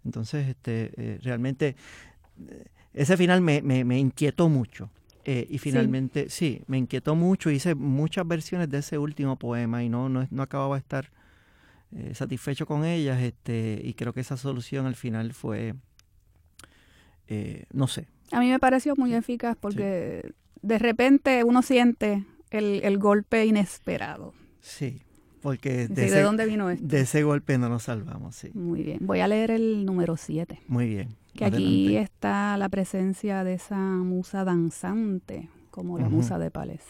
Entonces, 0.04 0.48
este, 0.48 0.92
eh, 0.96 1.18
realmente, 1.22 1.76
eh, 2.48 2.64
ese 2.94 3.16
final 3.16 3.40
me, 3.40 3.60
me, 3.62 3.84
me 3.84 3.98
inquietó 3.98 4.48
mucho. 4.48 4.90
Eh, 5.24 5.46
y 5.50 5.58
finalmente, 5.58 6.30
sí. 6.30 6.62
me 6.68 6.78
inquietó 6.78 7.16
mucho. 7.16 7.50
Hice 7.50 7.74
muchas 7.74 8.26
versiones 8.26 8.70
de 8.70 8.78
ese 8.78 8.96
último 8.96 9.36
poema 9.36 9.82
y 9.82 9.88
no, 9.88 10.08
no, 10.08 10.26
no 10.30 10.42
acababa 10.42 10.76
de 10.76 10.80
estar 10.80 11.10
eh, 11.96 12.14
satisfecho 12.14 12.64
con 12.66 12.84
ellas. 12.84 13.20
Este, 13.20 13.80
y 13.82 13.94
creo 13.94 14.12
que 14.12 14.20
esa 14.20 14.36
solución 14.36 14.86
al 14.86 14.94
final 14.94 15.34
fue, 15.34 15.74
no 17.72 17.88
sé. 17.88 18.06
A 18.30 18.38
mí 18.38 18.48
me 18.50 18.60
pareció 18.60 18.94
muy 18.96 19.14
eficaz 19.14 19.56
porque 19.60 20.32
de 20.62 20.78
repente 20.78 21.42
uno 21.42 21.62
siente 21.62 22.24
el, 22.50 22.80
el 22.84 22.98
golpe 22.98 23.44
inesperado. 23.44 24.32
Sí, 24.60 25.00
porque 25.46 25.86
de, 25.86 26.06
ese, 26.06 26.22
dónde 26.22 26.44
vino 26.44 26.70
esto? 26.70 26.84
De 26.84 27.02
ese 27.02 27.22
golpe 27.22 27.56
no 27.56 27.68
nos 27.68 27.84
salvamos, 27.84 28.34
sí. 28.34 28.50
Muy 28.54 28.82
bien. 28.82 28.98
Voy 29.02 29.20
a 29.20 29.28
leer 29.28 29.52
el 29.52 29.86
número 29.86 30.16
7. 30.16 30.58
Muy 30.66 30.88
bien. 30.88 31.10
Que 31.36 31.44
aquí 31.44 31.96
está 31.96 32.56
la 32.56 32.68
presencia 32.68 33.44
de 33.44 33.54
esa 33.54 33.78
musa 33.78 34.42
danzante, 34.42 35.48
como 35.70 36.00
la 36.00 36.08
musa 36.08 36.40
de 36.40 36.50
Palés. 36.50 36.82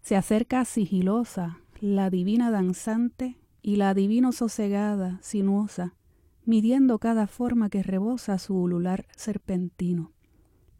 Se 0.00 0.14
acerca 0.14 0.64
sigilosa 0.64 1.58
la 1.80 2.08
divina 2.08 2.52
danzante 2.52 3.36
y 3.62 3.74
la 3.74 3.94
divino 3.94 4.30
sosegada, 4.30 5.18
sinuosa, 5.20 5.96
midiendo 6.44 7.00
cada 7.00 7.26
forma 7.26 7.68
que 7.68 7.82
rebosa 7.82 8.38
su 8.38 8.54
ulular 8.54 9.06
serpentino. 9.16 10.12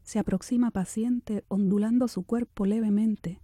Se 0.04 0.20
aproxima 0.20 0.70
paciente, 0.70 1.42
ondulando 1.48 2.06
su 2.06 2.22
cuerpo 2.22 2.64
levemente, 2.64 3.40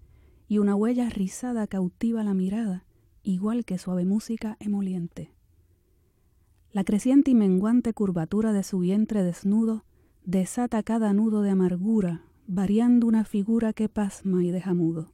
y 0.47 0.59
una 0.59 0.77
huella 0.77 1.11
rizada 1.11 1.67
cautiva 1.67 2.23
la 2.23 2.33
mirada, 2.33 2.85
igual 3.27 3.65
que 3.65 3.77
suave 3.77 4.05
música 4.05 4.57
emoliente. 4.61 5.33
La 6.71 6.85
creciente 6.85 7.33
y 7.33 7.35
menguante 7.35 7.93
curvatura 7.93 8.53
de 8.53 8.63
su 8.63 8.79
vientre 8.79 9.25
desnudo 9.25 9.85
desata 10.25 10.83
cada 10.83 11.13
nudo 11.13 11.43
de 11.43 11.51
amargura, 11.51 12.23
variando 12.47 13.07
una 13.07 13.25
figura 13.25 13.73
que 13.73 13.89
pasma 13.89 14.45
y 14.45 14.53
deja 14.53 14.75
mudo. 14.75 15.13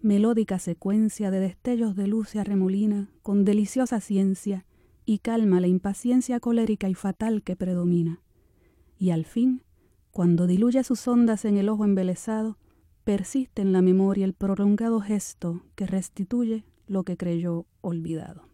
Melódica 0.00 0.58
secuencia 0.58 1.30
de 1.30 1.40
destellos 1.40 1.94
de 1.94 2.08
luz 2.08 2.30
se 2.30 2.40
arremolina 2.40 3.10
con 3.22 3.44
deliciosa 3.44 4.00
ciencia 4.00 4.64
y 5.04 5.18
calma 5.18 5.60
la 5.60 5.68
impaciencia 5.68 6.40
colérica 6.40 6.88
y 6.88 6.94
fatal 6.94 7.42
que 7.42 7.54
predomina. 7.54 8.20
Y 8.98 9.10
al 9.10 9.24
fin, 9.24 9.62
cuando 10.10 10.48
diluye 10.48 10.82
sus 10.82 11.06
ondas 11.06 11.44
en 11.44 11.56
el 11.56 11.68
ojo 11.68 11.84
embelesado, 11.84 12.58
persiste 13.04 13.62
en 13.62 13.72
la 13.72 13.82
memoria 13.82 14.24
el 14.24 14.34
prolongado 14.34 15.00
gesto 15.00 15.62
que 15.76 15.86
restituye 15.86 16.64
lo 16.88 17.04
que 17.04 17.16
creyó 17.16 17.66
olvidado 17.80 18.48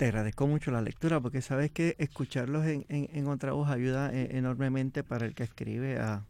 te 0.00 0.06
agradezco 0.06 0.46
mucho 0.46 0.70
la 0.70 0.80
lectura 0.80 1.20
porque 1.20 1.42
sabes 1.42 1.70
que 1.70 1.94
escucharlos 1.98 2.64
en, 2.64 2.86
en, 2.88 3.26
otra 3.26 3.52
voz 3.52 3.68
ayuda 3.68 4.10
eh, 4.14 4.30
enormemente 4.38 5.04
para 5.04 5.26
el 5.26 5.34
que 5.34 5.42
escribe 5.42 5.98
a, 5.98 6.24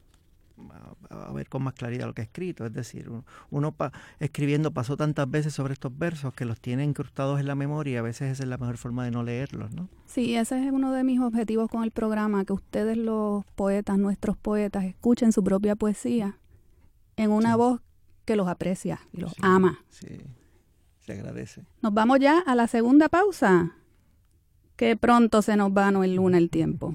a, 1.08 1.32
ver 1.32 1.48
con 1.48 1.62
más 1.62 1.74
claridad 1.74 2.06
lo 2.06 2.12
que 2.12 2.22
ha 2.22 2.24
escrito. 2.24 2.66
Es 2.66 2.72
decir, 2.72 3.08
uno, 3.50 3.76
escribiendo 4.18 4.72
pasó 4.72 4.96
tantas 4.96 5.30
veces 5.30 5.54
sobre 5.54 5.74
estos 5.74 5.96
versos 5.96 6.34
que 6.34 6.44
los 6.44 6.60
tiene 6.60 6.84
incrustados 6.84 7.38
en 7.38 7.46
la 7.46 7.54
memoria 7.54 7.94
y 7.94 7.96
a 7.96 8.02
veces 8.02 8.32
esa 8.32 8.42
es 8.42 8.48
la 8.48 8.58
mejor 8.58 8.76
forma 8.76 9.04
de 9.04 9.12
no 9.12 9.22
leerlos, 9.22 9.72
¿no? 9.72 9.88
Sí, 10.06 10.34
ese 10.34 10.66
es 10.66 10.72
uno 10.72 10.92
de 10.92 11.04
mis 11.04 11.20
objetivos 11.20 11.70
con 11.70 11.84
el 11.84 11.92
programa, 11.92 12.44
que 12.44 12.52
ustedes 12.52 12.96
los 12.96 13.44
poetas, 13.54 13.98
nuestros 13.98 14.36
poetas, 14.36 14.82
escuchen 14.82 15.30
su 15.30 15.44
propia 15.44 15.76
poesía 15.76 16.38
en 17.16 17.30
una 17.30 17.54
voz 17.54 17.80
que 18.30 18.36
los 18.36 18.46
aprecia 18.46 19.00
y 19.12 19.20
los 19.22 19.34
ama. 19.42 19.82
Sí 19.88 20.06
agradece. 21.12 21.64
Nos 21.82 21.92
vamos 21.92 22.20
ya 22.20 22.38
a 22.38 22.54
la 22.54 22.68
segunda 22.68 23.08
pausa. 23.08 23.72
Que 24.76 24.96
pronto 24.96 25.42
se 25.42 25.56
nos 25.56 25.72
va 25.72 25.90
no 25.90 26.04
el 26.04 26.14
luna 26.14 26.38
el 26.38 26.48
tiempo. 26.48 26.94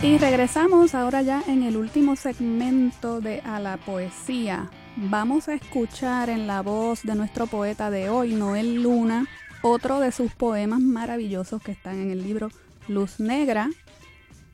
Y 0.00 0.16
regresamos 0.16 0.94
ahora 0.94 1.22
ya 1.22 1.42
en 1.48 1.64
el 1.64 1.76
último 1.76 2.14
segmento 2.14 3.20
de 3.20 3.40
A 3.40 3.58
la 3.58 3.78
Poesía. 3.78 4.70
Vamos 4.96 5.48
a 5.48 5.54
escuchar 5.54 6.30
en 6.30 6.46
la 6.46 6.62
voz 6.62 7.02
de 7.02 7.16
nuestro 7.16 7.48
poeta 7.48 7.90
de 7.90 8.08
hoy, 8.08 8.32
Noel 8.32 8.80
Luna, 8.80 9.26
otro 9.60 9.98
de 9.98 10.12
sus 10.12 10.32
poemas 10.32 10.78
maravillosos 10.78 11.60
que 11.60 11.72
están 11.72 12.00
en 12.00 12.12
el 12.12 12.22
libro 12.22 12.48
Luz 12.86 13.18
Negra. 13.18 13.70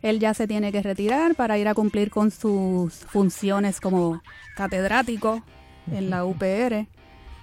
Él 0.00 0.18
ya 0.18 0.32
se 0.32 0.46
tiene 0.46 0.72
que 0.72 0.82
retirar 0.82 1.34
para 1.34 1.58
ir 1.58 1.68
a 1.68 1.74
cumplir 1.74 2.10
con 2.10 2.30
sus 2.30 2.94
funciones 2.94 3.80
como 3.80 4.22
catedrático 4.56 5.42
en 5.92 6.08
la 6.08 6.24
UPR. 6.24 6.86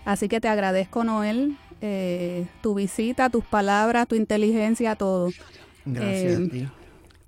Así 0.06 0.28
que 0.28 0.42
te 0.42 0.48
agradezco, 0.48 1.04
Noel, 1.04 1.56
eh, 1.82 2.48
tu 2.64 2.74
visita, 2.74 3.30
tus 3.30 3.46
palabras, 3.46 4.08
tu 4.08 4.16
inteligencia, 4.16 4.96
todo. 4.96 5.30
Gracias 5.86 6.40
a 6.40 6.42
eh, 6.42 6.48
ti. 6.50 6.68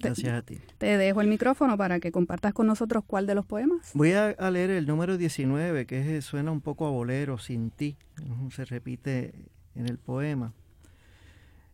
Gracias 0.04 0.34
a 0.34 0.42
ti. 0.42 0.60
Te 0.78 0.98
dejo 0.98 1.22
el 1.22 1.28
micrófono 1.28 1.78
para 1.78 2.00
que 2.00 2.12
compartas 2.12 2.54
con 2.54 2.68
nosotros 2.68 3.04
cuál 3.06 3.28
de 3.28 3.36
los 3.36 3.46
poemas. 3.46 3.92
Voy 3.94 4.12
a, 4.14 4.34
leer 4.52 4.70
el 4.72 4.86
número 4.88 5.18
19, 5.18 5.86
que 5.86 6.22
suena 6.22 6.52
un 6.52 6.62
poco 6.62 6.86
a 6.86 6.90
bolero, 6.90 7.38
sin 7.38 7.72
ti. 7.72 7.98
Se 8.52 8.66
repite 8.66 9.34
en 9.76 9.88
el 9.88 9.98
poema. 9.98 10.54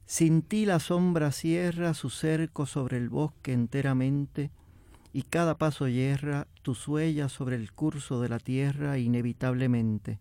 Sin 0.06 0.42
ti 0.42 0.66
la 0.66 0.80
sombra 0.80 1.32
cierra 1.32 1.94
su 1.94 2.10
cerco 2.10 2.66
sobre 2.66 2.98
el 2.98 3.10
bosque 3.10 3.54
enteramente, 3.54 4.52
y 5.14 5.24
cada 5.24 5.58
paso 5.58 5.88
yerra 5.88 6.48
tus 6.62 6.88
huellas 6.88 7.32
sobre 7.32 7.56
el 7.56 7.72
curso 7.72 8.22
de 8.22 8.30
la 8.30 8.40
tierra 8.40 8.98
inevitablemente. 8.98 10.20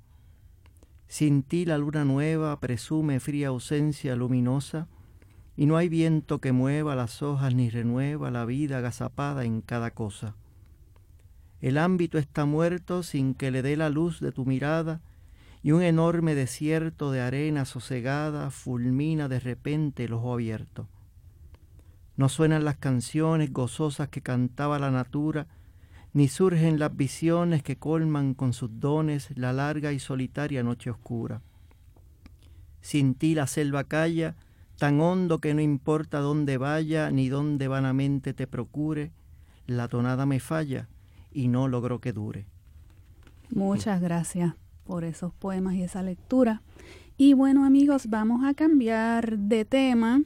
Sin 1.09 1.43
ti 1.43 1.65
la 1.65 1.79
luna 1.79 2.05
nueva 2.05 2.61
presume 2.61 3.19
fría 3.19 3.49
ausencia 3.49 4.15
luminosa, 4.15 4.89
y 5.59 5.67
no 5.67 5.77
hay 5.77 5.89
viento 5.89 6.41
que 6.41 6.53
mueva 6.53 6.95
las 6.95 7.21
hojas 7.21 7.53
ni 7.53 7.69
renueva 7.69 8.31
la 8.31 8.45
vida 8.45 8.79
agazapada 8.79 9.45
en 9.45 9.61
cada 9.61 9.91
cosa. 9.91 10.37
El 11.61 11.79
ámbito 11.79 12.17
está 12.17 12.45
muerto 12.45 13.03
sin 13.03 13.35
que 13.35 13.51
le 13.51 13.63
dé 13.63 13.77
la 13.77 13.91
luz 13.91 14.21
de 14.21 14.31
tu 14.31 14.47
mirada, 14.47 15.01
y 15.61 15.73
un 15.73 15.83
enorme 15.83 16.37
desierto 16.37 17.11
de 17.11 17.23
arena 17.23 17.65
sosegada 17.65 18.53
fulmina 18.53 19.29
de 19.29 19.41
repente 19.41 20.05
el 20.05 20.13
ojo 20.13 20.33
abierto. 20.33 20.87
No 22.17 22.29
suenan 22.29 22.65
las 22.65 22.77
canciones 22.77 23.53
gozosas 23.53 24.09
que 24.11 24.23
cantaba 24.23 24.79
la 24.79 24.93
natura, 24.93 25.49
ni 26.13 26.29
surgen 26.29 26.79
las 26.79 26.97
visiones 26.97 27.65
que 27.65 27.79
colman 27.79 28.35
con 28.35 28.53
sus 28.53 28.79
dones 28.79 29.37
la 29.37 29.53
larga 29.53 29.91
y 29.91 29.99
solitaria 29.99 30.63
noche 30.63 30.89
oscura. 30.89 31.43
Sin 32.81 33.17
ti 33.17 33.35
la 33.35 33.49
selva 33.49 33.83
calla, 33.83 34.37
tan 34.79 35.01
hondo 35.01 35.39
que 35.39 35.55
no 35.55 35.61
importa 35.61 36.21
dónde 36.21 36.57
vaya 36.57 37.11
ni 37.11 37.29
dónde 37.29 37.69
vanamente 37.69 38.33
te 38.33 38.47
procure, 38.47 39.13
la 39.67 39.89
tonada 39.89 40.25
me 40.25 40.41
falla 40.41 40.89
y 41.33 41.49
no 41.49 41.69
logro 41.69 42.01
que 42.01 42.13
dure. 42.13 42.47
Muchas 43.51 44.01
gracias 44.01 44.55
por 44.85 45.05
esos 45.05 45.35
poemas 45.35 45.75
y 45.75 45.83
esa 45.83 46.03
lectura. 46.03 46.63
Y 47.17 47.35
bueno 47.35 47.65
amigos, 47.65 48.07
vamos 48.09 48.45
a 48.45 48.55
cambiar 48.55 49.39
de 49.39 49.65
tema 49.65 50.23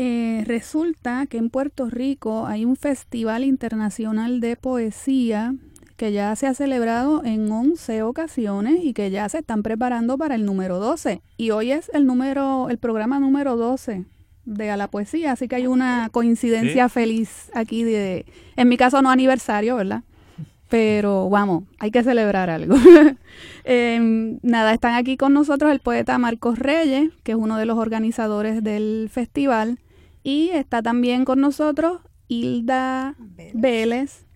eh, 0.00 0.44
resulta 0.46 1.26
que 1.26 1.38
en 1.38 1.50
Puerto 1.50 1.90
Rico 1.90 2.46
hay 2.46 2.64
un 2.64 2.76
festival 2.76 3.42
internacional 3.42 4.38
de 4.38 4.54
poesía 4.54 5.56
que 5.98 6.12
ya 6.12 6.34
se 6.36 6.46
ha 6.46 6.54
celebrado 6.54 7.24
en 7.24 7.50
11 7.50 8.04
ocasiones 8.04 8.78
y 8.84 8.92
que 8.94 9.10
ya 9.10 9.28
se 9.28 9.38
están 9.38 9.64
preparando 9.64 10.16
para 10.16 10.36
el 10.36 10.46
número 10.46 10.78
12. 10.78 11.20
Y 11.36 11.50
hoy 11.50 11.72
es 11.72 11.90
el 11.92 12.06
número, 12.06 12.70
el 12.70 12.78
programa 12.78 13.18
número 13.18 13.56
12 13.56 14.04
de 14.44 14.70
A 14.70 14.76
la 14.76 14.88
Poesía, 14.88 15.32
así 15.32 15.48
que 15.48 15.56
hay 15.56 15.66
una 15.66 16.08
coincidencia 16.10 16.88
feliz 16.88 17.50
aquí 17.52 17.82
de, 17.82 18.26
en 18.56 18.68
mi 18.68 18.76
caso 18.76 19.02
no 19.02 19.10
aniversario, 19.10 19.74
¿verdad? 19.74 20.04
Pero 20.68 21.28
vamos, 21.28 21.64
hay 21.80 21.90
que 21.90 22.02
celebrar 22.02 22.48
algo. 22.48 22.76
Em, 23.64 24.38
nada, 24.42 24.72
están 24.72 24.94
aquí 24.94 25.18
con 25.18 25.34
nosotros 25.34 25.70
el 25.72 25.80
poeta 25.80 26.16
Marcos 26.16 26.58
Reyes, 26.58 27.10
que 27.22 27.32
es 27.32 27.38
uno 27.38 27.58
de 27.58 27.66
los 27.66 27.76
organizadores 27.76 28.62
del 28.62 29.10
festival, 29.12 29.78
y 30.22 30.50
está 30.50 30.80
también 30.80 31.26
con 31.26 31.40
nosotros 31.40 32.00
Hilda 32.28 33.14
Vélez. 33.52 34.27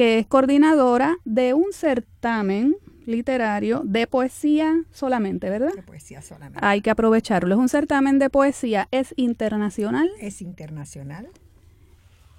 Que 0.00 0.18
es 0.18 0.26
coordinadora 0.26 1.18
de 1.26 1.52
un 1.52 1.74
certamen 1.74 2.74
literario 3.04 3.82
de 3.84 4.06
poesía 4.06 4.82
solamente, 4.92 5.50
¿verdad? 5.50 5.74
De 5.74 5.82
poesía 5.82 6.22
solamente. 6.22 6.58
Hay 6.62 6.80
que 6.80 6.88
aprovecharlo. 6.88 7.54
Es 7.54 7.60
un 7.60 7.68
certamen 7.68 8.18
de 8.18 8.30
poesía, 8.30 8.88
es 8.92 9.12
internacional. 9.18 10.10
Es 10.18 10.40
internacional. 10.40 11.28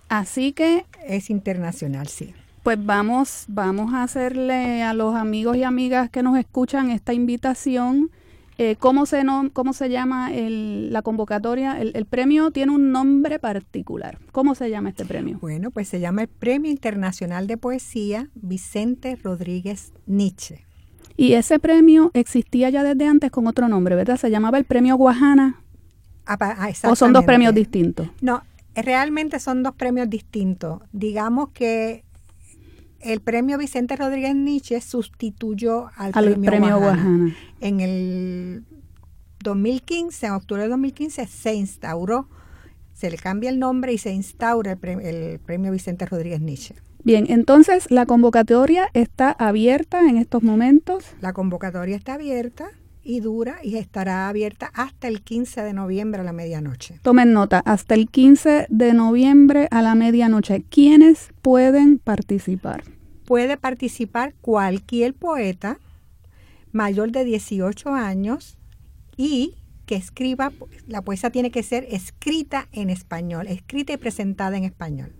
Así 0.09 0.53
que... 0.53 0.87
Es 1.05 1.29
internacional, 1.29 2.07
sí. 2.07 2.33
Pues 2.63 2.83
vamos, 2.83 3.45
vamos 3.47 3.93
a 3.93 4.01
hacerle 4.01 4.81
a 4.81 4.95
los 4.95 5.13
amigos 5.13 5.55
y 5.55 5.61
amigas 5.61 6.09
que 6.09 6.23
nos 6.23 6.39
escuchan 6.39 6.89
esta 6.89 7.13
invitación 7.13 8.09
eh, 8.57 8.75
¿cómo, 8.77 9.05
se 9.05 9.23
¿Cómo 9.53 9.73
se 9.73 9.89
llama 9.89 10.29
la 10.31 11.01
convocatoria? 11.01 11.79
El, 11.81 12.05
premio 12.05 12.51
tiene 12.51 12.71
un 12.71 12.91
nombre 12.91 13.39
particular. 13.39 14.19
¿Cómo 14.31 14.55
se 14.55 14.69
llama 14.69 14.89
este 14.89 15.05
premio? 15.05 15.39
Bueno, 15.39 15.71
pues 15.71 15.87
se 15.87 15.99
llama 15.99 16.23
el 16.23 16.27
Premio 16.27 16.71
Internacional 16.71 17.47
de 17.47 17.57
Poesía 17.57 18.29
Vicente 18.35 19.15
Rodríguez 19.15 19.93
Nietzsche. 20.05 20.65
Y 21.17 21.33
ese 21.33 21.59
premio 21.59 22.11
existía 22.13 22.69
ya 22.69 22.83
desde 22.83 23.05
antes 23.05 23.31
con 23.31 23.47
otro 23.47 23.67
nombre, 23.67 23.95
¿verdad? 23.95 24.17
Se 24.17 24.29
llamaba 24.29 24.57
el 24.57 24.65
Premio 24.65 24.95
Guajana. 24.95 25.61
Ah, 26.25 26.37
ah, 26.39 26.69
¿O 26.89 26.95
son 26.95 27.13
dos 27.13 27.25
premios 27.25 27.53
distintos? 27.53 28.07
No, 28.21 28.43
realmente 28.75 29.39
son 29.39 29.63
dos 29.63 29.75
premios 29.75 30.09
distintos. 30.09 30.81
Digamos 30.91 31.49
que 31.49 32.03
el 33.03 33.21
premio 33.21 33.57
Vicente 33.57 33.95
Rodríguez 33.95 34.35
Nietzsche 34.35 34.79
sustituyó 34.81 35.89
al, 35.95 36.11
premio, 36.11 36.79
Guajana. 36.79 37.35
En 37.59 37.79
el 37.79 38.63
2015, 39.43 40.25
en 40.25 40.33
octubre 40.33 40.63
de 40.63 40.69
2015, 40.69 41.27
se 41.27 41.53
instauró, 41.53 42.27
se 42.93 43.09
le 43.09 43.17
cambia 43.17 43.49
el 43.49 43.59
nombre 43.59 43.93
y 43.93 43.97
se 43.97 44.11
instaura 44.11 44.73
el 44.73 45.39
premio, 45.39 45.71
Vicente 45.71 46.05
Rodríguez 46.05 46.41
Nietzsche. 46.41 46.75
Bien, 47.03 47.25
entonces 47.29 47.89
la 47.89 48.05
convocatoria 48.05 48.89
está 48.93 49.31
abierta 49.31 50.01
en 50.07 50.17
estos 50.17 50.43
momentos. 50.43 51.05
La 51.19 51.33
convocatoria 51.33 51.95
está 51.95 52.13
abierta 52.13 52.69
y 53.03 53.19
dura 53.19 53.57
y 53.63 53.77
estará 53.77 54.29
abierta 54.29 54.71
hasta 54.73 55.07
el 55.07 55.21
15 55.21 55.61
de 55.61 55.73
noviembre 55.73 56.21
a 56.21 56.23
la 56.23 56.33
medianoche. 56.33 56.99
Tomen 57.01 57.33
nota, 57.33 57.59
hasta 57.59 57.95
el 57.95 58.09
15 58.09 58.67
de 58.69 58.93
noviembre 58.93 59.67
a 59.71 59.81
la 59.81 59.95
medianoche. 59.95 60.63
¿Quiénes 60.69 61.29
pueden 61.41 61.99
participar? 61.99 62.83
Puede 63.25 63.57
participar 63.57 64.33
cualquier 64.41 65.13
poeta 65.13 65.79
mayor 66.71 67.11
de 67.11 67.23
18 67.23 67.89
años 67.93 68.57
y 69.17 69.55
que 69.85 69.95
escriba, 69.95 70.51
la 70.87 71.01
poesía 71.01 71.31
tiene 71.31 71.51
que 71.51 71.63
ser 71.63 71.85
escrita 71.89 72.67
en 72.71 72.89
español, 72.89 73.47
escrita 73.47 73.93
y 73.93 73.97
presentada 73.97 74.57
en 74.57 74.63
español. 74.63 75.11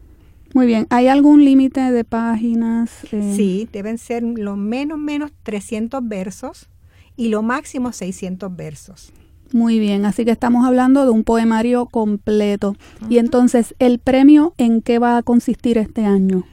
Muy 0.54 0.66
bien, 0.66 0.86
¿hay 0.90 1.08
algún 1.08 1.46
límite 1.46 1.80
de 1.80 2.04
páginas? 2.04 3.06
Eh, 3.12 3.34
sí, 3.36 3.70
deben 3.72 3.98
ser 3.98 4.24
lo 4.24 4.56
menos 4.56 5.00
menos 5.00 5.32
300 5.44 6.08
versos 6.08 6.70
y 7.16 7.30
lo 7.30 7.42
máximo 7.42 7.92
600 7.92 8.56
versos. 8.56 9.12
Muy 9.54 9.80
bien, 9.80 10.06
así 10.06 10.24
que 10.24 10.32
estamos 10.32 10.66
hablando 10.66 11.04
de 11.04 11.12
un 11.12 11.24
poemario 11.24 11.86
completo. 11.86 12.76
Y 13.10 13.18
entonces, 13.18 13.76
¿el 13.80 14.00
premio 14.00 14.54
en 14.58 14.82
qué 14.82 14.98
va 14.98 15.18
a 15.18 15.24
consistir 15.24 15.78
este 15.78 16.06
año? 16.06 16.46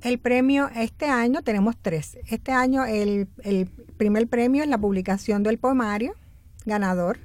El 0.00 0.18
premio, 0.18 0.70
este 0.74 1.06
año 1.06 1.42
tenemos 1.42 1.76
tres. 1.80 2.18
Este 2.28 2.52
año 2.52 2.84
el, 2.84 3.28
el 3.44 3.68
primer 3.96 4.28
premio 4.28 4.62
es 4.62 4.68
la 4.68 4.78
publicación 4.78 5.42
del 5.42 5.58
poemario 5.58 6.14
ganador. 6.64 7.18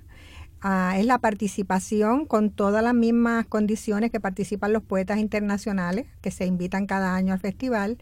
Ah, 0.62 0.95
es 0.97 1.05
la 1.05 1.20
participación 1.20 2.26
con 2.26 2.49
todas 2.49 2.84
las 2.84 2.95
mismas 2.95 3.45
condiciones 3.45 4.12
que 4.12 4.20
participan 4.20 4.74
los 4.74 4.82
poetas 4.82 5.20
internacionales 5.20 6.08
que 6.22 6.32
se 6.32 6.45
invitan 6.45 6.88
cada 6.88 7.16
año 7.16 7.34
al 7.34 7.39
festival. 7.39 7.97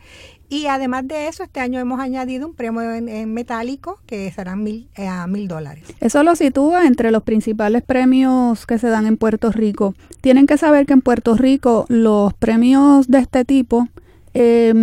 Y 0.47 0.67
además 0.67 1.07
de 1.07 1.27
eso, 1.27 1.43
este 1.43 1.59
año 1.59 1.79
hemos 1.79 1.99
añadido 1.99 2.47
un 2.47 2.53
premio 2.53 2.93
en, 2.93 3.33
metálico 3.33 3.99
que 4.05 4.31
serán 4.31 4.63
mil, 4.63 4.89
eh, 4.95 5.07
a 5.07 5.27
mil 5.27 5.47
dólares. 5.47 5.83
Eso 5.99 6.23
lo 6.23 6.35
sitúa 6.35 6.85
entre 6.85 7.11
los 7.11 7.23
principales 7.23 7.83
premios 7.83 8.65
que 8.65 8.79
se 8.79 8.87
dan 8.87 9.05
en 9.05 9.17
Puerto 9.17 9.51
Rico. 9.51 9.93
Tienen 10.21 10.47
que 10.47 10.57
saber 10.57 10.85
que 10.85 10.93
en 10.93 11.01
Puerto 11.01 11.35
Rico 11.35 11.85
los 11.89 12.33
premios 12.35 13.07
de 13.07 13.19
este 13.19 13.43
tipo 13.43 13.89
eh, 14.37 14.73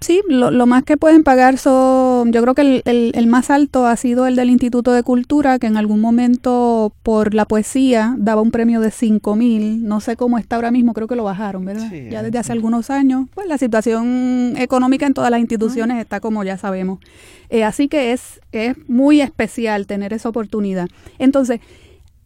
sí, 0.00 0.22
lo, 0.26 0.66
más 0.66 0.84
que 0.84 0.96
pueden 0.96 1.22
pagar 1.22 1.58
son, 1.58 2.32
yo 2.32 2.40
creo 2.40 2.54
que 2.54 2.82
el, 2.86 3.12
el, 3.14 3.26
más 3.26 3.50
alto 3.50 3.86
ha 3.86 3.94
sido 3.96 4.26
el 4.26 4.36
del 4.36 4.48
Instituto 4.48 4.92
de 4.92 5.02
Cultura, 5.02 5.58
que 5.58 5.66
en 5.66 5.76
algún 5.76 6.00
momento 6.00 6.90
por 7.02 7.34
la 7.34 7.44
poesía 7.44 8.14
daba 8.16 8.40
un 8.40 8.50
premio 8.50 8.80
de 8.80 8.90
5 8.90 9.36
mil, 9.36 9.86
no 9.86 10.00
sé 10.00 10.16
cómo 10.16 10.38
está 10.38 10.56
ahora 10.56 10.70
mismo, 10.70 10.94
creo 10.94 11.08
que 11.08 11.14
lo 11.14 11.24
bajaron, 11.24 11.66
¿verdad? 11.66 11.92
ya 12.10 12.22
desde 12.22 12.38
hace 12.38 12.52
algunos 12.52 12.88
años, 12.88 13.28
pues 13.34 13.46
la 13.46 13.58
situación 13.58 14.54
económica 14.56 15.06
en 15.06 15.12
todas 15.12 15.30
las 15.30 15.40
instituciones 15.40 16.00
está 16.00 16.20
como 16.20 16.42
ya 16.42 16.56
sabemos. 16.56 17.00
Eh, 17.50 17.64
así 17.64 17.86
que 17.86 18.12
es, 18.12 18.40
es 18.50 18.76
muy 18.88 19.20
especial 19.20 19.86
tener 19.86 20.14
esa 20.14 20.30
oportunidad. 20.30 20.88
Entonces, 21.18 21.60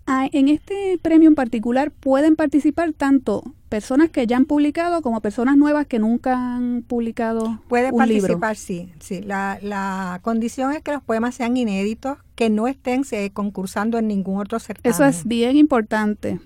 en 0.07 0.49
este 0.49 0.99
premio 1.01 1.29
en 1.29 1.35
particular 1.35 1.91
pueden 1.91 2.37
participar 2.37 2.93
tanto 2.93 3.43
personas 3.69 4.11
que 4.11 4.27
ya 4.27 4.37
han 4.37 4.45
publicado 4.45 5.03
como 5.03 5.21
personas 5.21 5.57
nuevas 5.57 5.87
que 5.87 5.99
nunca 5.99 6.57
han 6.57 6.83
publicado 6.83 7.61
Puede 7.69 7.93
participar, 7.93 8.57
sí. 8.57 8.93
sí. 9.01 9.21
La, 9.21 9.59
la, 9.63 10.21
condición 10.23 10.73
es 10.73 10.83
que 10.83 10.93
los 10.93 11.03
poemas 11.03 11.35
sean 11.35 11.57
inéditos, 11.57 12.19
que 12.37 12.51
no 12.51 12.69
estén 12.69 13.05
eh, 13.11 13.31
concursando 13.33 13.99
en 13.99 14.07
ningún 14.07 14.41
otro 14.41 14.61
certamen. 14.61 14.93
Eso 14.93 15.05
es 15.05 15.27
bien 15.27 15.57
importante 15.57 16.39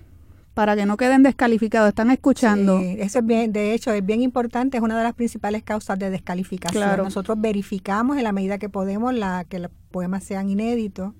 para 0.55 0.75
que 0.75 0.85
no 0.85 0.97
queden 0.97 1.23
descalificados. 1.23 1.89
¿Están 1.89 2.11
escuchando? 2.11 2.79
Sí, 2.79 2.97
eso 2.99 3.19
es 3.19 3.25
bien, 3.25 3.53
de 3.53 3.73
hecho, 3.73 3.93
es 3.93 4.05
bien 4.05 4.21
importante, 4.21 4.77
es 4.77 4.83
una 4.83 4.97
de 4.97 5.03
las 5.03 5.13
principales 5.13 5.63
causas 5.63 5.99
de 5.99 6.09
descalificación. 6.09 6.97
Nosotros 6.97 7.39
verificamos 7.39 8.17
en 8.17 8.23
la 8.23 8.31
medida 8.31 8.57
que 8.57 8.69
podemos 8.69 9.13
la, 9.13 9.45
que 9.47 9.59
los 9.59 9.71
poemas 9.91 10.23
sean 10.23 10.49
inéditos 10.49 11.13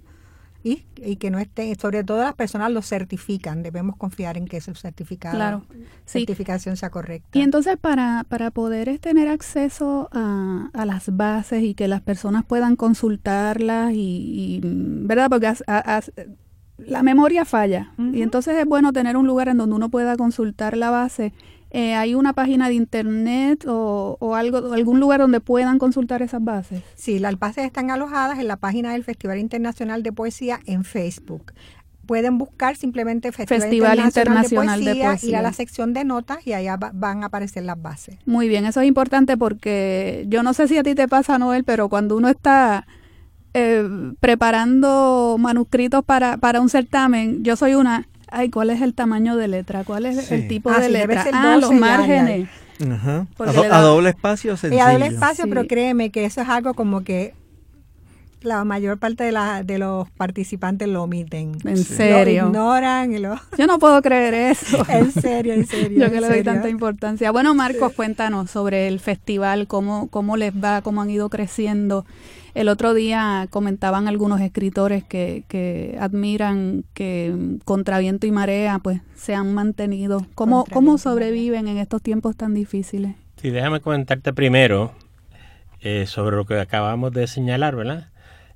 y, 0.64 0.84
y, 0.98 1.16
que 1.16 1.32
no 1.32 1.40
estén, 1.40 1.78
sobre 1.80 2.04
todo 2.04 2.20
las 2.20 2.36
personas 2.36 2.72
lo 2.72 2.82
certifican, 2.82 3.64
debemos 3.64 3.96
confiar 3.96 4.38
en 4.38 4.46
que 4.46 4.60
su 4.60 4.76
certificado, 4.76 5.66
certificación 6.06 6.76
sea 6.76 6.90
correcta. 6.90 7.38
Y 7.38 7.42
entonces 7.42 7.78
para, 7.78 8.26
para 8.28 8.52
poder 8.52 9.00
tener 9.00 9.30
acceso 9.30 10.10
a, 10.12 10.70
a, 10.74 10.86
las 10.86 11.16
bases 11.16 11.64
y 11.64 11.76
que 11.76 11.88
las 11.88 12.02
personas 12.02 12.44
puedan 12.46 12.76
consultarlas 12.76 13.94
y, 13.94 14.60
¿verdad? 14.64 15.30
Porque 15.30 15.54
la 16.78 17.04
memoria 17.04 17.46
falla 17.46 17.94
y 18.14 18.22
entonces 18.22 18.58
es 18.58 18.66
bueno 18.66 18.94
tener 18.94 19.18
un 19.18 19.28
lugar 19.28 19.50
en 19.50 19.58
donde 19.58 19.76
uno 19.76 19.90
pueda 19.90 20.16
consultar 20.16 20.78
la 20.78 20.90
base 20.90 21.34
eh, 21.72 21.94
¿Hay 21.94 22.16
una 22.16 22.34
página 22.34 22.68
de 22.68 22.74
internet 22.74 23.66
o, 23.68 24.18
o, 24.20 24.36
algo, 24.36 24.74
algún 24.74 25.00
lugar 25.00 25.20
donde 25.20 25.40
puedan 25.40 25.78
consultar 25.78 26.22
esas 26.22 26.44
bases? 26.44 26.82
Sí, 26.96 27.20
las 27.20 27.38
bases 27.38 27.66
están 27.66 27.92
alojadas 27.92 28.40
en 28.40 28.48
la 28.48 28.58
página 28.58 28.94
del 28.94 29.04
Festival 29.04 29.38
Internacional 29.38 30.02
de 30.02 30.12
Poesía 30.12 30.60
en 30.66 30.84
Facebook. 30.84 31.54
pueden 32.08 32.40
buscar 32.40 32.76
simplemente 32.76 33.32
Festival, 33.32 34.00
Internacional, 34.00 34.84
de, 34.84 34.96
Poesía, 34.96 35.30
ir 35.30 35.36
a 35.36 35.44
la 35.44 35.54
sección 35.54 35.94
de 35.94 36.04
notas 36.06 36.46
y 36.48 36.54
allá 36.54 36.76
van 36.78 37.22
a 37.22 37.28
aparecer 37.28 37.64
las 37.64 37.80
bases. 37.80 38.18
Muy 38.26 38.48
bien, 38.48 38.66
eso 38.66 38.82
es 38.82 38.88
importante 38.88 39.38
porque 39.38 40.26
yo 40.28 40.42
no 40.42 40.56
sé 40.56 40.68
si 40.68 40.76
a 40.80 40.82
ti 40.82 40.96
te 40.96 41.08
pasa, 41.08 41.38
Noel, 41.38 41.66
pero 41.66 41.88
cuando 41.88 42.18
uno 42.18 42.30
está 42.30 42.88
eh, 43.54 43.88
preparando 44.20 45.38
manuscritos 45.38 46.04
para, 46.04 46.38
para 46.38 46.62
un 46.62 46.70
certamen, 46.70 47.44
yo 47.44 47.56
soy 47.56 47.76
una, 47.76 48.08
ay, 48.32 48.50
¿cuál 48.50 48.70
es 48.70 48.82
el 48.82 48.94
tamaño 48.94 49.36
de 49.36 49.48
letra? 49.48 49.84
¿Cuál 49.84 50.06
es 50.06 50.32
el 50.32 50.48
tipo 50.48 50.70
ah, 50.70 50.80
de 50.80 50.90
letra? 50.90 51.26
Ah, 51.34 51.58
los 51.58 51.72
márgenes. 51.72 52.50
Ajá. 52.90 53.28
A, 53.38 53.82
doble 53.82 54.10
espacio 54.10 54.56
sencillo. 54.56 54.82
Y 54.84 54.86
a 54.86 54.92
doble 54.92 55.08
espacio, 55.08 55.46
pero 55.50 55.68
créeme 55.68 56.12
que 56.12 56.26
eso 56.26 56.42
es 56.42 56.50
algo 56.50 56.74
como 56.74 57.04
que 57.04 57.34
la 58.42 58.64
mayor 58.64 58.98
parte 58.98 59.24
de, 59.26 59.32
la, 59.32 59.64
de 59.64 59.80
los 59.80 60.10
participantes 60.12 60.88
lo 60.88 61.04
omiten. 61.04 61.58
En 61.66 61.78
serio. 61.78 62.44
Lo 62.44 62.48
ignoran. 62.50 63.14
Y 63.14 63.20
lo... 63.20 63.36
Yo 63.58 63.68
no 63.68 63.80
puedo 63.80 64.02
creer 64.02 64.34
eso. 64.34 64.86
en 64.90 65.12
serio, 65.12 65.54
en 65.54 65.66
serio. 65.66 66.06
Yo 66.06 66.12
que 66.12 66.22
le 66.22 66.28
doy 66.28 66.44
tanta 66.44 66.70
importancia. 66.70 67.32
Bueno, 67.32 67.54
Marcos, 67.54 67.94
cuéntanos 67.94 68.50
sobre 68.50 68.88
el 68.88 69.00
festival, 69.00 69.68
cómo, 69.68 70.08
cómo 70.08 70.38
les 70.38 70.54
va, 70.54 70.82
cómo 70.82 71.02
han 71.02 71.10
ido 71.10 71.30
creciendo. 71.30 72.06
El 72.54 72.70
otro 72.70 72.94
día 72.94 73.48
comentaban 73.50 74.08
algunos 74.08 74.42
escritores 74.42 75.04
que, 75.04 75.44
que 75.48 75.98
admiran 76.00 76.84
que 76.94 77.58
contra 77.66 78.00
viento 78.00 78.28
y 78.28 78.32
marea 78.32 78.80
pues 78.80 79.02
se 79.16 79.36
han 79.36 79.54
mantenido. 79.54 80.26
¿Cómo, 80.36 80.66
cómo 80.72 80.98
sobreviven 80.98 81.68
en 81.68 81.78
estos 81.78 82.02
tiempos 82.02 82.36
tan 82.36 82.54
difíciles? 82.54 83.16
Sí, 83.38 83.50
déjame 83.52 83.80
comentarte 83.80 84.34
primero 84.34 84.94
eh, 85.82 86.06
sobre 86.08 86.36
lo 86.36 86.46
que 86.46 86.60
acabamos 86.60 87.12
de 87.14 87.28
señalar, 87.28 87.76
¿verdad? 87.76 88.10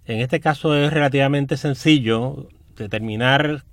En 0.06 0.20
este 0.20 0.40
caso 0.42 0.76
es 0.76 0.92
relativamente 0.92 1.56
sencillo 1.56 2.50
determinar 2.76 3.64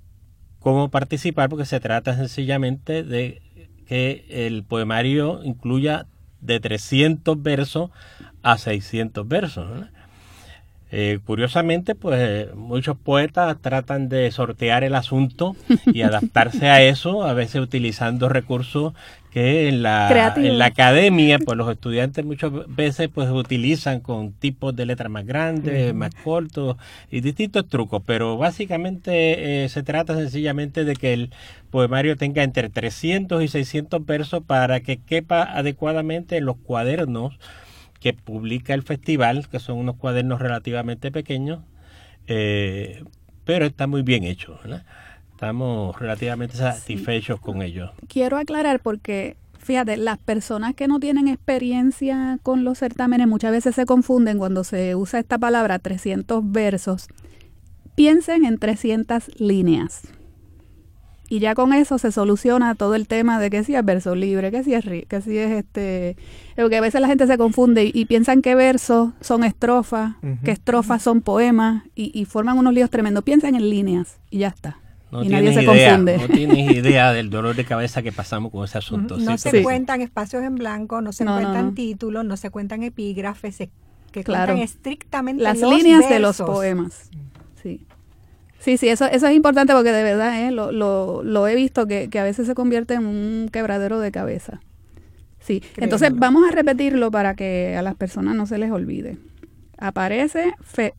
cómo 0.59 0.89
participar 0.89 1.49
porque 1.49 1.65
se 1.65 1.79
trata 1.79 2.15
sencillamente 2.15 3.03
de 3.03 3.41
que 3.87 4.25
el 4.29 4.63
poemario 4.63 5.43
incluya 5.43 6.05
de 6.39 6.59
300 6.59 7.41
versos 7.41 7.91
a 8.41 8.57
600 8.57 9.27
versos. 9.27 9.89
Eh, 10.93 11.19
curiosamente, 11.25 11.95
pues 11.95 12.53
muchos 12.53 12.97
poetas 12.97 13.57
tratan 13.61 14.09
de 14.09 14.29
sortear 14.31 14.83
el 14.83 14.95
asunto 14.95 15.55
y 15.85 16.01
adaptarse 16.01 16.67
a 16.67 16.83
eso, 16.83 17.23
a 17.23 17.33
veces 17.33 17.61
utilizando 17.61 18.27
recursos 18.27 18.93
que 19.31 19.69
en 19.69 19.81
la, 19.81 20.33
en 20.35 20.59
la 20.59 20.65
academia, 20.65 21.39
pues 21.39 21.57
los 21.57 21.71
estudiantes 21.71 22.25
muchas 22.25 22.51
veces 22.67 23.07
pues 23.07 23.29
utilizan 23.29 24.01
con 24.01 24.33
tipos 24.33 24.75
de 24.75 24.85
letras 24.85 25.09
más 25.09 25.25
grandes, 25.25 25.95
más 25.95 26.13
cortos 26.13 26.75
y 27.09 27.21
distintos 27.21 27.69
trucos, 27.69 28.03
pero 28.05 28.37
básicamente 28.37 29.63
eh, 29.63 29.69
se 29.69 29.83
trata 29.83 30.15
sencillamente 30.15 30.83
de 30.83 30.97
que 30.97 31.13
el 31.13 31.29
poemario 31.69 32.17
tenga 32.17 32.43
entre 32.43 32.69
300 32.69 33.41
y 33.41 33.47
600 33.47 34.05
versos 34.05 34.43
para 34.43 34.81
que 34.81 34.97
quepa 34.97 35.43
adecuadamente 35.43 36.35
en 36.35 36.43
los 36.43 36.57
cuadernos 36.57 37.39
que 38.01 38.13
publica 38.13 38.73
el 38.73 38.81
festival, 38.81 39.47
que 39.47 39.59
son 39.59 39.77
unos 39.77 39.95
cuadernos 39.95 40.41
relativamente 40.41 41.11
pequeños, 41.11 41.59
eh, 42.27 43.03
pero 43.45 43.65
está 43.65 43.87
muy 43.87 44.01
bien 44.01 44.23
hecho. 44.23 44.59
Estamos 45.31 45.97
relativamente 45.97 46.57
satisfechos 46.57 47.39
con 47.39 47.61
ellos. 47.61 47.91
Quiero 48.07 48.37
aclarar 48.37 48.79
porque, 48.79 49.37
fíjate, 49.59 49.97
las 49.97 50.17
personas 50.17 50.73
que 50.73 50.87
no 50.87 50.99
tienen 50.99 51.27
experiencia 51.27 52.39
con 52.41 52.63
los 52.63 52.79
certámenes 52.79 53.27
muchas 53.27 53.51
veces 53.51 53.75
se 53.75 53.85
confunden 53.85 54.39
cuando 54.39 54.63
se 54.63 54.95
usa 54.95 55.19
esta 55.19 55.37
palabra 55.37 55.77
300 55.77 56.51
versos. 56.51 57.07
Piensen 57.95 58.45
en 58.45 58.57
300 58.57 59.39
líneas 59.39 60.01
y 61.31 61.39
ya 61.39 61.55
con 61.55 61.71
eso 61.71 61.97
se 61.97 62.11
soluciona 62.11 62.75
todo 62.75 62.93
el 62.93 63.07
tema 63.07 63.39
de 63.39 63.49
que 63.49 63.63
si 63.63 63.73
es 63.73 63.85
verso 63.85 64.15
libre, 64.15 64.51
que 64.51 64.65
si 64.65 64.73
es 64.73 64.83
que 64.83 65.21
si 65.21 65.37
es 65.37 65.49
este, 65.51 66.17
porque 66.57 66.75
a 66.75 66.81
veces 66.81 66.99
la 66.99 67.07
gente 67.07 67.25
se 67.25 67.37
confunde 67.37 67.89
y, 67.93 68.03
piensan 68.03 68.41
que 68.41 68.53
versos 68.53 69.11
son 69.21 69.45
estrofas, 69.45 70.15
que 70.43 70.51
estrofas 70.51 71.01
son 71.01 71.21
poemas 71.21 71.83
y, 71.95 72.25
forman 72.25 72.57
unos 72.57 72.73
líos 72.73 72.89
tremendos. 72.89 73.23
Piensan 73.23 73.55
en 73.55 73.69
líneas 73.69 74.19
y 74.29 74.39
ya 74.39 74.49
está. 74.49 74.79
y 75.23 75.29
nadie 75.29 75.53
se 75.53 75.63
confunde. 75.63 76.17
No 76.17 76.27
tienes 76.27 76.69
idea 76.75 77.13
del 77.13 77.29
dolor 77.29 77.55
de 77.55 77.63
cabeza 77.63 78.01
que 78.01 78.11
pasamos 78.11 78.51
con 78.51 78.65
ese 78.65 78.79
asunto. 78.79 79.15
No 79.15 79.37
se 79.37 79.63
cuentan 79.63 80.01
espacios 80.01 80.43
en 80.43 80.55
blanco, 80.55 80.99
no 80.99 81.13
se 81.13 81.23
cuentan 81.23 81.75
títulos, 81.75 82.25
no 82.25 82.35
se 82.35 82.49
cuentan 82.49 82.83
epígrafes, 82.83 83.69
que 84.11 84.25
cuentan 84.25 84.57
estrictamente 84.57 85.41
las 85.41 85.61
líneas 85.61 86.09
de 86.09 86.19
los 86.19 86.39
poemas. 86.39 87.09
Sí. 88.61 88.77
Sí, 88.77 88.89
eso, 88.89 89.05
eso 89.05 89.27
es 89.27 89.35
importante 89.35 89.73
porque 89.73 89.91
de 89.91 90.03
verdad 90.03 90.47
eh, 90.47 90.51
lo, 90.51 90.71
lo, 90.71 91.23
lo, 91.23 91.47
he 91.47 91.55
visto 91.55 91.87
que, 91.87 92.09
a 92.13 92.23
veces 92.23 92.45
se 92.45 92.53
convierte 92.53 92.93
en 92.93 93.05
un 93.05 93.49
quebradero 93.51 93.99
de 93.99 94.11
cabeza. 94.11 94.61
Sí, 95.39 95.63
entonces 95.77 96.11
vamos 96.13 96.47
a 96.47 96.51
repetirlo 96.51 97.09
para 97.09 97.35
que 97.35 97.75
a 97.75 97.81
las 97.81 97.95
personas 97.95 98.35
no 98.35 98.45
se 98.45 98.59
les 98.59 98.71
olvide. 98.71 99.17
Aparece 99.79 100.53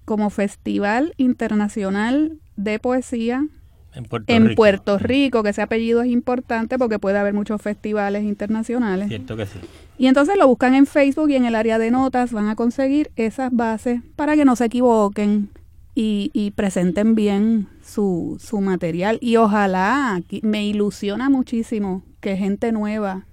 como 0.05 0.31
Festival 0.31 1.15
Internacional 1.17 2.39
de 2.57 2.81
Poesía 2.81 3.47
en 3.95 4.05
Puerto, 4.05 4.35
Puerto 4.57 4.99
Rico, 4.99 5.45
que 5.45 5.51
ese 5.51 5.63
apellido 5.63 6.03
es 6.03 6.09
importante 6.09 6.79
porque 6.79 6.99
puede 6.99 7.19
haber 7.19 7.35
muchos 7.35 7.63
festivales 7.63 8.25
internacionales. 8.25 9.09
Cierto 9.09 9.37
que 9.37 9.47
sí. 9.47 9.59
Y 9.99 10.09
entonces 10.09 10.37
lo 10.37 10.49
buscan 10.49 10.75
en 10.75 10.87
Facebook 10.87 11.31
y 11.31 11.37
en 11.37 11.45
el 11.45 11.55
área 11.55 11.79
de 11.79 11.93
notas 11.93 12.33
van 12.33 12.49
a 12.49 12.57
conseguir 12.57 13.13
esas 13.15 13.53
bases 13.53 14.01
para 14.17 14.35
que 14.35 14.45
no 14.45 14.57
se 14.57 14.65
equivoquen 14.65 15.51
y, 15.95 16.53
presenten 16.57 17.15
bien 17.15 17.69
su, 17.83 18.39
su 18.41 18.61
material. 18.61 19.19
Y 19.21 19.37
ojalá, 19.37 20.23
me 20.43 20.67
ilusiona 20.67 21.29
muchísimo 21.29 22.03
que 22.21 22.37
gente 22.37 22.73
nueva 22.73 23.27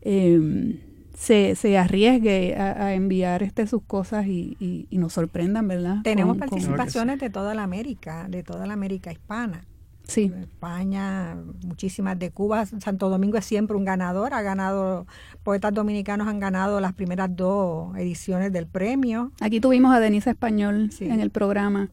em, 0.00 0.78
se, 1.14 1.54
se 1.56 1.76
arriesgue 1.76 2.56
a, 2.56 2.94
enviar 2.94 3.42
este 3.42 3.66
sus 3.66 3.82
cosas 3.82 4.26
y, 4.26 4.56
y, 4.90 4.98
nos 4.98 5.12
sorprendan, 5.12 5.68
¿verdad? 5.68 5.98
Tenemos 6.04 6.38
participaciones 6.38 7.18
de 7.18 7.28
toda 7.28 7.54
la 7.54 7.64
América, 7.64 8.26
de 8.28 8.42
toda 8.42 8.66
la 8.66 8.74
América 8.74 9.12
hispana. 9.12 9.64
Sí. 10.08 10.32
España, 10.40 11.36
muchísimas 11.62 12.18
de 12.18 12.30
Cuba. 12.30 12.64
Santo 12.64 13.10
Domingo 13.10 13.36
es 13.36 13.44
siempre 13.44 13.76
un 13.76 13.84
ganador. 13.84 14.32
Ha 14.32 14.40
ganado, 14.40 15.06
poetas 15.42 15.72
dominicanos 15.74 16.26
han 16.26 16.40
ganado 16.40 16.80
las 16.80 16.94
primeras 16.94 17.36
dos 17.36 17.94
ediciones 17.96 18.50
del 18.52 18.66
premio. 18.66 19.32
Aquí 19.40 19.60
tuvimos 19.60 19.94
a 19.94 20.00
Denise 20.00 20.30
Español 20.30 20.90
en 20.98 21.20
el 21.20 21.30
programa. 21.30 21.90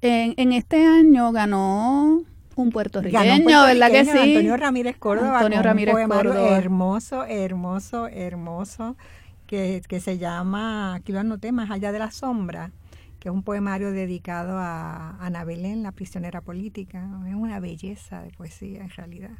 En, 0.00 0.32
en 0.38 0.52
este 0.52 0.84
año 0.84 1.30
ganó 1.30 2.22
un 2.56 2.70
puertorriqueño, 2.70 3.64
¿verdad 3.64 3.90
que 3.90 4.04
sí? 4.04 4.18
Antonio 4.18 4.56
Ramírez 4.56 4.96
Córdoba. 4.96 5.38
Antonio 5.38 5.62
Ramírez 5.62 5.94
Córdoba. 5.94 6.56
Hermoso, 6.56 7.24
hermoso, 7.24 8.08
hermoso, 8.08 8.96
que, 9.46 9.82
que 9.86 10.00
se 10.00 10.18
llama, 10.18 10.94
aquí 10.94 11.12
lo 11.12 11.20
anoté, 11.20 11.52
Más 11.52 11.70
allá 11.70 11.92
de 11.92 11.98
la 11.98 12.10
sombra, 12.10 12.72
que 13.18 13.28
es 13.28 13.34
un 13.34 13.42
poemario 13.42 13.90
dedicado 13.90 14.58
a 14.58 15.16
Ana 15.24 15.44
Belén, 15.44 15.82
la 15.82 15.92
prisionera 15.92 16.40
política. 16.40 17.08
Es 17.28 17.34
una 17.34 17.60
belleza 17.60 18.22
de 18.22 18.30
poesía 18.30 18.82
en 18.82 18.90
realidad. 18.90 19.38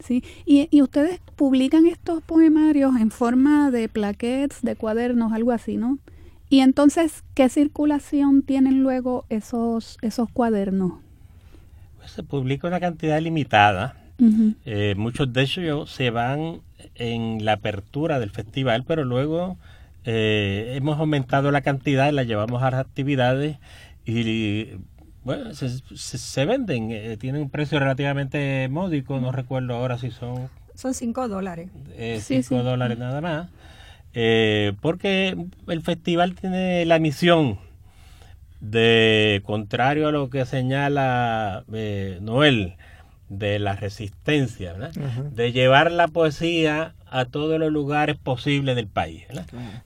Sí, 0.00 0.24
y, 0.44 0.68
y 0.70 0.82
ustedes 0.82 1.20
publican 1.36 1.86
estos 1.86 2.22
poemarios 2.22 2.96
en 2.96 3.10
forma 3.10 3.70
de 3.70 3.88
plaquettes, 3.88 4.62
de 4.62 4.74
cuadernos, 4.74 5.32
algo 5.32 5.52
así, 5.52 5.76
¿no? 5.76 5.98
Y 6.50 6.60
entonces, 6.60 7.24
¿qué 7.34 7.48
circulación 7.48 8.42
tienen 8.42 8.82
luego 8.82 9.24
esos, 9.28 9.98
esos 10.02 10.30
cuadernos? 10.30 10.94
Pues 11.96 12.10
se 12.10 12.22
publica 12.22 12.68
una 12.68 12.80
cantidad 12.80 13.20
limitada. 13.20 13.96
Eh, 14.64 14.94
muchos 14.96 15.32
de 15.32 15.42
ellos 15.42 15.90
se 15.90 16.10
van 16.10 16.60
en 16.94 17.44
la 17.44 17.54
apertura 17.54 18.20
del 18.20 18.30
festival, 18.30 18.84
pero 18.86 19.04
luego 19.04 19.58
eh, 20.04 20.74
hemos 20.76 20.98
aumentado 20.98 21.50
la 21.50 21.62
cantidad 21.62 22.08
y 22.08 22.12
la 22.12 22.22
llevamos 22.24 22.62
a 22.62 22.70
las 22.70 22.80
actividades 22.80 23.58
y 24.04 24.72
bueno, 25.24 25.54
se, 25.54 26.44
venden, 26.44 26.90
eh, 26.90 27.16
tienen 27.16 27.42
un 27.42 27.50
precio 27.50 27.78
relativamente 27.78 28.68
módico, 28.70 29.20
no 29.20 29.32
recuerdo 29.32 29.74
ahora 29.74 29.96
si 29.96 30.10
son... 30.10 30.50
Son 30.74 30.92
5 30.92 31.28
dólares. 31.28 31.70
5 32.20 32.62
dólares 32.62 32.98
nada 32.98 33.20
más. 33.22 33.48
Eh, 34.12 34.74
porque 34.80 35.36
el 35.66 35.82
festival 35.82 36.34
tiene 36.34 36.84
la 36.84 36.98
misión 36.98 37.58
de, 38.60 39.42
contrario 39.44 40.08
a 40.08 40.12
lo 40.12 40.30
que 40.30 40.44
señala 40.44 41.64
eh, 41.72 42.18
Noel, 42.20 42.76
de 43.28 43.58
la 43.58 43.74
resistencia, 43.74 44.74
de 45.32 45.52
llevar 45.52 45.90
la 45.90 46.08
poesía 46.08 46.94
a 47.14 47.26
todos 47.26 47.60
los 47.60 47.70
lugares 47.70 48.16
posibles 48.16 48.74
del 48.74 48.88
país. 48.88 49.22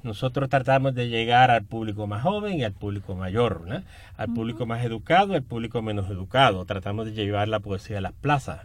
Nosotros 0.02 0.48
tratamos 0.48 0.94
de 0.94 1.10
llegar 1.10 1.50
al 1.50 1.62
público 1.62 2.06
más 2.06 2.22
joven 2.22 2.58
y 2.58 2.64
al 2.64 2.72
público 2.72 3.14
mayor, 3.16 3.82
al 4.16 4.32
público 4.32 4.64
más 4.64 4.82
educado 4.82 5.34
y 5.34 5.36
al 5.36 5.42
público 5.42 5.82
menos 5.82 6.08
educado. 6.08 6.64
Tratamos 6.64 7.04
de 7.04 7.12
llevar 7.12 7.48
la 7.48 7.60
poesía 7.60 7.98
a 7.98 8.00
las 8.00 8.14
plazas. 8.14 8.60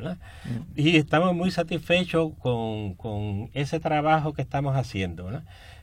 Y 0.78 0.96
estamos 0.96 1.36
muy 1.36 1.52
satisfechos 1.52 2.32
con, 2.40 2.94
con, 2.94 3.50
ese 3.54 3.82
trabajo 3.82 4.32
que 4.32 4.42
estamos 4.42 4.78
haciendo. 4.78 5.30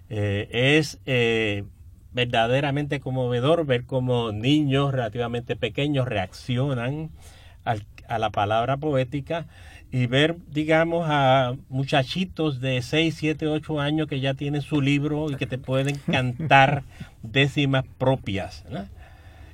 Eh, 0.08 0.48
es 0.50 1.00
eh, 1.04 1.64
verdaderamente 2.14 2.98
conmovedor 2.98 3.66
ver 3.66 3.84
cómo 3.84 4.32
niños 4.32 4.92
relativamente 4.92 5.54
pequeños 5.54 6.08
reaccionan 6.08 7.10
al, 7.62 7.84
a 8.08 8.18
la 8.18 8.30
palabra 8.30 8.78
poética 8.78 9.46
y 9.92 10.06
ver, 10.06 10.36
digamos, 10.50 11.06
a 11.08 11.54
muchachitos 11.68 12.60
de 12.60 12.80
6, 12.80 13.14
7, 13.16 13.46
8 13.48 13.80
años 13.80 14.06
que 14.06 14.20
ya 14.20 14.34
tienen 14.34 14.62
su 14.62 14.80
libro 14.80 15.30
y 15.30 15.34
que 15.34 15.46
te 15.46 15.58
pueden 15.58 15.98
cantar 16.06 16.84
décimas 17.22 17.84
propias. 17.98 18.64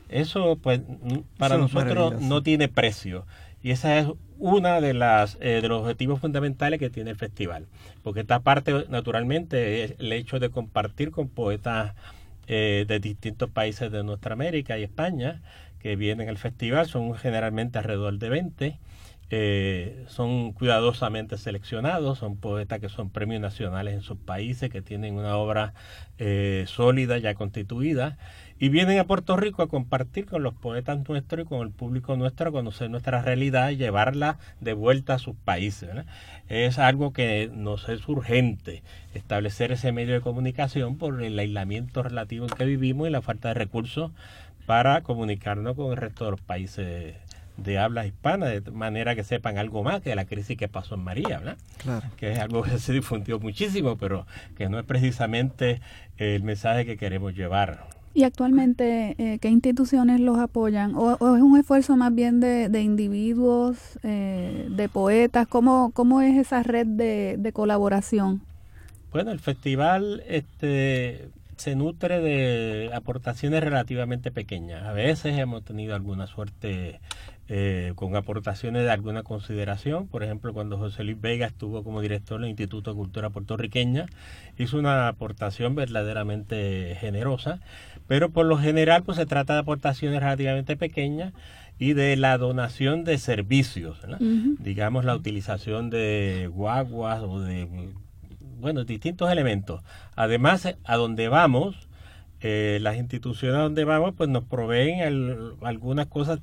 Eso, 0.09 0.59
pues, 0.63 0.81
para 1.39 1.57
nosotros 1.57 2.21
no 2.21 2.43
tiene 2.43 2.69
precio. 2.69 3.25
Y 3.63 3.71
esa 3.71 3.99
es 3.99 4.07
una 4.39 4.81
de 4.81 4.93
las 4.93 5.39
eh, 5.41 5.61
de 5.63 5.69
los 5.69 5.81
objetivos 5.81 6.21
fundamentales 6.21 6.79
que 6.79 6.91
tiene 6.91 7.11
el 7.11 7.17
festival. 7.17 7.67
Porque 8.03 8.21
esta 8.21 8.41
parte, 8.41 8.85
naturalmente, 8.91 9.85
es 9.85 9.95
el 9.99 10.13
hecho 10.13 10.39
de 10.39 10.51
compartir 10.51 11.11
con 11.11 11.29
poetas 11.29 11.95
eh, 12.47 12.85
de 12.87 13.01
distintos 13.01 13.51
países 13.51 13.91
de 13.91 14.05
nuestra 14.05 14.35
América 14.35 14.79
y 14.79 14.83
España 14.83 15.41
que 15.81 15.97
vienen 15.97 16.29
al 16.29 16.39
festival. 16.39 16.87
Son 16.87 17.15
generalmente 17.15 17.79
alrededor 17.79 18.19
de 18.19 18.29
20 18.29 18.79
eh, 19.29 20.05
son 20.09 20.53
cuidadosamente 20.53 21.37
seleccionados, 21.37 22.19
son 22.19 22.37
poetas 22.37 22.81
que 22.81 22.89
son 22.89 23.11
premios 23.11 23.41
nacionales 23.41 23.95
en 23.95 24.03
sus 24.03 24.19
países, 24.19 24.71
que 24.71 24.83
tienen 24.83 25.15
una 25.15 25.37
obra 25.37 25.75
eh, 26.19 26.65
sólida, 26.69 27.19
ya 27.19 27.35
constituida, 27.35 28.19
y 28.59 28.69
vienen 28.69 28.99
a 28.99 29.05
Puerto 29.05 29.37
Rico 29.37 29.63
a 29.63 29.69
compartir 29.69 30.27
con 30.27 30.43
los 30.43 30.55
poetas 30.55 31.07
nuestros 31.09 31.45
y 31.45 31.49
con 31.49 31.61
el 31.63 31.73
público 31.73 32.17
nuestro, 32.17 32.49
a 32.49 32.53
conocer 32.53 32.89
nuestra 32.89 33.21
realidad 33.21 33.71
y 33.71 33.77
llevarla 33.77 34.39
de 34.61 34.75
vuelta 34.75 35.15
a 35.15 35.19
sus 35.19 35.35
países. 35.37 35.91
Es 36.49 36.79
algo 36.79 37.13
que 37.13 37.51
nos 37.53 37.89
es 37.89 38.09
urgente, 38.09 38.83
establecer 39.13 39.73
ese 39.73 39.91
medio 39.91 40.15
de 40.15 40.21
comunicación 40.21 40.99
por 40.99 41.23
el 41.23 41.39
aislamiento 41.39 42.03
relativo 42.03 42.47
en 42.47 42.55
que 42.55 42.65
vivimos 42.65 43.09
y 43.09 43.11
la 43.11 43.23
falta 43.23 43.49
de 43.49 43.55
recursos 43.55 44.13
para 44.67 45.03
comunicarnos 45.03 45.77
con 45.77 45.91
el 45.91 45.97
resto 45.97 46.25
de 46.25 46.31
los 46.33 46.41
países 46.41 47.15
de 47.57 47.79
habla 47.79 48.07
hispana, 48.07 48.47
de 48.47 48.61
manera 48.71 49.15
que 49.15 49.25
sepan 49.25 49.59
algo 49.59 49.83
más 49.83 50.03
de 50.05 50.15
la 50.15 50.25
crisis 50.25 50.57
que 50.57 50.69
pasó 50.69 50.95
en 50.95 51.05
María, 51.05 51.39
¿verdad? 51.39 51.57
Claro. 51.79 52.09
Que 52.17 52.33
es 52.33 52.39
algo 52.39 52.63
que 52.63 52.79
se 52.79 52.93
difundió 52.93 53.39
muchísimo, 53.39 53.97
pero 53.97 54.27
que 54.57 54.69
no 54.69 54.79
es 54.79 54.85
precisamente 54.85 55.81
el 56.19 56.43
mensaje 56.43 56.85
que 56.85 56.97
queremos 56.97 57.35
llevar. 57.35 57.85
¿Y 58.15 58.25
actualmente 58.25 59.15
eh, 59.19 59.39
qué 59.41 59.49
instituciones 59.51 60.21
los 60.21 60.39
apoyan? 60.39 60.95
¿O, 60.95 61.13
es 61.15 61.43
un 61.43 61.59
esfuerzo 61.59 61.97
más 61.97 62.15
bien 62.15 62.41
de, 62.41 62.71
de 62.71 62.81
individuos, 62.81 63.77
eh, 64.03 64.69
de 64.71 64.89
poetas? 64.89 65.47
¿Cómo, 65.47 65.91
¿Cómo 65.93 66.23
es 66.23 66.35
esa 66.39 66.63
red 66.63 66.87
de, 66.87 67.37
de 67.39 67.53
colaboración? 67.53 68.41
Bueno, 69.13 69.33
el 69.33 69.39
festival 69.39 70.23
este, 70.29 71.29
se 71.57 71.75
nutre 71.75 72.21
de 72.21 72.91
aportaciones 72.95 73.63
relativamente 73.63 74.31
pequeñas. 74.31 74.85
A 74.85 74.93
veces 74.93 75.39
hemos 75.39 75.63
tenido 75.65 75.95
alguna 75.95 76.27
suerte 76.27 77.01
eh, 77.49 77.93
con 77.95 78.17
aportaciones 78.17 78.83
de 78.83 78.91
alguna 78.91 79.23
consideración. 79.23 80.09
Por 80.09 80.25
ejemplo, 80.25 80.53
cuando 80.53 80.79
José 80.79 81.05
Luis 81.05 81.21
Vega 81.21 81.47
estuvo 81.47 81.85
como 81.85 82.01
director 82.01 82.41
del 82.41 82.51
Instituto 82.51 82.91
de 82.91 82.97
Cultura 82.97 83.31
Puertorriqueña, 83.31 84.07
hizo 84.59 84.79
una 84.79 85.07
aportación 85.07 85.77
verdaderamente 85.77 86.97
generosa, 87.01 87.61
pero 88.09 88.31
por 88.31 88.47
lo 88.47 88.59
general 88.59 89.05
pues 89.05 89.17
se 89.17 89.27
trata 89.27 89.55
de 89.55 89.61
aportaciones 89.61 90.19
relativamente 90.21 90.77
pequeñas 90.77 91.33
y 91.79 91.93
de 91.93 92.17
la 92.17 92.37
donación 92.37 93.05
de 93.05 93.19
servicios, 93.19 94.01
digamos 94.59 95.05
la 95.05 95.15
utilización 95.15 95.89
de 95.91 96.51
guaguas 96.53 97.23
o 97.23 97.41
de, 97.41 97.69
bueno, 98.59 98.85
distintos 98.85 99.31
elementos. 99.31 99.83
Además, 100.17 100.75
a 100.83 100.97
donde 100.97 101.29
vamos, 101.29 101.87
eh, 102.41 102.79
las 102.81 102.97
instituciones 102.97 103.57
a 103.59 103.63
donde 103.63 103.85
vamos 103.85 104.15
pues 104.17 104.29
nos 104.29 104.45
proveen 104.45 105.55
algunas 105.63 106.07
cosas 106.07 106.41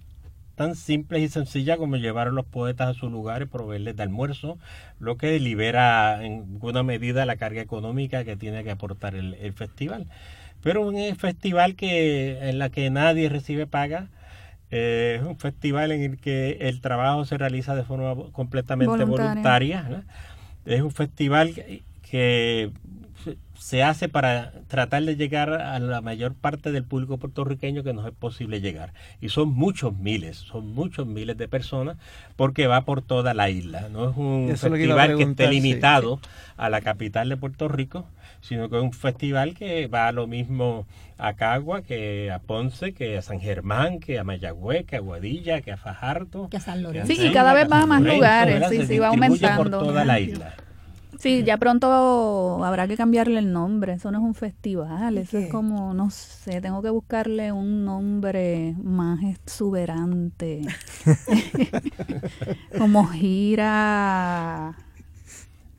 tan 0.56 0.76
simples 0.76 1.22
y 1.22 1.30
sencillas 1.30 1.78
como 1.78 1.98
llevar 1.98 2.28
a 2.28 2.32
los 2.32 2.46
poetas 2.46 2.90
a 2.90 3.00
su 3.00 3.10
lugar 3.10 3.42
y 3.42 3.46
proveerles 3.46 3.96
de 3.96 4.04
almuerzo, 4.04 4.58
lo 5.00 5.18
que 5.18 5.40
libera 5.40 6.24
en 6.24 6.46
alguna 6.54 6.84
medida 6.84 7.26
la 7.26 7.38
carga 7.38 7.62
económica 7.62 8.24
que 8.24 8.36
tiene 8.36 8.64
que 8.64 8.72
aportar 8.72 9.16
el, 9.16 9.54
festival. 9.54 10.08
Pero 10.62 10.82
un 10.88 11.16
festival 11.16 11.76
que 11.76 12.50
en 12.50 12.60
la 12.60 12.70
que 12.70 12.90
nadie 12.90 13.30
recibe 13.30 13.68
paga, 13.68 14.08
eh, 14.72 15.18
es 15.20 15.28
un 15.28 15.38
festival 15.38 15.92
en 15.92 16.04
el 16.04 16.18
que 16.18 16.58
el 16.62 16.82
trabajo 16.82 17.26
se 17.26 17.38
realiza 17.38 17.76
de 17.76 17.84
forma 17.84 18.32
completamente 18.32 19.04
voluntaria. 19.04 20.04
Es 20.66 20.82
un 20.82 20.92
festival 20.92 21.54
que 22.02 22.72
se 23.64 23.82
hace 23.82 24.10
para 24.10 24.52
tratar 24.68 25.04
de 25.04 25.16
llegar 25.16 25.54
a 25.54 25.80
la 25.80 26.02
mayor 26.02 26.34
parte 26.34 26.74
del 26.74 26.84
público 26.84 27.18
puertorriqueño 27.18 27.82
que 27.82 27.94
no 27.94 28.06
es 28.06 28.14
posible 28.14 28.60
llegar. 28.60 28.92
Y 29.22 29.30
son 29.30 29.54
muchos 29.54 29.98
miles, 29.98 30.36
son 30.36 30.74
muchos 30.74 31.08
miles 31.08 31.38
de 31.38 31.48
personas 31.48 31.96
porque 32.36 32.68
va 32.68 32.82
por 32.82 33.02
toda 33.02 33.34
la 33.34 33.50
isla. 33.50 33.88
No 33.88 34.10
es 34.10 34.18
un 34.18 34.50
festival 34.50 35.16
que, 35.16 35.24
esté 35.24 35.48
limitado 35.48 36.20
a 36.58 36.70
la 36.70 36.82
capital 36.82 37.30
de 37.30 37.38
Puerto 37.38 37.70
Rico, 37.70 38.06
sino 38.42 38.70
que 38.70 38.76
es 38.76 38.84
un 38.84 38.92
festival 38.92 39.54
que 39.54 39.88
va 39.88 40.10
a 40.10 40.12
lo 40.12 40.28
mismo 40.28 40.86
a 41.18 41.36
Cagua, 41.36 41.84
que 41.84 42.32
a 42.32 42.40
Ponce, 42.40 42.94
que 42.94 43.18
a 43.18 43.22
San 43.22 43.40
Germán, 43.40 44.02
que 44.02 44.20
a 44.20 44.26
Mayagüez, 44.26 44.86
que 44.86 44.98
a 44.98 45.00
Guadilla, 45.00 45.62
que 45.62 45.72
a 45.72 45.78
Fajardo. 45.78 46.50
Que 46.50 46.58
a 46.58 46.60
San 46.60 46.84
Lorenzo. 46.84 47.14
Sí, 47.14 47.28
y 47.28 47.32
cada 47.32 47.54
vez 47.54 47.72
va 47.72 47.84
a 47.84 47.86
más 47.86 48.02
lugares, 48.02 48.62
sí, 48.70 48.86
sí, 48.86 49.00
va 49.00 49.08
aumentando. 49.08 49.56
por 49.56 49.70
toda 49.70 50.04
la 50.04 50.20
isla. 50.20 50.54
Sí, 51.20 51.44
ya 51.44 51.58
pronto 51.58 52.64
habrá 52.64 52.88
que 52.88 52.98
cambiarle 52.98 53.40
el 53.40 53.52
nombre. 53.52 53.94
Eso 53.94 54.12
no 54.12 54.20
es 54.20 54.24
un 54.24 54.36
festival, 54.36 55.18
eso 55.18 55.38
es 55.38 55.50
como, 55.50 55.94
no 55.94 56.10
sé, 56.10 56.62
tengo 56.62 56.82
que 56.82 56.90
buscarle 56.90 57.52
un 57.52 57.86
nombre 57.86 58.76
más 58.84 59.24
exuberante. 59.24 60.62
como 62.78 63.06
gira. 63.08 64.76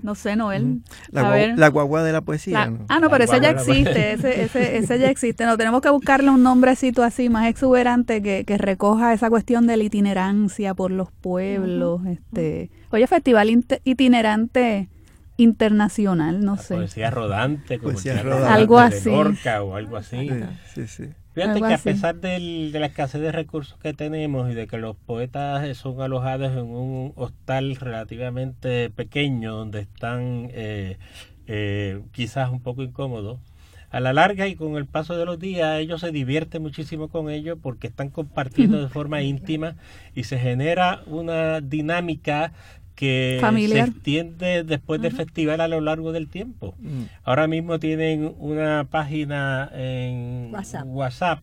No 0.05 0.15
sé, 0.15 0.37
Noel. 0.37 0.83
La, 1.13 1.69
guagua 1.69 2.03
de 2.03 2.13
la 2.13 2.21
poesía. 2.21 2.71
Ah, 2.89 3.01
no, 3.01 3.09
pero 3.09 3.25
ese 3.25 3.41
ya 3.41 3.49
existe, 3.49 4.13
ese, 4.13 4.43
ese, 4.43 4.77
ese, 4.77 4.99
ya 4.99 5.09
existe. 5.09 5.47
No, 5.47 5.57
tenemos 5.57 5.81
que 5.81 5.89
buscarle 5.89 6.29
un 6.29 6.43
nombrecito 6.43 7.03
así 7.03 7.31
más 7.31 7.49
exuberante 7.49 8.21
que, 8.21 8.45
que 8.45 8.59
recoja 8.59 9.15
esa 9.15 9.31
cuestión 9.31 9.67
de 9.67 9.79
la 9.79 9.85
itinerancia 9.85 10.75
por 10.75 10.91
los 10.91 11.11
pueblos. 11.11 12.03
este 12.05 12.71
Oye, 12.91 13.07
festival 13.07 13.65
itinerante 13.85 14.91
internacional, 15.37 16.45
no 16.45 16.57
sé. 16.57 16.75
Poesía 16.75 17.11
rodante, 17.11 17.79
como 17.79 17.99
algo 18.47 18.79
así. 18.79 19.09
o 19.09 19.77
algo 19.77 19.97
así. 19.97 20.31
Fíjate 21.35 21.61
que 21.61 21.75
a 21.75 21.79
pesar 21.79 22.15
de 22.17 22.71
la 22.73 22.87
escasez 22.87 23.21
de 23.21 23.33
recursos 23.33 23.77
que 23.79 23.93
tenemos 23.93 24.51
y 24.51 24.55
de 24.55 24.69
que 24.69 24.79
los 24.79 24.97
poetas 24.97 25.77
son 25.77 26.01
alojados 26.01 26.53
en 26.53 26.67
un 26.67 27.13
hostal 27.17 27.75
relativamente 27.75 28.91
pequeño 28.91 29.53
donde 29.53 29.81
están 29.81 30.49
eh, 30.53 30.99
eh, 31.49 32.01
quizás 32.13 32.51
un 32.51 32.61
poco 32.61 32.85
incómodos, 32.85 33.41
a 33.91 34.01
la 34.01 34.13
larga 34.13 34.49
y 34.49 34.57
con 34.57 34.77
el 34.77 34.87
paso 34.87 35.17
de 35.17 35.25
los 35.25 35.39
días 35.39 35.79
ellos 35.79 36.01
se 36.01 36.11
divierten 36.11 36.63
muchísimo 36.63 37.09
con 37.09 37.31
ellos 37.31 37.59
porque 37.61 37.87
están 37.87 38.11
compartiendo 38.11 38.81
de 38.81 38.89
forma 38.89 39.23
íntima 39.23 39.77
y 40.15 40.25
se 40.25 40.39
genera 40.39 41.03
una 41.07 41.61
dinámica 41.61 42.53
que 42.95 43.41
se 43.41 43.81
extiende 43.81 44.63
después 44.63 45.01
del 45.01 45.13
festival 45.13 45.61
a 45.61 45.69
lo 45.69 45.81
largo 45.81 46.13
del 46.13 46.29
tiempo. 46.29 46.75
Mm. 46.79 47.03
Ahora 47.25 47.47
mismo 47.47 47.79
tienen 47.79 48.35
una 48.39 48.87
página 48.89 49.71
en 49.75 50.53
WhatsApp 50.87 51.41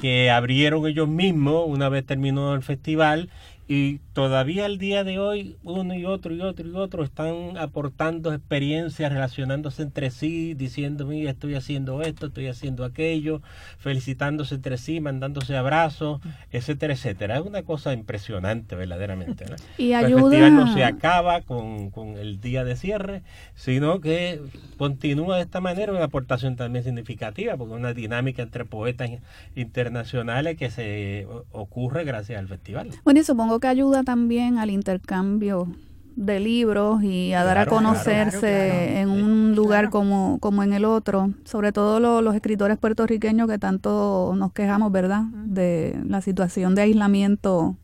que 0.00 0.30
abrieron 0.30 0.86
ellos 0.86 1.08
mismos 1.08 1.64
una 1.66 1.88
vez 1.88 2.06
terminó 2.06 2.54
el 2.54 2.62
festival 2.62 3.28
y 3.68 3.98
todavía 4.12 4.64
al 4.64 4.78
día 4.78 5.02
de 5.02 5.18
hoy 5.18 5.56
uno 5.64 5.94
y 5.94 6.04
otro 6.04 6.32
y 6.32 6.40
otro 6.40 6.68
y 6.68 6.74
otro 6.74 7.02
están 7.02 7.56
aportando 7.58 8.32
experiencias, 8.32 9.12
relacionándose 9.12 9.82
entre 9.82 10.10
sí, 10.10 10.54
diciendo, 10.54 11.04
mira, 11.06 11.32
estoy 11.32 11.56
haciendo 11.56 12.00
esto, 12.02 12.26
estoy 12.26 12.46
haciendo 12.46 12.84
aquello, 12.84 13.42
felicitándose 13.78 14.54
entre 14.54 14.78
sí, 14.78 15.00
mandándose 15.00 15.56
abrazos, 15.56 16.20
etcétera, 16.52 16.94
etcétera. 16.94 17.38
Es 17.38 17.44
una 17.44 17.62
cosa 17.62 17.92
impresionante 17.92 18.76
verdaderamente. 18.76 19.46
Y 19.78 19.92
ayuda... 19.92 20.20
El 20.20 20.30
festival 20.30 20.54
no 20.54 20.74
se 20.74 20.84
acaba 20.84 21.40
con, 21.42 21.90
con 21.90 22.16
el 22.16 22.40
día 22.40 22.64
de 22.64 22.76
cierre, 22.76 23.22
sino 23.54 24.00
que 24.00 24.40
continúa 24.78 25.36
de 25.36 25.42
esta 25.42 25.60
manera 25.60 25.92
una 25.92 26.04
aportación 26.04 26.56
también 26.56 26.84
significativa, 26.84 27.56
porque 27.56 27.74
una 27.74 27.92
dinámica 27.92 28.42
entre 28.42 28.64
poetas 28.64 29.10
internacionales 29.54 30.56
que 30.56 30.70
se 30.70 31.26
ocurre 31.52 32.04
gracias 32.04 32.38
al 32.38 32.48
festival. 32.48 32.90
Bueno, 33.04 33.20
y 33.20 33.24
supongo 33.24 33.55
que 33.60 33.68
ayuda 33.68 34.02
también 34.02 34.58
al 34.58 34.70
intercambio 34.70 35.68
de 36.16 36.40
libros 36.40 37.02
y 37.02 37.34
a 37.34 37.44
dar 37.44 37.58
a 37.58 37.66
conocerse 37.66 39.00
en 39.00 39.10
un 39.10 39.54
lugar 39.54 39.90
como, 39.90 40.38
como 40.40 40.62
en 40.62 40.72
el 40.72 40.86
otro, 40.86 41.34
sobre 41.44 41.72
todo 41.72 42.00
los 42.22 42.34
escritores 42.34 42.78
puertorriqueños 42.78 43.48
que 43.48 43.58
tanto 43.58 44.32
nos 44.34 44.52
quejamos, 44.52 44.90
¿verdad?, 44.90 45.24
de 45.24 46.00
la 46.06 46.22
situación 46.22 46.74
de 46.74 46.82
aislamiento 46.82 47.76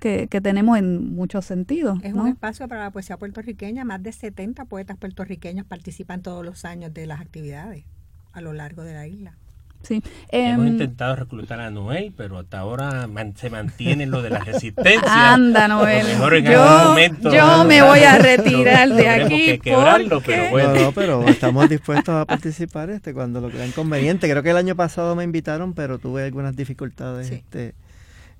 que, 0.00 0.26
tenemos 0.42 0.78
en 0.78 1.14
muchos 1.14 1.44
sentidos. 1.44 1.98
Es 2.02 2.14
un 2.14 2.28
espacio 2.28 2.68
para 2.68 2.84
la 2.84 2.90
poesía 2.90 3.16
puertorriqueña, 3.16 3.84
más 3.84 4.02
de 4.02 4.12
70 4.12 4.64
poetas 4.66 4.96
puertorriqueños 4.96 5.66
participan 5.66 6.22
todos 6.22 6.44
los 6.44 6.64
años 6.64 6.92
de 6.92 7.06
las 7.06 7.20
actividades 7.20 7.84
a 8.32 8.40
lo 8.40 8.52
largo 8.52 8.82
de 8.82 8.94
la 8.94 9.06
isla. 9.06 9.36
Sí. 9.82 10.02
Hemos 10.30 10.66
Em, 10.66 10.72
intentado 10.72 11.16
reclutar 11.16 11.60
a 11.60 11.70
Noel, 11.70 12.12
pero 12.16 12.38
hasta 12.38 12.58
ahora 12.58 13.06
man- 13.06 13.34
se 13.36 13.48
mantiene 13.48 14.06
lo 14.06 14.20
de 14.22 14.30
la 14.30 14.40
resistencia. 14.40 15.32
Anda, 15.32 15.68
Noel. 15.68 16.04
Mejor 16.06 16.34
en 16.34 16.44
Yo, 16.44 16.62
algún 16.62 16.88
momento- 16.88 17.32
yo 17.32 17.64
me 17.64 17.80
voy 17.82 18.00
a 18.00 18.18
retirar 18.18 18.88
de 18.90 19.08
aquí 19.08 19.46
que 19.46 19.58
quebrarlo, 19.60 20.20
porque... 20.20 20.32
pero 20.32 20.44
No, 20.44 20.50
bueno. 20.50 20.74
no, 20.84 20.92
pero 20.92 21.28
estamos 21.28 21.68
dispuestos 21.68 22.14
a 22.14 22.24
participar 22.26 22.90
este 22.90 23.14
cuando 23.14 23.40
lo 23.40 23.50
crean 23.50 23.70
conveniente. 23.70 24.28
Creo 24.28 24.42
que 24.42 24.50
el 24.50 24.56
año 24.56 24.74
pasado 24.76 25.14
me 25.16 25.24
invitaron, 25.24 25.72
pero 25.74 25.98
tuve 25.98 26.24
algunas 26.24 26.54
dificultades. 26.56 27.28
Sí. 27.28 27.34
Este, 27.36 27.74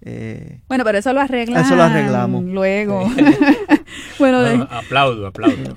eh, 0.02 0.58
Bueno, 0.68 0.84
pero 0.84 0.98
eso 0.98 1.12
lo 1.12 1.20
arreglan 1.20 1.64
Eso 1.64 1.76
lo 1.76 1.84
arreglamos. 1.84 2.44
luego. 2.44 3.08
bueno, 4.18 4.42
de- 4.42 4.58
No, 4.58 4.64
aplaudo, 4.70 5.26
aplaudo. 5.28 5.76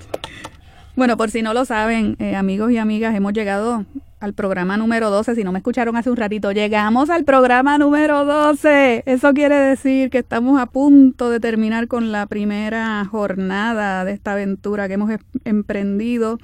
Bueno, 0.96 1.18
por 1.18 1.30
si 1.32 1.42
no 1.42 1.54
lo 1.54 1.66
saben, 1.66 2.18
eh, 2.20 2.36
amigos 2.36 2.72
y 2.72 2.78
amigas, 2.78 3.16
hemos 3.16 3.32
llegado 3.34 3.86
al 4.22 4.34
programa 4.34 4.78
número 4.78 5.10
12. 5.10 5.36
Si 5.36 5.44
no 5.44 5.52
me 5.52 5.60
escucharon 5.60 5.98
hace 5.98 6.10
un 6.10 6.16
ratito, 6.16 6.52
llegamos 6.52 7.10
al 7.10 7.26
programa 7.26 7.78
número 7.78 8.24
12. 8.24 9.04
Eso 9.06 9.34
quiere 9.34 9.56
decir 9.56 10.10
que 10.10 10.20
estamos 10.20 10.62
a 10.62 10.68
punto 10.68 11.30
de 11.30 11.40
terminar 11.40 11.88
con 11.88 12.12
la 12.12 12.28
primera 12.28 13.04
jornada 13.06 14.06
de 14.06 14.14
esta 14.14 14.34
aventura 14.34 14.88
que 14.88 14.94
hemos 14.94 15.10
em- 15.12 15.20
emprendido 15.44 16.38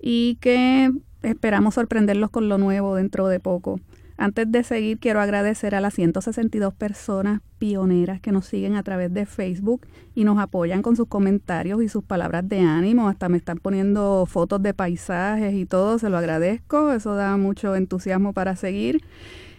y 0.00 0.36
que 0.40 0.90
esperamos 1.22 1.74
sorprenderlos 1.74 2.30
con 2.30 2.48
lo 2.48 2.58
nuevo 2.58 2.96
dentro 2.96 3.28
de 3.28 3.38
poco. 3.40 3.78
Antes 4.16 4.50
de 4.50 4.62
seguir, 4.62 4.98
quiero 4.98 5.20
agradecer 5.20 5.74
a 5.74 5.80
las 5.80 5.94
162 5.94 6.74
personas 6.74 7.40
pioneras 7.58 8.20
que 8.20 8.32
nos 8.32 8.46
siguen 8.46 8.76
a 8.76 8.82
través 8.82 9.12
de 9.12 9.26
Facebook 9.26 9.86
y 10.14 10.24
nos 10.24 10.38
apoyan 10.38 10.82
con 10.82 10.96
sus 10.96 11.08
comentarios 11.08 11.82
y 11.82 11.88
sus 11.88 12.04
palabras 12.04 12.48
de 12.48 12.60
ánimo. 12.60 13.08
Hasta 13.08 13.28
me 13.28 13.36
están 13.36 13.58
poniendo 13.58 14.26
fotos 14.26 14.62
de 14.62 14.74
paisajes 14.74 15.54
y 15.54 15.66
todo, 15.66 15.98
se 15.98 16.10
lo 16.10 16.18
agradezco. 16.18 16.92
Eso 16.92 17.14
da 17.14 17.36
mucho 17.36 17.74
entusiasmo 17.74 18.32
para 18.32 18.56
seguir. 18.56 19.02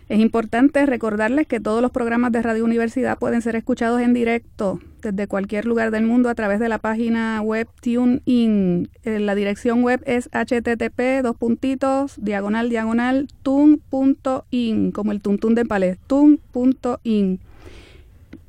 Es 0.09 0.19
importante 0.19 0.85
recordarles 0.85 1.47
que 1.47 1.59
todos 1.59 1.81
los 1.81 1.91
programas 1.91 2.31
de 2.31 2.41
Radio 2.41 2.65
Universidad 2.65 3.17
pueden 3.17 3.41
ser 3.41 3.55
escuchados 3.55 4.01
en 4.01 4.13
directo 4.13 4.79
desde 5.03 5.27
cualquier 5.27 5.65
lugar 5.65 5.91
del 5.91 6.05
mundo 6.05 6.29
a 6.29 6.35
través 6.35 6.59
de 6.59 6.69
la 6.69 6.79
página 6.79 7.41
web 7.41 7.67
TuneIn. 7.81 8.89
Eh, 9.03 9.19
La 9.19 9.35
dirección 9.35 9.83
web 9.83 10.01
es 10.05 10.29
http 10.29 11.21
dos 11.21 11.35
puntitos 11.35 12.15
diagonal 12.17 12.69
diagonal 12.69 13.27
tun.in 13.43 14.91
como 14.91 15.11
el 15.11 15.21
tuntún 15.21 15.53
de 15.53 15.65
palés 15.65 15.99
tun.in. 16.07 17.39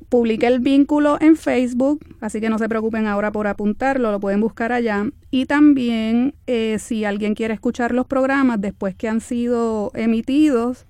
Publiqué 0.09 0.47
el 0.47 0.59
vínculo 0.59 1.17
en 1.19 1.35
Facebook, 1.35 1.99
así 2.21 2.39
que 2.39 2.49
no 2.49 2.57
se 2.57 2.69
preocupen 2.69 3.05
ahora 3.05 3.31
por 3.31 3.47
apuntarlo, 3.47 4.11
lo 4.11 4.19
pueden 4.19 4.39
buscar 4.39 4.71
allá. 4.71 5.05
Y 5.29 5.45
también 5.45 6.35
eh, 6.47 6.77
si 6.79 7.03
alguien 7.03 7.35
quiere 7.35 7.53
escuchar 7.53 7.93
los 7.93 8.05
programas 8.05 8.61
después 8.61 8.95
que 8.95 9.09
han 9.09 9.19
sido 9.19 9.91
emitidos, 9.93 10.85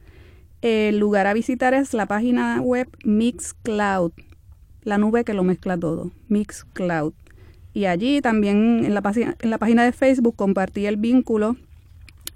el 0.62 1.00
lugar 1.00 1.28
a 1.28 1.34
visitar 1.34 1.74
es 1.74 1.94
la 1.94 2.08
página 2.08 2.60
web 2.62 2.88
Mixcloud, 3.04 4.12
la 4.86 4.98
nube 4.98 5.26
que 5.26 5.34
lo 5.34 5.44
mezcla 5.44 5.78
todo, 5.78 6.12
Mixcloud. 6.30 7.12
Y 7.74 7.86
allí 7.86 8.22
también 8.22 8.86
en 8.86 8.94
la, 8.94 9.02
página- 9.02 9.36
en 9.42 9.50
la 9.50 9.58
página 9.58 9.84
de 9.84 9.92
Facebook 9.92 10.36
compartí 10.38 10.86
el 10.86 10.96
vínculo 10.96 11.58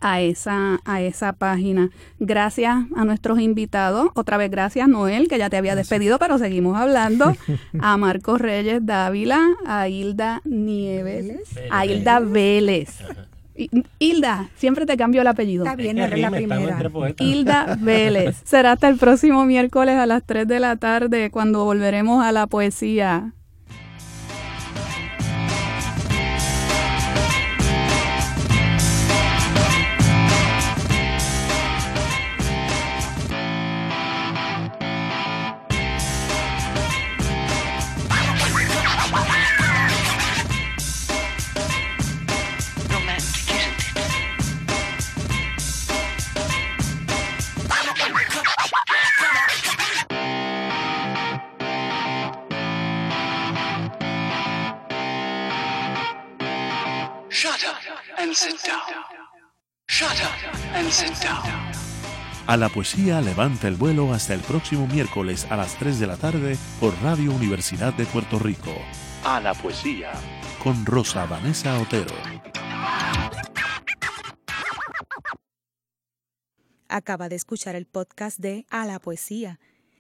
a 0.02 0.22
esa, 0.22 0.80
a 0.86 1.02
esa 1.02 1.34
página. 1.34 1.90
Gracias 2.20 2.76
a 2.96 3.06
nuestros 3.06 3.40
invitados. 3.40 4.10
Otra 4.16 4.38
vez 4.38 4.50
gracias, 4.52 4.88
Noel, 4.90 5.28
que 5.28 5.38
ya 5.38 5.50
te 5.50 5.58
había 5.58 5.76
despedido, 5.76 6.20
pero 6.20 6.38
seguimos 6.38 6.78
hablando. 6.78 7.34
A 7.80 7.96
Marcos 7.98 8.40
Reyes 8.42 8.86
Dávila, 8.86 9.42
a 9.66 9.88
Hilda 9.90 10.42
Nieves, 10.46 11.38
a 11.72 11.86
Hilda 11.86 12.20
Vélez. 12.20 13.00
Hilda, 14.00 14.50
siempre 14.56 14.86
te 14.86 14.96
cambio 14.96 15.22
el 15.22 15.28
apellido. 15.28 15.66
Está 15.66 15.76
bien, 15.76 15.98
Es 15.98 16.10
que 16.12 16.18
la 16.18 16.32
primera. 16.32 16.80
Hilda 17.18 17.78
Vélez. 17.82 18.42
Será 18.44 18.74
hasta 18.74 18.88
el 18.88 18.98
próximo 18.98 19.46
miércoles 19.46 19.96
a 19.96 20.06
las 20.06 20.24
3 20.24 20.48
de 20.48 20.60
la 20.60 20.76
tarde 20.78 21.30
cuando 21.32 21.66
volveremos 21.66 22.24
a 22.24 22.32
la 22.32 22.48
poesía. 22.48 23.34
Shut 60.00 60.12
up 60.22 60.76
and 60.76 60.90
sit 60.90 61.12
down. 61.22 61.44
A 62.48 62.56
la 62.56 62.70
poesía 62.70 63.20
levanta 63.20 63.68
el 63.68 63.76
vuelo 63.76 64.14
hasta 64.14 64.34
el 64.34 64.40
próximo 64.40 64.88
miércoles 64.88 65.46
a 65.50 65.58
las 65.58 65.76
3 65.78 66.00
de 66.00 66.08
la 66.08 66.16
tarde 66.16 66.58
por 66.80 66.94
Radio 67.04 67.34
Universidad 67.34 67.94
de 67.94 68.06
Puerto 68.06 68.40
Rico. 68.40 68.74
A 69.26 69.42
la 69.42 69.54
poesía 69.54 70.14
con 70.64 70.86
Rosa 70.86 71.26
Vanessa 71.26 71.78
Otero. 71.82 72.16
Acaba 76.88 77.28
de 77.28 77.36
escuchar 77.36 77.76
el 77.76 77.86
podcast 77.86 78.40
de 78.40 78.66
A 78.70 78.86
la 78.86 79.00
Poesía. 79.00 79.60